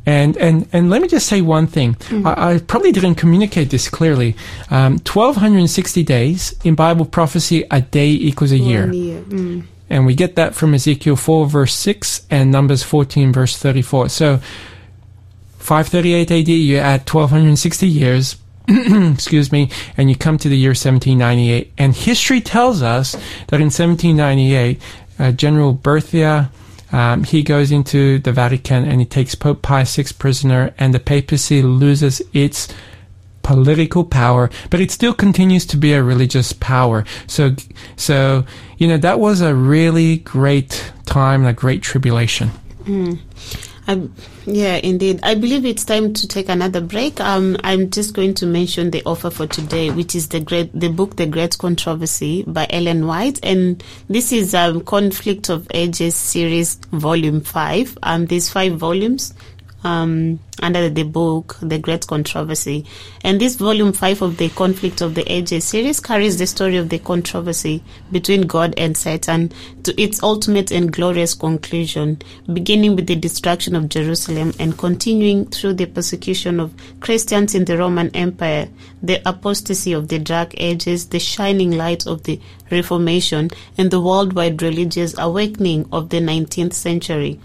And, 0.04 0.36
and, 0.36 0.68
and 0.72 0.90
let 0.90 1.00
me 1.00 1.08
just 1.08 1.28
say 1.28 1.40
one 1.42 1.66
thing. 1.68 1.96
I, 2.10 2.54
I 2.54 2.58
probably 2.58 2.92
didn't 2.92 3.14
communicate 3.14 3.70
this 3.70 3.88
clearly. 3.88 4.34
Um, 4.70 4.94
1260 4.94 6.02
days 6.02 6.58
in 6.64 6.74
Bible 6.74 7.06
prophecy, 7.06 7.64
a 7.70 7.80
day 7.80 8.08
equals 8.08 8.52
a 8.52 8.58
year. 8.58 8.92
Year. 8.92 9.20
Mm. 9.22 9.66
And 9.88 10.06
we 10.06 10.14
get 10.14 10.34
that 10.34 10.54
from 10.54 10.74
Ezekiel 10.74 11.14
4 11.14 11.46
verse 11.46 11.74
6 11.74 12.26
and 12.30 12.50
Numbers 12.50 12.82
14 12.82 13.32
verse 13.32 13.56
34. 13.56 14.08
So 14.08 14.40
538 15.58 16.30
AD, 16.30 16.48
you 16.48 16.78
add 16.78 17.08
1260 17.08 17.86
years. 17.86 18.36
excuse 19.12 19.52
me, 19.52 19.70
and 19.96 20.10
you 20.10 20.16
come 20.16 20.38
to 20.38 20.48
the 20.48 20.56
year 20.56 20.70
1798. 20.70 21.72
And 21.78 21.94
history 21.94 22.40
tells 22.40 22.82
us 22.82 23.12
that 23.48 23.60
in 23.60 23.70
1798, 23.70 24.80
uh, 25.18 25.32
General 25.32 25.72
Berthier, 25.72 26.50
um, 26.92 27.24
he 27.24 27.42
goes 27.42 27.72
into 27.72 28.18
the 28.18 28.32
Vatican 28.32 28.84
and 28.84 29.00
he 29.00 29.06
takes 29.06 29.34
Pope 29.34 29.62
Pius 29.62 29.96
VI 29.96 30.04
prisoner, 30.18 30.74
and 30.78 30.94
the 30.94 31.00
papacy 31.00 31.62
loses 31.62 32.22
its 32.32 32.68
political 33.42 34.04
power, 34.04 34.50
but 34.70 34.80
it 34.80 34.90
still 34.90 35.14
continues 35.14 35.64
to 35.66 35.76
be 35.76 35.92
a 35.92 36.02
religious 36.02 36.52
power. 36.52 37.04
So, 37.28 37.54
so 37.96 38.44
you 38.76 38.88
know 38.88 38.98
that 38.98 39.20
was 39.20 39.40
a 39.40 39.54
really 39.54 40.18
great 40.18 40.92
time, 41.06 41.44
a 41.44 41.52
great 41.52 41.82
tribulation. 41.82 42.50
Um, 43.88 44.12
yeah, 44.46 44.76
indeed. 44.76 45.20
I 45.22 45.34
believe 45.34 45.64
it's 45.64 45.84
time 45.84 46.12
to 46.14 46.26
take 46.26 46.48
another 46.48 46.80
break. 46.80 47.20
Um, 47.20 47.56
I'm 47.62 47.90
just 47.90 48.14
going 48.14 48.34
to 48.34 48.46
mention 48.46 48.90
the 48.90 49.02
offer 49.06 49.30
for 49.30 49.46
today, 49.46 49.90
which 49.90 50.14
is 50.14 50.28
the 50.28 50.40
great, 50.40 50.78
the 50.78 50.88
book, 50.88 51.16
The 51.16 51.26
Great 51.26 51.56
Controversy 51.58 52.42
by 52.46 52.66
Ellen 52.70 53.06
White. 53.06 53.38
And 53.44 53.82
this 54.08 54.32
is, 54.32 54.54
um, 54.54 54.80
Conflict 54.80 55.48
of 55.48 55.68
Ages 55.72 56.16
series, 56.16 56.74
volume 56.92 57.40
five. 57.40 57.96
Um, 58.02 58.26
there's 58.26 58.50
five 58.50 58.76
volumes. 58.76 59.32
Um, 59.84 60.40
under 60.62 60.88
the 60.88 61.02
book 61.02 61.56
The 61.60 61.78
Great 61.78 62.06
Controversy. 62.06 62.86
And 63.22 63.40
this 63.40 63.56
volume 63.56 63.92
5 63.92 64.22
of 64.22 64.36
the 64.38 64.48
Conflict 64.50 65.00
of 65.00 65.14
the 65.14 65.30
Ages 65.30 65.64
series 65.64 66.00
carries 66.00 66.38
the 66.38 66.46
story 66.46 66.76
of 66.76 66.88
the 66.88 66.98
controversy 66.98 67.82
between 68.10 68.42
God 68.42 68.74
and 68.76 68.96
Satan 68.96 69.52
to 69.82 70.00
its 70.00 70.22
ultimate 70.22 70.70
and 70.70 70.92
glorious 70.92 71.34
conclusion, 71.34 72.20
beginning 72.52 72.96
with 72.96 73.06
the 73.06 73.16
destruction 73.16 73.76
of 73.76 73.88
Jerusalem 73.88 74.52
and 74.58 74.78
continuing 74.78 75.46
through 75.46 75.74
the 75.74 75.86
persecution 75.86 76.58
of 76.58 76.74
Christians 77.00 77.54
in 77.54 77.64
the 77.64 77.76
Roman 77.76 78.14
Empire, 78.14 78.68
the 79.02 79.20
apostasy 79.28 79.92
of 79.92 80.08
the 80.08 80.18
Dark 80.18 80.54
Ages, 80.56 81.08
the 81.08 81.20
shining 81.20 81.72
light 81.72 82.06
of 82.06 82.22
the 82.22 82.40
Reformation, 82.70 83.50
and 83.76 83.90
the 83.90 84.00
worldwide 84.00 84.62
religious 84.62 85.16
awakening 85.18 85.86
of 85.92 86.08
the 86.08 86.18
19th 86.18 86.72
century. 86.72 87.38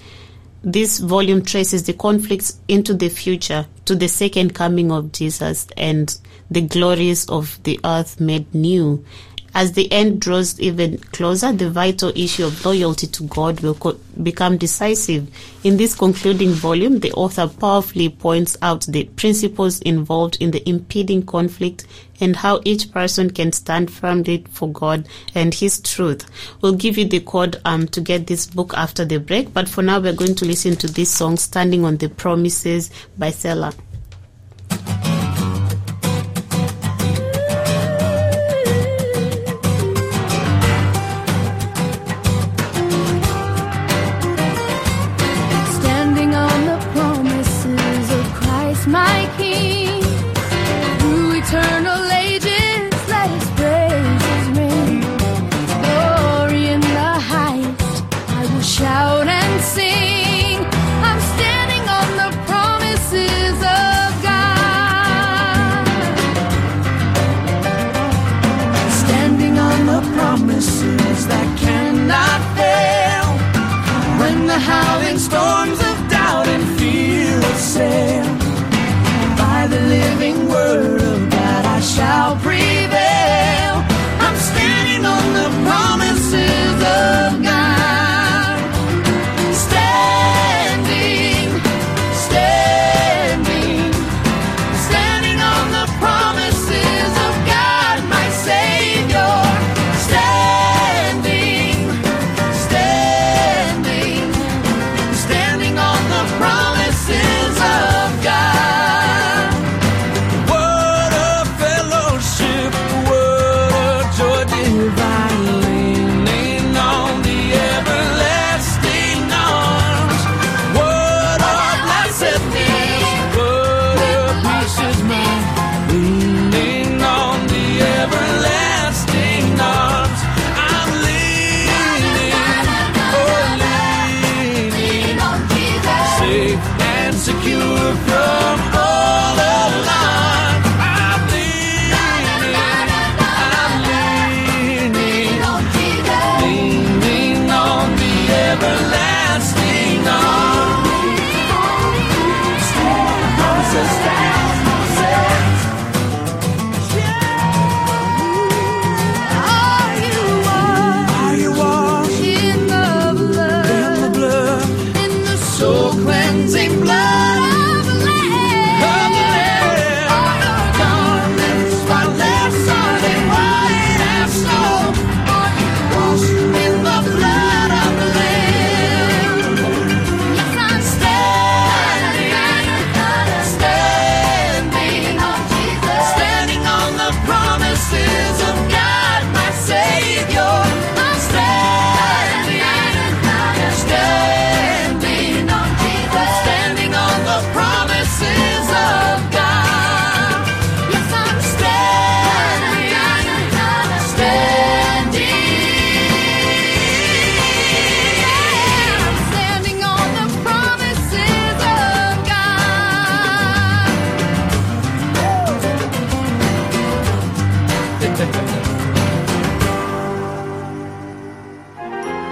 This 0.64 1.00
volume 1.00 1.44
traces 1.44 1.84
the 1.84 1.94
conflicts 1.94 2.60
into 2.68 2.94
the 2.94 3.10
future 3.10 3.66
to 3.86 3.96
the 3.96 4.08
second 4.08 4.54
coming 4.54 4.92
of 4.92 5.12
Jesus 5.12 5.68
and 5.76 6.16
the 6.52 6.62
glories 6.62 7.28
of 7.30 7.60
the 7.64 7.80
earth 7.84 8.20
made 8.20 8.54
new. 8.54 9.04
As 9.54 9.74
the 9.74 9.92
end 9.92 10.22
draws 10.22 10.58
even 10.60 10.98
closer, 10.98 11.52
the 11.52 11.70
vital 11.70 12.14
issue 12.16 12.46
of 12.46 12.66
loyalty 12.66 13.08
to 13.08 13.24
God 13.24 13.60
will 13.60 13.76
co- 13.76 14.00
become 14.24 14.58
decisive. 14.58 15.28
In 15.64 15.76
this 15.76 15.94
concluding 15.94 16.52
volume, 16.52 17.00
the 17.00 17.12
author 17.12 17.48
powerfully 17.48 18.08
points 18.08 18.56
out 18.62 18.86
the 18.88 19.04
principles 19.04 19.82
involved 19.82 20.38
in 20.40 20.52
the 20.52 20.68
impeding 20.68 21.26
conflict 21.26 21.86
and 22.22 22.38
how 22.38 22.62
each 22.64 22.92
person 22.92 23.30
can 23.30 23.52
stand 23.52 23.92
firmly 23.92 24.46
for 24.52 24.72
God 24.72 25.08
and 25.36 25.54
His 25.54 25.82
truth. 25.82 26.26
We'll 26.62 26.76
give 26.76 26.98
you 26.98 27.06
the 27.06 27.20
code 27.20 27.60
um, 27.66 27.88
to 27.90 28.00
get 28.00 28.28
this 28.28 28.46
book 28.46 28.74
after 28.76 29.04
the 29.04 29.20
break, 29.20 29.54
but 29.54 29.68
for 29.68 29.82
now, 29.82 30.00
we're 30.00 30.14
going 30.14 30.36
to 30.36 30.46
listen 30.46 30.78
to 30.78 30.88
this 30.88 31.12
song, 31.12 31.36
Standing 31.36 31.84
on 31.84 31.98
the 31.98 32.08
Promises 32.10 32.90
by 33.18 33.32
Selah. 33.32 33.74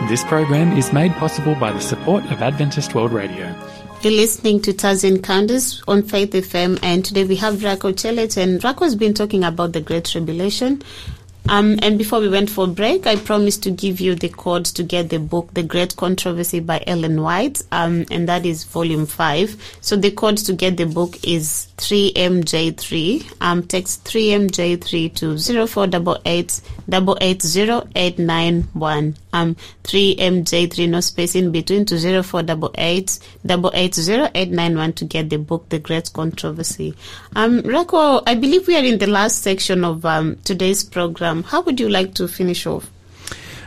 This 0.10 0.24
program 0.24 0.76
is 0.76 0.92
made 0.92 1.12
possible 1.18 1.54
by 1.54 1.72
the 1.72 1.80
support 1.80 2.26
of 2.32 2.42
Adventist 2.42 2.96
World 2.96 3.12
Radio. 3.12 3.54
You're 4.02 4.14
listening 4.14 4.60
to 4.64 4.74
Taz 4.74 5.04
Encounters 5.04 5.84
on 5.88 6.02
Faith 6.02 6.32
FM, 6.32 6.80
and 6.82 7.06
today 7.06 7.26
we 7.26 7.36
have 7.36 7.58
Rajko 7.58 7.94
Celic, 7.94 8.36
and 8.36 8.60
Rajko's 8.60 8.96
been 8.96 9.14
talking 9.14 9.44
about 9.44 9.74
the 9.74 9.82
Great 9.82 10.06
Tribulation. 10.06 10.82
Um, 11.48 11.80
and 11.82 11.98
before 11.98 12.20
we 12.20 12.30
went 12.30 12.50
for 12.50 12.68
break, 12.68 13.08
I 13.08 13.16
promised 13.16 13.64
to 13.64 13.72
give 13.72 14.00
you 14.00 14.14
the 14.14 14.30
code 14.30 14.66
to 14.66 14.84
get 14.84 15.10
the 15.10 15.18
book, 15.20 15.54
The 15.54 15.64
Great 15.64 15.96
Controversy 15.96 16.60
by 16.60 16.84
Ellen 16.86 17.22
White, 17.22 17.64
um, 17.72 18.06
and 18.12 18.28
that 18.28 18.46
is 18.46 18.66
volume 18.66 19.08
5. 19.08 19.78
So 19.82 19.96
the 19.96 20.12
code 20.12 20.38
to 20.38 20.54
get 20.54 20.78
the 20.78 20.86
book 20.86 21.18
is 21.24 21.70
3MJ3. 21.78 23.38
Um, 23.42 23.64
text 23.64 24.06
3MJ3 24.06 25.16
to 25.16 25.38
0488 25.68 26.62
880891. 26.88 29.16
Um, 29.32 29.56
3MJ3, 29.84 30.90
no 30.90 31.02
space 31.02 31.36
in 31.36 31.52
between, 31.52 31.86
to 31.86 32.24
0488 32.24 33.20
880891 33.46 34.94
to 34.94 35.06
get 35.06 35.30
the 35.30 35.38
book, 35.38 35.70
The 35.70 35.80
Great 35.80 36.12
Controversy. 36.14 36.96
Um, 37.36 37.62
Rajko, 37.62 38.24
I 38.26 38.36
believe 38.36 38.68
we 38.68 38.76
are 38.76 38.84
in 38.84 38.98
the 38.98 39.08
last 39.08 39.44
section 39.44 39.84
of 39.84 40.06
um, 40.06 40.38
today's 40.44 40.84
program. 40.84 41.44
How 41.44 41.62
would 41.62 41.80
you 41.80 41.90
like 41.90 42.14
to 42.16 42.28
finish 42.28 42.66
off? 42.66 42.90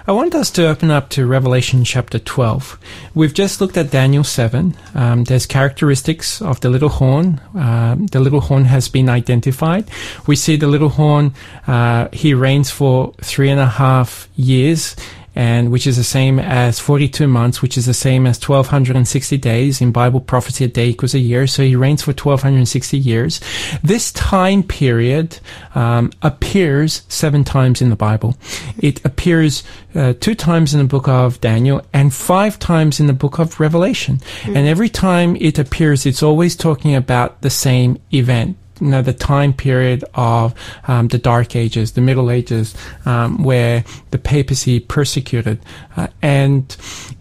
I 0.04 0.10
want 0.10 0.34
us 0.34 0.50
to 0.52 0.66
open 0.66 0.90
up 0.90 1.10
to 1.10 1.26
Revelation 1.26 1.84
chapter 1.84 2.18
12. 2.18 2.76
We've 3.14 3.32
just 3.32 3.60
looked 3.60 3.76
at 3.76 3.92
Daniel 3.92 4.24
7. 4.24 4.76
Um, 4.96 5.22
there's 5.22 5.46
characteristics 5.46 6.42
of 6.42 6.60
the 6.60 6.70
little 6.70 6.88
horn. 6.88 7.40
Um, 7.54 8.08
the 8.08 8.18
little 8.18 8.40
horn 8.40 8.64
has 8.64 8.88
been 8.88 9.08
identified. 9.08 9.88
We 10.26 10.34
see 10.34 10.56
the 10.56 10.66
little 10.66 10.88
horn, 10.88 11.34
uh, 11.68 12.08
he 12.12 12.34
reigns 12.34 12.68
for 12.68 13.12
three 13.22 13.48
and 13.48 13.60
a 13.60 13.66
half 13.66 14.28
years 14.34 14.96
and 15.34 15.70
which 15.72 15.86
is 15.86 15.96
the 15.96 16.04
same 16.04 16.38
as 16.38 16.78
42 16.78 17.26
months, 17.26 17.62
which 17.62 17.78
is 17.78 17.86
the 17.86 17.94
same 17.94 18.26
as 18.26 18.36
1260 18.36 19.38
days. 19.38 19.80
In 19.80 19.92
Bible 19.92 20.20
prophecy, 20.20 20.64
a 20.64 20.68
day 20.68 20.88
equals 20.88 21.14
a 21.14 21.18
year. 21.18 21.46
So 21.46 21.62
he 21.62 21.76
reigns 21.76 22.02
for 22.02 22.10
1260 22.10 22.98
years. 22.98 23.40
This 23.82 24.12
time 24.12 24.62
period 24.62 25.38
um, 25.74 26.10
appears 26.22 27.02
seven 27.08 27.44
times 27.44 27.80
in 27.80 27.90
the 27.90 27.96
Bible. 27.96 28.36
It 28.78 29.04
appears 29.04 29.62
uh, 29.94 30.14
two 30.20 30.34
times 30.34 30.74
in 30.74 30.80
the 30.80 30.86
book 30.86 31.08
of 31.08 31.40
Daniel 31.40 31.82
and 31.92 32.12
five 32.12 32.58
times 32.58 33.00
in 33.00 33.06
the 33.06 33.12
book 33.12 33.38
of 33.38 33.60
Revelation. 33.60 34.20
And 34.44 34.68
every 34.68 34.88
time 34.88 35.36
it 35.36 35.58
appears, 35.58 36.06
it's 36.06 36.22
always 36.22 36.56
talking 36.56 36.94
about 36.94 37.40
the 37.42 37.50
same 37.50 37.98
event 38.12 38.56
you 38.82 38.88
know, 38.88 39.00
the 39.00 39.12
time 39.12 39.52
period 39.52 40.04
of 40.14 40.54
um, 40.88 41.08
the 41.08 41.18
Dark 41.18 41.54
Ages, 41.54 41.92
the 41.92 42.00
Middle 42.00 42.30
Ages, 42.30 42.74
um, 43.06 43.44
where 43.44 43.84
the 44.10 44.18
papacy 44.18 44.80
persecuted. 44.80 45.60
Uh, 45.96 46.08
and 46.20 46.76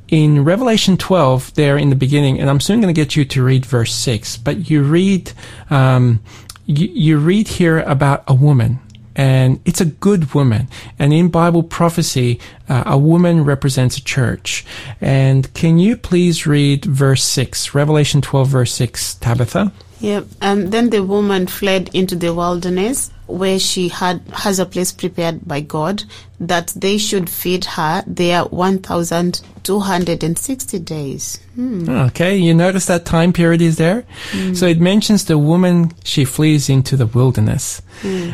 in 0.07 0.43
Revelation 0.43 0.97
12, 0.97 1.53
there 1.53 1.77
in 1.77 1.89
the 1.89 1.95
beginning, 1.95 2.39
and 2.39 2.49
I'm 2.49 2.59
soon 2.59 2.81
going 2.81 2.93
to 2.93 2.99
get 2.99 3.15
you 3.15 3.25
to 3.25 3.43
read 3.43 3.65
verse 3.65 3.93
6, 3.93 4.37
but 4.37 4.69
you 4.69 4.81
read, 4.81 5.31
um, 5.69 6.19
you, 6.65 6.87
you 6.87 7.17
read 7.17 7.47
here 7.47 7.79
about 7.79 8.23
a 8.27 8.33
woman 8.33 8.79
and 9.15 9.59
it's 9.65 9.81
a 9.81 9.85
good 9.85 10.33
woman. 10.33 10.69
And 10.97 11.13
in 11.13 11.27
Bible 11.29 11.63
prophecy, 11.63 12.39
uh, 12.69 12.83
a 12.85 12.97
woman 12.97 13.43
represents 13.43 13.97
a 13.97 14.03
church. 14.03 14.65
And 15.01 15.53
can 15.53 15.77
you 15.77 15.97
please 15.97 16.47
read 16.47 16.85
verse 16.85 17.23
6, 17.25 17.75
Revelation 17.75 18.21
12, 18.21 18.47
verse 18.47 18.73
6, 18.73 19.15
Tabitha? 19.15 19.73
Yeah. 20.01 20.23
Um, 20.41 20.71
then 20.71 20.89
the 20.89 21.03
woman 21.03 21.45
fled 21.47 21.89
into 21.93 22.15
the 22.15 22.33
wilderness 22.33 23.11
where 23.27 23.59
she 23.59 23.87
had 23.87 24.21
has 24.33 24.59
a 24.59 24.65
place 24.65 24.91
prepared 24.91 25.47
by 25.47 25.61
God 25.61 26.03
that 26.39 26.73
they 26.75 26.97
should 26.97 27.29
feed 27.29 27.63
her 27.65 28.03
there 28.07 28.43
1260 28.45 30.79
days. 30.79 31.39
Hmm. 31.55 31.87
Okay, 31.87 32.35
you 32.35 32.53
notice 32.53 32.87
that 32.87 33.05
time 33.05 33.31
period 33.31 33.61
is 33.61 33.77
there? 33.77 34.03
So 34.53 34.65
it 34.65 34.81
mentions 34.81 35.23
the 35.25 35.37
woman, 35.37 35.91
she 36.03 36.25
flees 36.25 36.67
into 36.67 36.97
the 36.97 37.05
wilderness. 37.05 37.83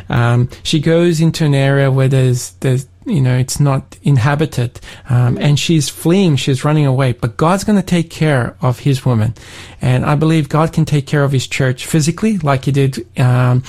Um, 0.09 0.49
she 0.63 0.79
goes 0.79 1.19
into 1.19 1.43
an 1.45 1.53
area 1.53 1.91
where 1.91 2.07
there's, 2.07 2.51
there's, 2.61 2.87
you 3.07 3.21
know, 3.21 3.37
it's 3.37 3.59
not 3.59 3.97
inhabited, 4.03 4.79
um, 5.09 5.37
and 5.37 5.59
she's 5.59 5.89
fleeing, 5.89 6.35
she's 6.35 6.65
running 6.65 6.85
away, 6.85 7.13
but 7.13 7.37
God's 7.37 7.63
going 7.63 7.79
to 7.79 7.85
take 7.85 8.09
care 8.09 8.55
of 8.61 8.79
his 8.79 9.05
woman. 9.05 9.33
And 9.81 10.05
I 10.05 10.15
believe 10.15 10.49
God 10.49 10.73
can 10.73 10.85
take 10.85 11.07
care 11.07 11.23
of 11.23 11.31
his 11.31 11.47
church 11.47 11.85
physically, 11.85 12.37
like 12.39 12.65
he 12.65 12.71
did, 12.71 13.07
um, 13.19 13.63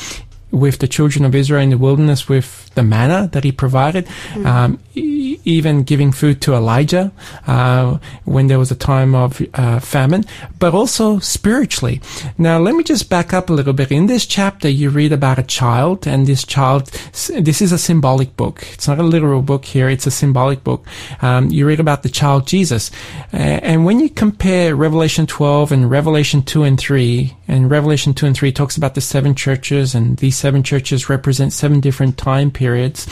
with 0.50 0.78
the 0.78 0.88
children 0.88 1.24
of 1.24 1.34
Israel 1.34 1.62
in 1.62 1.70
the 1.70 1.78
wilderness 1.78 2.28
with 2.28 2.70
the 2.74 2.82
manna 2.82 3.28
that 3.32 3.44
he 3.44 3.52
provided, 3.52 4.08
um, 4.44 4.78
e- 4.94 5.38
even 5.44 5.82
giving 5.82 6.12
food 6.12 6.40
to 6.40 6.54
Elijah 6.54 7.12
uh, 7.46 7.98
when 8.24 8.46
there 8.46 8.58
was 8.58 8.70
a 8.70 8.76
time 8.76 9.14
of 9.14 9.42
uh, 9.54 9.78
famine, 9.80 10.24
but 10.58 10.74
also 10.74 11.18
spiritually. 11.18 12.00
Now, 12.38 12.58
let 12.58 12.74
me 12.74 12.82
just 12.84 13.10
back 13.10 13.32
up 13.32 13.50
a 13.50 13.52
little 13.52 13.72
bit. 13.72 13.92
In 13.92 14.06
this 14.06 14.26
chapter, 14.26 14.68
you 14.68 14.90
read 14.90 15.12
about 15.12 15.38
a 15.38 15.42
child, 15.42 16.06
and 16.06 16.26
this 16.26 16.44
child, 16.44 16.86
this 16.86 17.60
is 17.60 17.72
a 17.72 17.78
symbolic 17.78 18.36
book. 18.36 18.66
It's 18.72 18.88
not 18.88 18.98
a 18.98 19.02
literal 19.02 19.42
book 19.42 19.64
here, 19.64 19.88
it's 19.88 20.06
a 20.06 20.10
symbolic 20.10 20.64
book. 20.64 20.86
Um, 21.20 21.50
you 21.50 21.66
read 21.66 21.80
about 21.80 22.02
the 22.02 22.08
child 22.08 22.46
Jesus. 22.46 22.90
Uh, 23.32 23.36
and 23.36 23.84
when 23.84 24.00
you 24.00 24.08
compare 24.08 24.74
Revelation 24.74 25.26
12 25.26 25.72
and 25.72 25.90
Revelation 25.90 26.42
2 26.42 26.62
and 26.62 26.78
3, 26.78 27.34
and 27.48 27.70
Revelation 27.70 28.12
2 28.14 28.26
and 28.26 28.36
3 28.36 28.52
talks 28.52 28.76
about 28.76 28.94
the 28.94 29.00
seven 29.00 29.34
churches, 29.34 29.94
and 29.94 30.18
these 30.18 30.36
seven 30.36 30.62
churches 30.62 31.08
represent 31.08 31.52
seven 31.52 31.80
different 31.80 32.18
time 32.18 32.50
periods 32.50 33.08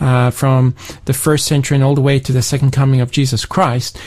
uh, 0.00 0.30
from 0.30 0.74
the 1.04 1.14
first 1.14 1.46
century 1.46 1.76
and 1.76 1.84
all 1.84 1.94
the 1.94 2.00
way 2.00 2.18
to 2.18 2.32
the 2.32 2.42
second 2.42 2.72
coming 2.72 3.00
of 3.00 3.12
Jesus 3.12 3.46
Christ. 3.46 3.98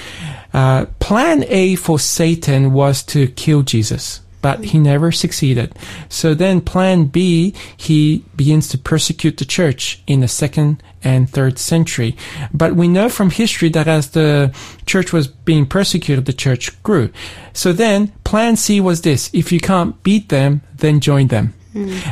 Uh, 0.54 0.86
plan 1.00 1.46
A 1.48 1.76
for 1.76 1.98
Satan 1.98 2.74
was 2.74 3.04
to 3.04 3.28
kill 3.28 3.64
Jesus. 3.64 4.22
But 4.42 4.64
he 4.66 4.80
never 4.80 5.12
succeeded. 5.12 5.76
So 6.08 6.34
then 6.34 6.62
plan 6.62 7.06
B, 7.06 7.54
he 7.76 8.24
begins 8.36 8.70
to 8.70 8.78
persecute 8.78 9.38
the 9.38 9.46
church 9.46 10.02
in 10.08 10.22
the 10.22 10.28
second 10.28 10.82
and 11.04 11.30
third 11.30 11.60
century. 11.60 12.16
But 12.54 12.76
we 12.76 12.88
know 12.88 13.10
from 13.10 13.32
history 13.32 13.70
that 13.70 13.88
as 13.88 14.12
the 14.12 14.56
church 14.86 15.12
was 15.12 15.28
being 15.28 15.66
persecuted, 15.66 16.26
the 16.26 16.34
church 16.34 16.82
grew. 16.84 17.10
So 17.54 17.74
then 17.74 18.14
plan 18.24 18.56
C 18.56 18.80
was 18.80 19.02
this. 19.02 19.30
If 19.34 19.52
you 19.52 19.60
can't 19.60 20.02
beat 20.04 20.30
them, 20.30 20.62
then 20.76 21.00
join 21.00 21.28
them. 21.28 21.54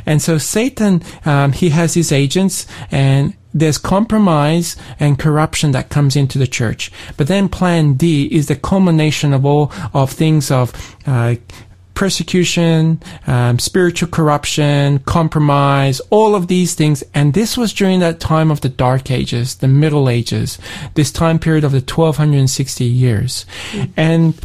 And 0.05 0.21
so 0.21 0.37
Satan, 0.37 1.01
um, 1.25 1.51
he 1.51 1.69
has 1.69 1.93
his 1.95 2.11
agents 2.11 2.67
and 2.91 3.35
there's 3.53 3.79
compromise 3.79 4.75
and 4.99 5.17
corruption 5.17 5.71
that 5.71 5.89
comes 5.89 6.15
into 6.15 6.37
the 6.37 6.45
church. 6.45 6.91
But 7.17 7.27
then 7.27 7.49
plan 7.49 7.93
D 7.93 8.25
is 8.25 8.47
the 8.47 8.55
culmination 8.55 9.33
of 9.33 9.45
all 9.45 9.71
of 9.93 10.11
things 10.11 10.51
of, 10.51 10.73
uh, 11.07 11.35
persecution, 11.97 13.01
um, 13.25 13.57
spiritual 13.57 14.07
corruption, 14.07 14.99
compromise, 14.99 15.99
all 16.11 16.35
of 16.35 16.47
these 16.47 16.75
things. 16.75 17.03
And 17.15 17.33
this 17.33 17.57
was 17.57 17.73
during 17.73 18.01
that 18.01 18.19
time 18.19 18.51
of 18.51 18.61
the 18.61 18.69
Dark 18.69 19.09
Ages, 19.09 19.55
the 19.55 19.67
Middle 19.67 20.07
Ages, 20.07 20.59
this 20.93 21.11
time 21.11 21.39
period 21.39 21.63
of 21.63 21.71
the 21.71 21.79
1260 21.79 22.85
years. 22.85 23.47
And 23.97 24.35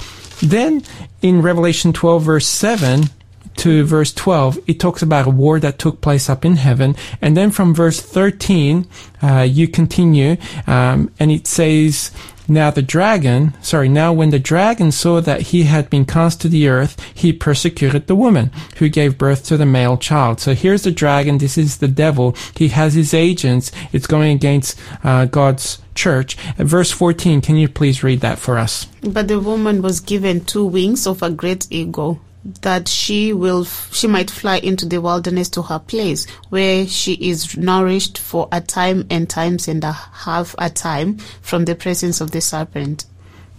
then 0.41 0.83
in 1.21 1.43
Revelation 1.43 1.93
12 1.93 2.23
verse 2.23 2.47
7, 2.47 3.11
to 3.57 3.85
verse 3.85 4.15
12, 4.15 4.59
it 4.67 4.81
talks 4.81 5.03
about 5.03 5.27
a 5.27 5.31
war 5.31 5.61
that 5.61 5.79
took 5.79 6.01
place 6.01 6.31
up 6.31 6.47
in 6.47 6.57
heaven. 6.57 6.97
And 7.21 7.37
then 7.37 7.51
from 7.51 7.75
verse 7.75 8.01
13, 8.01 8.87
uh, 9.23 9.41
you 9.43 9.69
continue, 9.69 10.39
um, 10.67 11.11
and 11.21 11.31
it 11.31 11.47
says, 11.47 12.13
now 12.49 12.70
the 12.70 12.82
dragon, 12.82 13.55
sorry, 13.62 13.88
now 13.88 14.12
when 14.12 14.30
the 14.30 14.38
dragon 14.38 14.93
saw 14.93 15.20
that 15.20 15.43
he 15.43 15.64
had 15.64 15.88
been 15.90 16.05
cast 16.05 16.40
to 16.40 16.49
the 16.49 16.68
earth, 16.68 17.01
he 17.14 17.32
persecuted 17.32 18.07
the 18.07 18.16
woman 18.16 18.51
who 18.76 18.88
gave 18.88 19.18
birth 19.18 19.45
to 19.47 19.57
the 19.57 19.66
male 19.66 19.97
child. 19.97 20.40
So 20.40 20.55
here's 20.55 20.82
the 20.82 20.90
dragon. 20.90 21.38
This 21.38 21.57
is 21.57 21.78
the 21.78 21.88
devil. 21.88 22.34
He 22.57 22.68
has 22.68 22.95
his 22.95 23.14
agents. 23.14 23.70
It's 23.93 24.07
going 24.07 24.32
against 24.32 24.78
uh, 25.05 25.26
God's 25.26 25.78
church. 25.95 26.36
At 26.59 26.66
verse 26.66 26.90
14, 26.90 27.40
can 27.40 27.57
you 27.57 27.68
please 27.68 28.03
read 28.03 28.20
that 28.20 28.38
for 28.38 28.59
us? 28.59 28.86
But 29.03 29.28
the 29.28 29.40
woman 29.40 29.82
was 29.82 30.01
given 30.01 30.45
two 30.45 30.66
wings 30.66 31.07
of 31.07 31.22
a 31.22 31.30
great 31.30 31.66
eagle 31.70 32.20
that 32.62 32.88
she 32.88 33.32
will 33.32 33.64
she 33.64 34.07
might 34.09 34.30
fly 34.30 34.57
into 34.59 34.84
the 34.86 35.01
wilderness 35.01 35.49
to 35.49 35.62
her 35.62 35.78
place 35.78 36.26
where 36.51 36.86
she 36.86 37.14
is 37.14 37.57
nourished 37.57 38.18
for 38.18 38.49
a 38.51 38.61
time 38.61 39.07
and 39.11 39.30
times 39.30 39.68
and 39.68 39.84
a 39.84 39.93
half 39.93 40.55
a 40.59 40.68
time 40.68 41.16
from 41.40 41.64
the 41.66 41.74
presence 41.74 42.20
of 42.20 42.32
the 42.32 42.40
serpent 42.40 43.05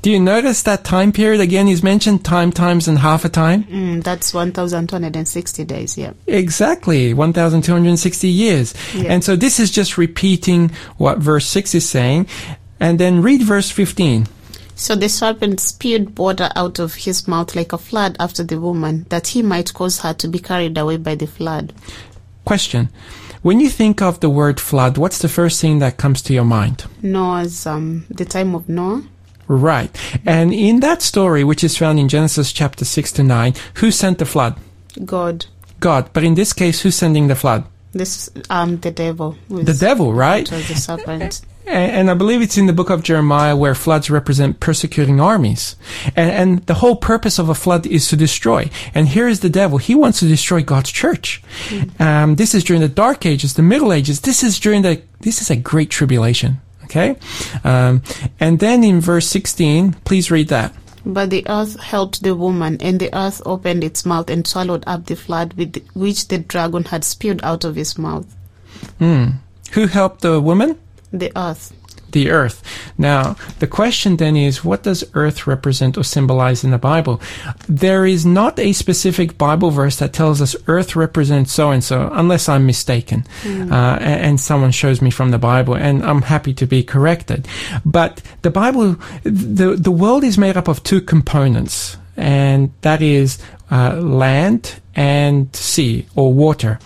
Do 0.03 0.11
you 0.11 0.19
notice 0.19 0.63
that 0.63 0.84
time 0.84 1.13
period 1.13 1.39
again 1.39 1.69
is 1.69 1.81
mentioned 1.81 2.25
time, 2.25 2.51
times, 2.51 2.89
and 2.89 2.99
half 2.99 3.23
a 3.23 3.29
time? 3.29 3.63
mm, 3.63 4.03
that's 4.03 4.34
1260 4.34 5.63
days 5.63 5.97
yeah 5.97 6.11
Exactly, 6.27 7.13
1,260 7.13 8.27
years. 8.27 8.73
Yeah. 8.93 9.13
And 9.13 9.23
so 9.23 9.38
this 9.38 9.59
is 9.59 9.71
just 9.71 9.97
repeating 9.97 10.71
what 10.97 11.19
verse 11.19 11.45
6 11.47 11.73
is 11.75 11.88
saying. 11.88 12.27
And 12.81 12.99
then 12.99 13.21
read 13.21 13.41
verse 13.43 13.71
15. 13.71 14.27
So 14.76 14.95
the 14.95 15.09
serpent 15.09 15.59
spewed 15.59 16.17
water 16.17 16.49
out 16.55 16.80
of 16.80 16.95
his 16.95 17.28
mouth 17.28 17.55
like 17.55 17.74
a 17.74 17.78
flood 17.78 18.15
after 18.19 18.43
the 18.43 18.59
woman 18.59 19.05
that 19.09 19.28
he 19.28 19.41
might 19.41 19.74
cause 19.74 19.99
her 19.99 20.13
to 20.13 20.28
be 20.28 20.39
carried 20.39 20.78
away 20.78 20.97
by 20.97 21.15
the 21.15 21.28
flood 21.28 21.74
Question. 22.45 22.89
When 23.41 23.61
you 23.61 23.69
think 23.69 24.01
of 24.01 24.19
the 24.19 24.30
word 24.30 24.59
flood, 24.59 24.97
what's 24.97 25.19
the 25.19 25.30
first 25.30 25.61
thing 25.61 25.80
that 25.80 25.97
comes 25.97 26.21
to 26.24 26.34
your 26.34 26.45
mind? 26.45 26.86
noah's 27.01 27.65
um 27.65 28.05
the 28.09 28.26
time 28.26 28.55
of 28.55 28.67
noah 28.67 29.03
Right. 29.47 29.91
And 30.26 30.53
in 30.53 30.80
that 30.80 31.01
story, 31.01 31.43
which 31.43 31.63
is 31.63 31.78
found 31.78 31.99
in 31.99 32.07
Genesis 32.07 32.53
chapter 32.53 32.86
6 32.86 33.11
to 33.13 33.24
9, 33.24 33.53
who 33.76 33.91
sent 33.91 34.17
the 34.17 34.26
flood? 34.26 34.55
God. 35.03 35.45
God. 35.80 36.09
But 36.13 36.24
in 36.24 36.36
this 36.36 36.53
case, 36.53 36.82
who's 36.82 36.95
sending 36.95 37.28
the 37.28 37.36
flood? 37.36 37.65
This 37.91 38.30
um 38.49 38.78
the 38.78 38.89
devil. 38.89 39.38
The 39.49 39.74
devil, 39.74 40.13
right? 40.13 40.49
It 40.49 40.55
was 40.55 40.67
the 40.67 40.76
serpent. 40.76 41.41
And, 41.66 41.91
and 41.91 42.11
I 42.11 42.14
believe 42.14 42.41
it's 42.41 42.57
in 42.57 42.66
the 42.66 42.74
book 42.74 42.89
of 42.89 43.03
Jeremiah 43.03 43.55
where 43.55 43.76
floods 43.76 44.09
represent 44.09 44.59
persecuting 44.59 45.20
armies. 45.20 45.76
And, 46.16 46.32
and 46.32 46.66
the 46.66 46.76
whole 46.76 46.95
purpose 46.95 47.39
of 47.39 47.49
a 47.49 47.55
flood 47.55 47.86
is 47.88 48.07
to 48.09 48.16
destroy. 48.16 48.70
And 48.93 49.07
here 49.07 49.28
is 49.28 49.39
the 49.39 49.49
devil. 49.49 49.78
He 49.78 49.95
wants 49.95 50.20
to 50.20 50.28
destroy 50.28 50.64
God's 50.64 50.91
church. 50.91 51.41
Um, 51.99 52.36
this 52.36 52.53
is 52.53 52.64
during 52.64 52.82
the 52.82 52.89
dark 52.89 53.26
ages, 53.26 53.53
the 53.53 53.61
middle 53.61 53.93
ages. 53.93 54.22
This 54.22 54.43
is 54.43 54.59
during 54.59 54.82
the, 54.82 55.01
this 55.22 55.41
is 55.41 55.49
a 55.49 55.55
great 55.55 55.89
tribulation. 55.89 56.61
Okay? 56.86 57.16
Um, 57.64 58.03
and 58.39 58.59
then 58.59 58.84
in 58.84 58.99
verse 59.01 59.28
16, 59.28 59.93
please 60.05 60.30
read 60.30 60.49
that. 60.49 60.74
But 61.05 61.32
the 61.32 61.45
earth 61.49 61.80
helped 61.80 62.24
the 62.24 62.36
woman, 62.36 62.78
and 62.80 62.99
the 62.99 63.14
earth 63.18 63.41
opened 63.45 63.84
its 63.84 64.05
mouth 64.05 64.30
and 64.30 64.47
swallowed 64.47 64.86
up 64.88 65.05
the 65.05 65.16
flood 65.18 65.53
with 65.53 65.86
which 65.93 66.30
the 66.30 66.38
dragon 66.38 66.86
had 66.86 67.03
spewed 67.03 67.43
out 67.43 67.66
of 67.66 67.76
his 67.76 67.97
mouth. 67.97 68.26
Who 69.72 69.88
helped 69.88 70.22
the 70.22 70.39
woman? 70.39 70.78
The 71.14 71.32
earth. 71.36 71.72
the 72.14 72.30
earth. 72.30 72.61
Now, 72.97 73.36
the 73.59 73.68
question 73.68 74.18
then 74.18 74.36
is, 74.38 74.64
what 74.64 74.84
does 74.84 75.03
earth 75.16 75.47
represent 75.47 75.97
or 75.97 76.03
symbolize 76.03 76.64
in 76.64 76.72
the 76.72 76.78
Bible? 76.78 77.20
There 77.68 78.05
is 78.05 78.24
not 78.24 78.59
a 78.59 78.72
specific 78.74 79.38
Bible 79.38 79.72
verse 79.72 79.97
that 79.97 80.14
tells 80.14 80.39
us 80.41 80.55
earth 80.68 80.95
represents 80.95 81.51
so 81.51 81.72
and 81.72 81.84
so, 81.84 82.09
unless 82.14 82.47
I'm 82.47 82.66
mistaken, 82.66 83.26
uh, 83.45 83.97
and 83.99 84.39
someone 84.39 84.72
shows 84.72 85.01
me 85.01 85.09
from 85.09 85.32
the 85.32 85.39
Bible, 85.39 85.74
and 85.76 86.03
I'm 86.03 86.22
happy 86.22 86.53
to 86.53 86.66
be 86.68 86.84
corrected. 86.84 87.47
But 87.84 88.22
the 88.43 88.51
Bible, 88.51 88.95
the 89.24 89.76
the 89.76 89.91
world 89.91 90.24
is 90.24 90.38
made 90.38 90.55
up 90.55 90.68
of 90.68 90.84
two 90.84 91.01
components, 91.01 91.97
and 92.16 92.72
that 92.82 93.01
is 93.01 93.39
uh, 93.72 93.95
land 93.95 94.80
and 94.95 95.53
sea 95.55 96.05
or 96.16 96.32
water. 96.32 96.80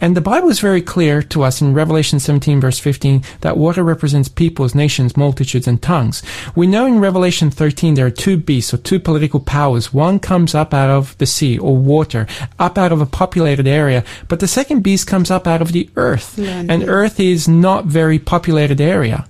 And 0.00 0.16
the 0.16 0.20
Bible 0.20 0.48
is 0.48 0.60
very 0.60 0.80
clear 0.80 1.22
to 1.22 1.42
us 1.42 1.60
in 1.60 1.74
Revelation 1.74 2.20
17 2.20 2.60
verse 2.60 2.78
15 2.78 3.24
that 3.40 3.56
water 3.56 3.82
represents 3.82 4.28
peoples, 4.28 4.74
nations, 4.74 5.16
multitudes, 5.16 5.66
and 5.66 5.82
tongues. 5.82 6.22
We 6.54 6.66
know 6.66 6.86
in 6.86 7.00
Revelation 7.00 7.50
13 7.50 7.94
there 7.94 8.06
are 8.06 8.10
two 8.10 8.36
beasts 8.36 8.72
or 8.72 8.76
two 8.76 9.00
political 9.00 9.40
powers. 9.40 9.92
One 9.92 10.20
comes 10.20 10.54
up 10.54 10.72
out 10.72 10.90
of 10.90 11.18
the 11.18 11.26
sea 11.26 11.58
or 11.58 11.76
water, 11.76 12.26
up 12.58 12.78
out 12.78 12.92
of 12.92 13.00
a 13.00 13.06
populated 13.06 13.66
area, 13.66 14.04
but 14.28 14.38
the 14.38 14.46
second 14.46 14.82
beast 14.82 15.06
comes 15.06 15.30
up 15.30 15.46
out 15.46 15.62
of 15.62 15.72
the 15.72 15.90
earth. 15.96 16.38
Land, 16.38 16.70
and 16.70 16.88
earth 16.88 17.18
is 17.18 17.48
not 17.48 17.86
very 17.86 18.18
populated 18.18 18.80
area. 18.80 19.26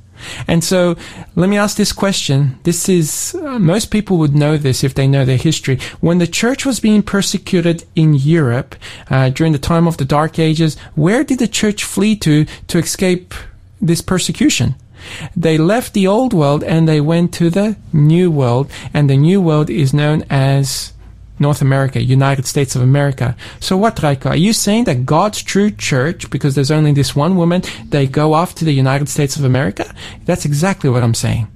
And 0.46 0.62
so, 0.62 0.96
let 1.36 1.48
me 1.48 1.56
ask 1.56 1.76
this 1.76 1.92
question. 1.92 2.58
This 2.64 2.88
is, 2.88 3.34
uh, 3.34 3.58
most 3.58 3.90
people 3.90 4.18
would 4.18 4.34
know 4.34 4.56
this 4.56 4.84
if 4.84 4.94
they 4.94 5.06
know 5.06 5.24
their 5.24 5.36
history. 5.36 5.78
When 6.00 6.18
the 6.18 6.26
church 6.26 6.66
was 6.66 6.80
being 6.80 7.02
persecuted 7.02 7.84
in 7.94 8.14
Europe 8.14 8.76
uh, 9.10 9.30
during 9.30 9.52
the 9.52 9.58
time 9.58 9.86
of 9.86 9.96
the 9.96 10.04
Dark 10.04 10.38
Ages, 10.38 10.76
where 10.94 11.24
did 11.24 11.38
the 11.38 11.48
church 11.48 11.84
flee 11.84 12.16
to 12.16 12.46
to 12.68 12.78
escape 12.78 13.34
this 13.80 14.00
persecution? 14.00 14.74
They 15.36 15.58
left 15.58 15.94
the 15.94 16.06
old 16.06 16.32
world 16.32 16.64
and 16.64 16.88
they 16.88 17.00
went 17.00 17.32
to 17.34 17.50
the 17.50 17.76
new 17.92 18.30
world, 18.30 18.70
and 18.92 19.08
the 19.08 19.16
new 19.16 19.40
world 19.40 19.70
is 19.70 19.94
known 19.94 20.24
as 20.28 20.92
North 21.40 21.62
America, 21.62 22.02
United 22.02 22.46
States 22.46 22.74
of 22.76 22.82
America. 22.82 23.36
So 23.60 23.76
what, 23.76 23.96
Rajko? 23.96 24.30
Are 24.30 24.36
you 24.36 24.52
saying 24.52 24.84
that 24.84 25.06
God's 25.06 25.42
true 25.42 25.70
church, 25.70 26.30
because 26.30 26.54
there's 26.54 26.70
only 26.70 26.92
this 26.92 27.16
one 27.16 27.36
woman, 27.36 27.62
they 27.88 28.06
go 28.06 28.32
off 28.34 28.54
to 28.56 28.64
the 28.64 28.72
United 28.72 29.08
States 29.08 29.36
of 29.36 29.44
America? 29.44 29.94
That's 30.24 30.44
exactly 30.44 30.90
what 30.90 31.02
I'm 31.02 31.14
saying. 31.14 31.48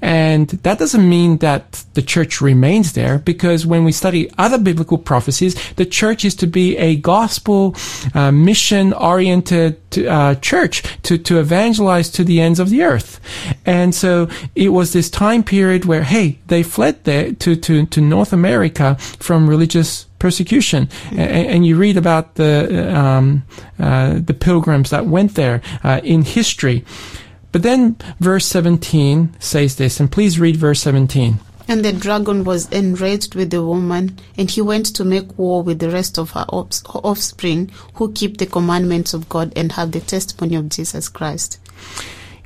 And 0.00 0.48
that 0.48 0.78
doesn't 0.78 1.08
mean 1.08 1.38
that 1.38 1.84
the 1.94 2.02
church 2.02 2.40
remains 2.40 2.92
there 2.92 3.18
because 3.18 3.66
when 3.66 3.84
we 3.84 3.92
study 3.92 4.30
other 4.38 4.58
biblical 4.58 4.98
prophecies, 4.98 5.54
the 5.74 5.86
church 5.86 6.24
is 6.24 6.34
to 6.36 6.46
be 6.46 6.76
a 6.76 6.96
gospel, 6.96 7.74
uh, 8.14 8.30
mission 8.30 8.92
oriented 8.92 9.76
uh, 10.06 10.36
church 10.36 10.82
to, 11.02 11.18
to 11.18 11.40
evangelize 11.40 12.10
to 12.10 12.24
the 12.24 12.40
ends 12.40 12.60
of 12.60 12.70
the 12.70 12.82
earth. 12.82 13.20
And 13.66 13.94
so 13.94 14.28
it 14.54 14.68
was 14.68 14.92
this 14.92 15.10
time 15.10 15.42
period 15.42 15.84
where, 15.84 16.04
hey, 16.04 16.38
they 16.46 16.62
fled 16.62 17.02
there 17.04 17.32
to, 17.32 17.56
to, 17.56 17.86
to 17.86 18.00
North 18.00 18.32
America 18.32 18.96
from 19.18 19.48
religious 19.48 20.06
persecution, 20.18 20.88
A- 21.12 21.20
and, 21.20 21.66
you 21.66 21.76
read 21.76 21.96
about 21.96 22.34
the 22.34 22.96
um, 22.96 23.44
uh, 23.78 24.18
the 24.18 24.34
pilgrims 24.34 24.90
that 24.90 25.06
went 25.06 25.34
there 25.34 25.62
uh, 25.84 26.00
in 26.02 26.22
history. 26.22 26.84
But 27.52 27.62
then 27.62 27.96
verse 28.20 28.46
17 28.46 29.36
says 29.38 29.76
this, 29.76 30.00
and 30.00 30.10
please 30.10 30.38
read 30.38 30.56
verse 30.56 30.80
17. 30.80 31.38
And 31.70 31.84
the 31.84 31.92
dragon 31.92 32.44
was 32.44 32.68
enraged 32.70 33.34
with 33.34 33.50
the 33.50 33.62
woman, 33.62 34.18
and 34.38 34.50
he 34.50 34.62
went 34.62 34.86
to 34.94 35.04
make 35.04 35.38
war 35.38 35.62
with 35.62 35.80
the 35.80 35.90
rest 35.90 36.18
of 36.18 36.30
her 36.30 36.46
offspring 36.48 37.70
who 37.94 38.12
keep 38.12 38.38
the 38.38 38.46
commandments 38.46 39.12
of 39.12 39.28
God 39.28 39.52
and 39.54 39.72
have 39.72 39.92
the 39.92 40.00
testimony 40.00 40.56
of 40.56 40.70
Jesus 40.70 41.10
Christ. 41.10 41.58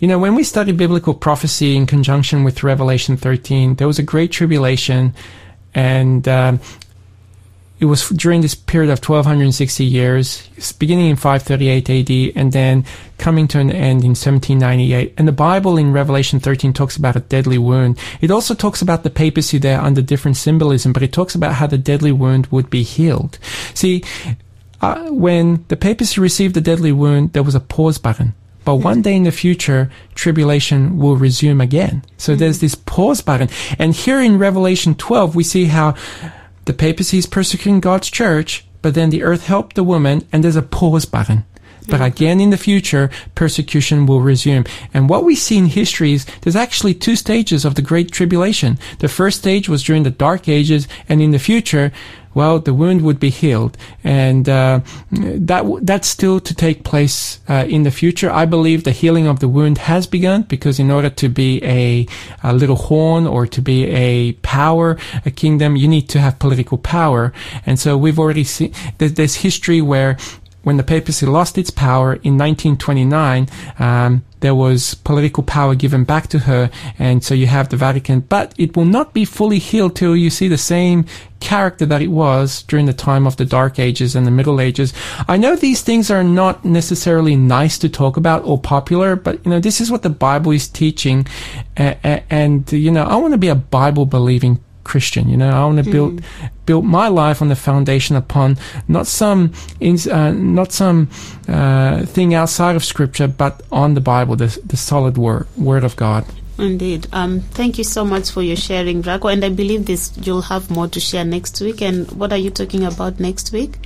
You 0.00 0.09
know, 0.09 0.18
when 0.18 0.34
we 0.34 0.42
study 0.42 0.72
biblical 0.72 1.14
prophecy 1.14 1.76
in 1.76 1.86
conjunction 1.86 2.42
with 2.42 2.64
Revelation 2.64 3.16
13, 3.16 3.76
there 3.76 3.86
was 3.86 4.00
a 4.00 4.03
great 4.03 4.32
tribulation, 4.32 5.14
and 5.72 6.26
um, 6.26 6.59
it 7.83 7.87
was 7.87 8.09
during 8.11 8.43
this 8.43 8.55
period 8.55 8.93
of 8.93 9.01
1260 9.01 9.85
years, 9.85 10.49
beginning 10.78 11.11
in 11.11 11.16
538 11.16 11.91
AD, 11.91 12.37
and 12.37 12.53
then 12.53 12.85
coming 13.18 13.49
to 13.49 13.59
an 13.59 13.72
end 13.72 14.05
in 14.05 14.11
1798. 14.11 15.14
And 15.18 15.26
the 15.26 15.33
Bible 15.33 15.76
in 15.76 15.93
Revelation 15.93 16.39
13 16.39 16.72
talks 16.74 16.97
about 16.97 17.16
a 17.16 17.20
deadly 17.20 17.59
wound. 17.59 17.99
It 18.20 18.30
also 18.30 18.55
talks 18.55 18.83
about 18.83 19.03
the 19.03 19.11
papacy 19.11 19.59
there 19.59 19.80
under 19.80 20.01
different 20.01 20.37
symbolism, 20.37 20.93
but 20.93 21.03
it 21.03 21.12
talks 21.12 21.35
about 21.35 21.55
how 21.55 21.66
the 21.66 21.76
deadly 21.76 22.12
wound 22.12 22.47
would 22.53 22.70
be 22.70 22.85
healed. 22.85 23.41
See, 23.74 24.05
uh, 24.80 25.11
when 25.11 25.64
the 25.66 25.76
papacy 25.76 26.20
received 26.20 26.55
the 26.55 26.61
deadly 26.61 26.93
wound, 26.93 27.33
there 27.33 27.43
was 27.43 27.57
a 27.57 27.61
pause 27.61 27.99
button. 27.99 28.33
But 28.64 28.76
one 28.76 29.03
day 29.03 29.16
in 29.16 29.24
the 29.24 29.33
future, 29.33 29.91
tribulation 30.14 30.99
will 30.99 31.16
resume 31.16 31.61
again. 31.61 32.05
So 32.16 32.37
there's 32.37 32.61
this 32.61 32.76
pause 32.76 33.22
button. 33.22 33.49
And 33.76 33.93
here 33.93 34.20
in 34.20 34.39
Revelation 34.39 34.95
12, 34.95 35.35
we 35.35 35.43
see 35.43 35.64
how 35.64 35.97
the 36.64 36.72
papacy 36.72 37.18
is 37.18 37.26
persecuting 37.26 37.80
God's 37.80 38.10
church, 38.10 38.64
but 38.82 38.94
then 38.94 39.10
the 39.10 39.22
earth 39.22 39.46
helped 39.46 39.76
the 39.76 39.84
woman, 39.84 40.26
and 40.32 40.42
there's 40.42 40.56
a 40.56 40.62
pause 40.62 41.04
button. 41.04 41.44
But 41.89 42.01
again, 42.01 42.41
in 42.41 42.51
the 42.51 42.57
future, 42.57 43.11
persecution 43.35 44.07
will 44.07 44.20
resume. 44.20 44.64
And 44.95 45.09
what 45.09 45.24
we 45.24 45.35
see 45.35 45.59
in 45.59 45.66
history 45.66 46.12
is 46.12 46.26
there's 46.43 46.57
actually 46.57 46.95
two 46.95 47.16
stages 47.16 47.64
of 47.64 47.74
the 47.74 47.83
Great 47.83 48.12
Tribulation. 48.12 48.78
The 48.99 49.09
first 49.09 49.39
stage 49.39 49.68
was 49.68 49.83
during 49.83 50.05
the 50.05 50.11
Dark 50.11 50.49
Ages, 50.49 50.89
and 51.09 51.20
in 51.20 51.33
the 51.33 51.39
future, 51.39 51.93
well, 52.35 52.61
the 52.61 52.72
wound 52.72 53.03
would 53.03 53.20
be 53.20 53.28
healed, 53.28 53.76
and 54.03 54.49
uh, 54.49 54.80
that 55.11 55.62
w- 55.62 55.80
that's 55.83 56.09
still 56.09 56.41
to 56.41 56.55
take 56.55 56.83
place 56.83 57.41
uh, 57.49 57.66
in 57.68 57.83
the 57.83 57.91
future. 57.91 58.30
I 58.30 58.47
believe 58.47 58.85
the 58.85 58.91
healing 58.91 59.26
of 59.26 59.41
the 59.41 59.49
wound 59.49 59.78
has 59.78 60.07
begun 60.07 60.43
because 60.43 60.78
in 60.78 60.91
order 60.91 61.11
to 61.11 61.28
be 61.28 61.62
a, 61.62 62.07
a 62.43 62.55
little 62.55 62.76
horn 62.76 63.26
or 63.26 63.47
to 63.47 63.61
be 63.61 63.85
a 63.91 64.33
power, 64.41 64.97
a 65.26 65.30
kingdom, 65.30 65.76
you 65.76 65.87
need 65.87 66.09
to 66.09 66.20
have 66.20 66.39
political 66.39 66.78
power, 66.78 67.35
and 67.66 67.78
so 67.78 67.99
we've 67.99 68.18
already 68.18 68.45
seen 68.45 68.72
there's, 68.97 69.12
there's 69.12 69.35
history 69.37 69.83
where 69.83 70.16
when 70.62 70.76
the 70.76 70.82
papacy 70.82 71.26
lost 71.26 71.58
its 71.58 71.70
power 71.70 72.14
in 72.14 72.38
1929, 72.38 73.48
um, 73.78 74.22
there 74.40 74.54
was 74.54 74.94
political 74.94 75.42
power 75.42 75.74
given 75.74 76.04
back 76.04 76.26
to 76.28 76.40
her, 76.40 76.70
and 76.98 77.22
so 77.22 77.34
you 77.34 77.46
have 77.46 77.68
the 77.68 77.76
Vatican. 77.76 78.20
But 78.20 78.54
it 78.58 78.76
will 78.76 78.84
not 78.84 79.12
be 79.14 79.24
fully 79.24 79.58
healed 79.58 79.94
till 79.96 80.16
you 80.16 80.30
see 80.30 80.48
the 80.48 80.58
same 80.58 81.04
character 81.40 81.86
that 81.86 82.02
it 82.02 82.08
was 82.08 82.62
during 82.62 82.86
the 82.86 82.92
time 82.92 83.26
of 83.26 83.36
the 83.36 83.44
Dark 83.44 83.78
Ages 83.78 84.14
and 84.16 84.26
the 84.26 84.30
Middle 84.30 84.60
Ages. 84.60 84.92
I 85.28 85.36
know 85.36 85.54
these 85.56 85.82
things 85.82 86.10
are 86.10 86.24
not 86.24 86.64
necessarily 86.64 87.36
nice 87.36 87.78
to 87.78 87.88
talk 87.88 88.16
about 88.16 88.44
or 88.44 88.60
popular, 88.60 89.14
but 89.16 89.44
you 89.44 89.50
know 89.50 89.60
this 89.60 89.80
is 89.80 89.90
what 89.90 90.02
the 90.02 90.10
Bible 90.10 90.52
is 90.52 90.68
teaching, 90.68 91.26
a- 91.76 91.96
a- 92.04 92.22
and 92.32 92.70
you 92.72 92.90
know 92.90 93.04
I 93.04 93.16
want 93.16 93.32
to 93.34 93.38
be 93.38 93.48
a 93.48 93.54
Bible 93.54 94.06
believing 94.06 94.58
Christian. 94.85 95.28
You 95.28 95.37
know, 95.37 95.51
I 95.51 95.64
want 95.64 95.85
to 95.85 95.91
build 95.91 96.22
build 96.66 96.85
my 96.85 97.09
life 97.09 97.43
on 97.43 97.49
the 97.49 97.57
foundation 97.57 98.16
upon 98.16 98.57
not 98.89 99.07
some 99.07 99.53
uh, 99.80 100.33
not 100.33 100.72
some 100.72 101.09
uh, 101.49 102.05
thing 102.07 102.35
outside 102.35 102.76
of 102.76 102.85
Scripture, 102.85 103.28
but 103.28 103.62
on 103.70 103.95
the 103.95 104.01
Bible, 104.01 104.37
the 104.37 104.61
the 104.64 104.76
solid 104.76 105.16
word 105.16 105.47
word 105.57 105.85
of 105.85 105.97
God. 105.97 106.24
Indeed. 106.59 107.07
Um, 107.12 107.40
thank 107.40 107.78
you 107.78 107.84
so 107.84 108.05
much 108.05 108.30
for 108.30 108.42
your 108.42 108.57
sharing, 108.57 109.03
Rajko. 109.03 109.32
And 109.32 109.44
I 109.44 109.48
believe 109.48 109.86
this 109.86 110.12
you'll 110.18 110.42
have 110.42 110.70
more 110.70 110.86
to 110.88 111.00
share 111.00 111.24
next 111.24 111.61
week. 111.61 111.80
And 111.80 112.11
what 112.12 112.32
are 112.32 112.38
you 112.38 112.50
talking 112.50 112.84
about 112.84 113.18
next 113.18 113.53
week? 113.53 113.78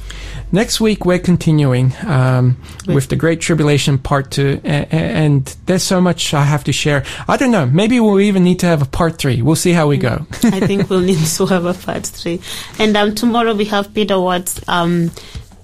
Next 0.52 0.80
week 0.80 1.04
we're 1.04 1.18
continuing 1.20 1.92
um, 2.04 2.56
with 2.86 3.08
the 3.08 3.16
Great 3.16 3.40
Tribulation 3.40 3.98
Part 3.98 4.30
Two, 4.30 4.60
and, 4.64 4.92
and 4.92 5.56
there's 5.66 5.84
so 5.84 6.00
much 6.00 6.34
I 6.34 6.44
have 6.44 6.64
to 6.64 6.72
share. 6.72 7.04
I 7.28 7.36
don't 7.36 7.50
know. 7.50 7.66
Maybe 7.66 8.00
we'll 8.00 8.20
even 8.20 8.44
need 8.44 8.58
to 8.60 8.66
have 8.66 8.82
a 8.82 8.86
Part 8.86 9.18
Three. 9.18 9.42
We'll 9.42 9.56
see 9.56 9.72
how 9.72 9.86
we 9.86 9.96
go. 9.96 10.26
I 10.42 10.60
think 10.60 10.90
we'll 10.90 11.00
need 11.00 11.24
to 11.24 11.46
have 11.46 11.64
a 11.64 11.74
part 11.74 12.06
three. 12.06 12.40
And 12.78 12.96
um, 12.96 13.14
tomorrow 13.14 13.54
we 13.54 13.66
have 13.66 13.92
Peter 13.94 14.20
Watts 14.20 14.60
um, 14.68 15.10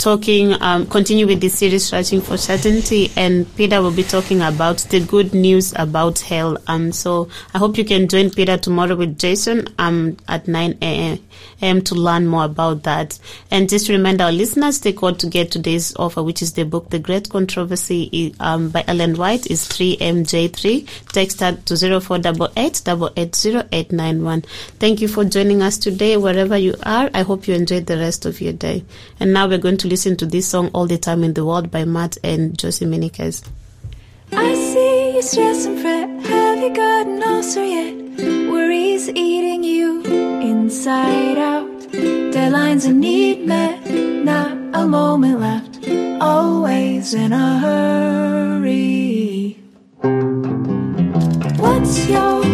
talking, 0.03 0.61
um, 0.61 0.85
continue 0.87 1.29
with 1.29 1.41
this 1.41 1.57
series, 1.61 1.87
Searching 1.87 2.21
for 2.21 2.37
Certainty, 2.37 3.13
and 3.17 3.47
Peter 3.55 3.81
will 3.81 3.93
be 3.93 4.03
talking 4.03 4.43
about 4.43 4.79
the 4.79 4.99
good 4.99 5.33
news 5.33 5.73
about 5.77 6.19
hell. 6.19 6.59
Um, 6.67 6.91
so 6.91 7.29
I 7.55 7.59
hope 7.59 7.79
you 7.79 7.85
can 7.85 8.09
join 8.09 8.31
Peter 8.31 8.57
tomorrow 8.59 8.97
with 8.97 9.17
Jason 9.17 9.69
um, 9.79 10.17
at 10.27 10.49
9 10.49 10.77
a.m. 10.83 11.83
to 11.83 11.95
learn 11.95 12.27
more 12.27 12.47
about 12.47 12.83
that. 12.83 13.17
And 13.53 13.69
just 13.69 13.89
remind 13.89 14.21
our 14.21 14.33
listeners, 14.33 14.81
the 14.81 14.93
code 14.93 15.21
to 15.21 15.29
get 15.29 15.53
today's 15.53 15.95
offer, 15.95 16.21
which 16.21 16.43
is 16.43 16.55
the 16.55 16.65
book 16.65 16.91
The 16.91 16.99
Great 16.99 17.31
Controversy 17.31 18.35
um, 18.41 18.71
by 18.71 18.83
Ellen 18.89 19.15
White, 19.15 19.49
is 19.53 19.69
3MJ3. 19.69 21.13
Text 21.13 21.39
that 21.39 21.65
to 21.67 21.77
0488 21.77 22.83
Thank 24.81 25.01
you 25.01 25.07
for 25.07 25.25
joining 25.25 25.63
us 25.63 25.79
today, 25.79 26.17
wherever 26.17 26.57
you 26.57 26.75
are. 26.83 27.09
I 27.15 27.23
hope 27.23 27.47
you 27.47 27.55
enjoyed 27.55 27.87
the 27.87 27.99
rest 27.99 28.27
of 28.27 28.41
your 28.41 28.53
day. 28.53 28.85
And 29.21 29.33
now 29.33 29.47
we're 29.47 29.59
going 29.59 29.77
to 29.77 29.92
listen 29.93 30.17
to 30.17 30.25
this 30.25 30.49
song 30.49 30.71
All 30.73 30.87
the 30.87 30.97
Time 30.97 31.23
in 31.23 31.35
the 31.35 31.45
World 31.45 31.71
by 31.71 31.85
Matt 31.85 32.17
and 32.25 32.59
Josie 32.59 32.87
Minikus. 32.87 33.47
I 34.33 34.55
see 34.55 35.17
you 35.17 35.21
stress 35.21 35.67
and 35.67 35.79
fret. 35.79 36.09
Have 36.31 36.63
you 36.63 36.75
got 36.75 37.07
an 37.07 37.23
ulcer 37.23 37.63
yet? 37.63 37.95
Worries 38.51 39.11
eating 39.11 39.63
you 39.63 40.03
inside 40.41 41.37
out. 41.37 41.69
Deadlines 42.33 42.85
that 42.85 42.95
need 42.95 43.47
met. 43.47 43.85
Not 44.25 44.53
a 44.73 44.87
moment 44.87 45.41
left. 45.41 45.87
Always 46.23 47.13
in 47.13 47.35
a 47.35 47.59
hurry. 47.59 49.59
What's 51.59 52.09
your 52.09 52.52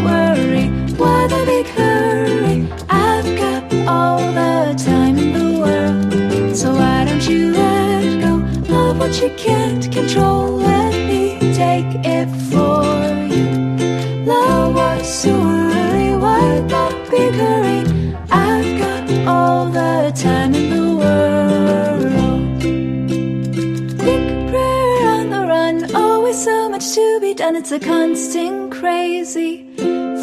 done. 27.49 27.57
It's 27.57 27.73
a 27.73 27.81
constant 27.81 28.73
crazy 28.73 29.67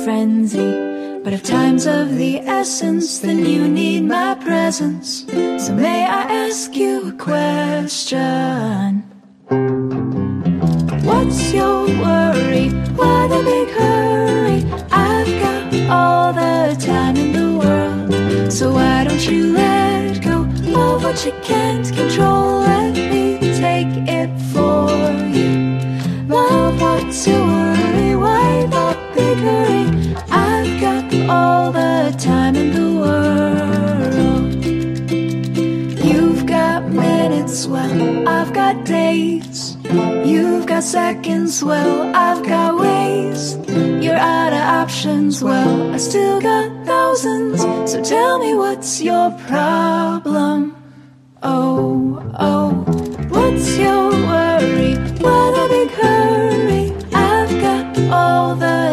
frenzy. 0.03 1.21
But 1.23 1.33
if 1.33 1.43
time's 1.43 1.87
of 1.87 2.17
the 2.17 2.39
essence, 2.39 3.19
then 3.19 3.45
you 3.45 3.67
need 3.67 4.01
my 4.01 4.35
presence. 4.35 5.25
So 5.65 5.73
may 5.73 6.05
I 6.05 6.23
ask 6.45 6.75
you 6.75 7.09
a 7.09 7.11
question? 7.13 9.03
What's 11.03 11.53
your 11.53 11.87
worry? 12.03 12.69
Why 12.99 13.27
the 13.27 13.41
big 13.51 13.69
hurry? 13.79 14.59
I've 14.91 15.31
got 15.43 15.89
all 15.89 16.33
the 16.33 16.75
time 16.79 17.15
in 17.17 17.31
the 17.39 17.49
world. 17.61 18.51
So 18.51 18.73
why 18.73 19.03
don't 19.03 19.25
you 19.27 19.53
let 19.53 20.21
go 20.21 20.43
of 20.43 21.03
what 21.03 21.25
you 21.25 21.33
can't 21.41 21.87
control? 21.91 22.59
Let 22.59 22.93
me 22.93 23.39
take 23.39 23.93
it 24.07 24.44
to 27.23 27.31
worry, 27.31 28.15
why 28.15 28.65
not 28.65 28.97
the 29.15 29.35
hurry? 29.35 30.15
I've 30.29 30.81
got 30.81 31.29
all 31.29 31.71
the 31.71 32.13
time 32.19 32.55
in 32.57 32.73
the 32.73 32.91
world. 33.03 34.53
You've 36.03 36.45
got 36.45 36.91
minutes, 36.91 37.67
well, 37.67 38.27
I've 38.27 38.53
got 38.53 38.83
days. 38.83 39.77
You've 39.85 40.65
got 40.65 40.83
seconds, 40.83 41.63
well, 41.63 42.13
I've 42.13 42.45
got 42.45 42.77
ways. 42.77 43.55
You're 44.03 44.17
out 44.17 44.51
of 44.51 44.83
options, 44.83 45.41
well, 45.41 45.93
I 45.93 45.97
still 45.97 46.41
got 46.41 46.85
thousands. 46.85 47.61
So 47.91 48.03
tell 48.03 48.39
me 48.39 48.55
what's 48.55 49.01
your 49.01 49.31
problem? 49.47 50.75
Oh, 51.41 52.21
oh, 52.37 52.71
what's 53.29 53.77
your 53.77 54.11
worry? 54.11 54.95
What 55.23 55.53
a 55.63 55.67
big 55.69 55.91
hurry? 55.91 56.34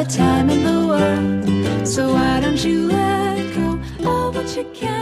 the 0.04 0.10
time 0.10 0.50
in 0.50 0.64
the 0.64 0.86
world. 0.86 1.86
So 1.86 2.12
why 2.14 2.40
don't 2.40 2.62
you 2.64 2.88
let 2.88 3.54
go 3.54 3.80
of 4.08 4.34
what 4.34 4.56
you 4.56 4.64
can? 4.74 5.01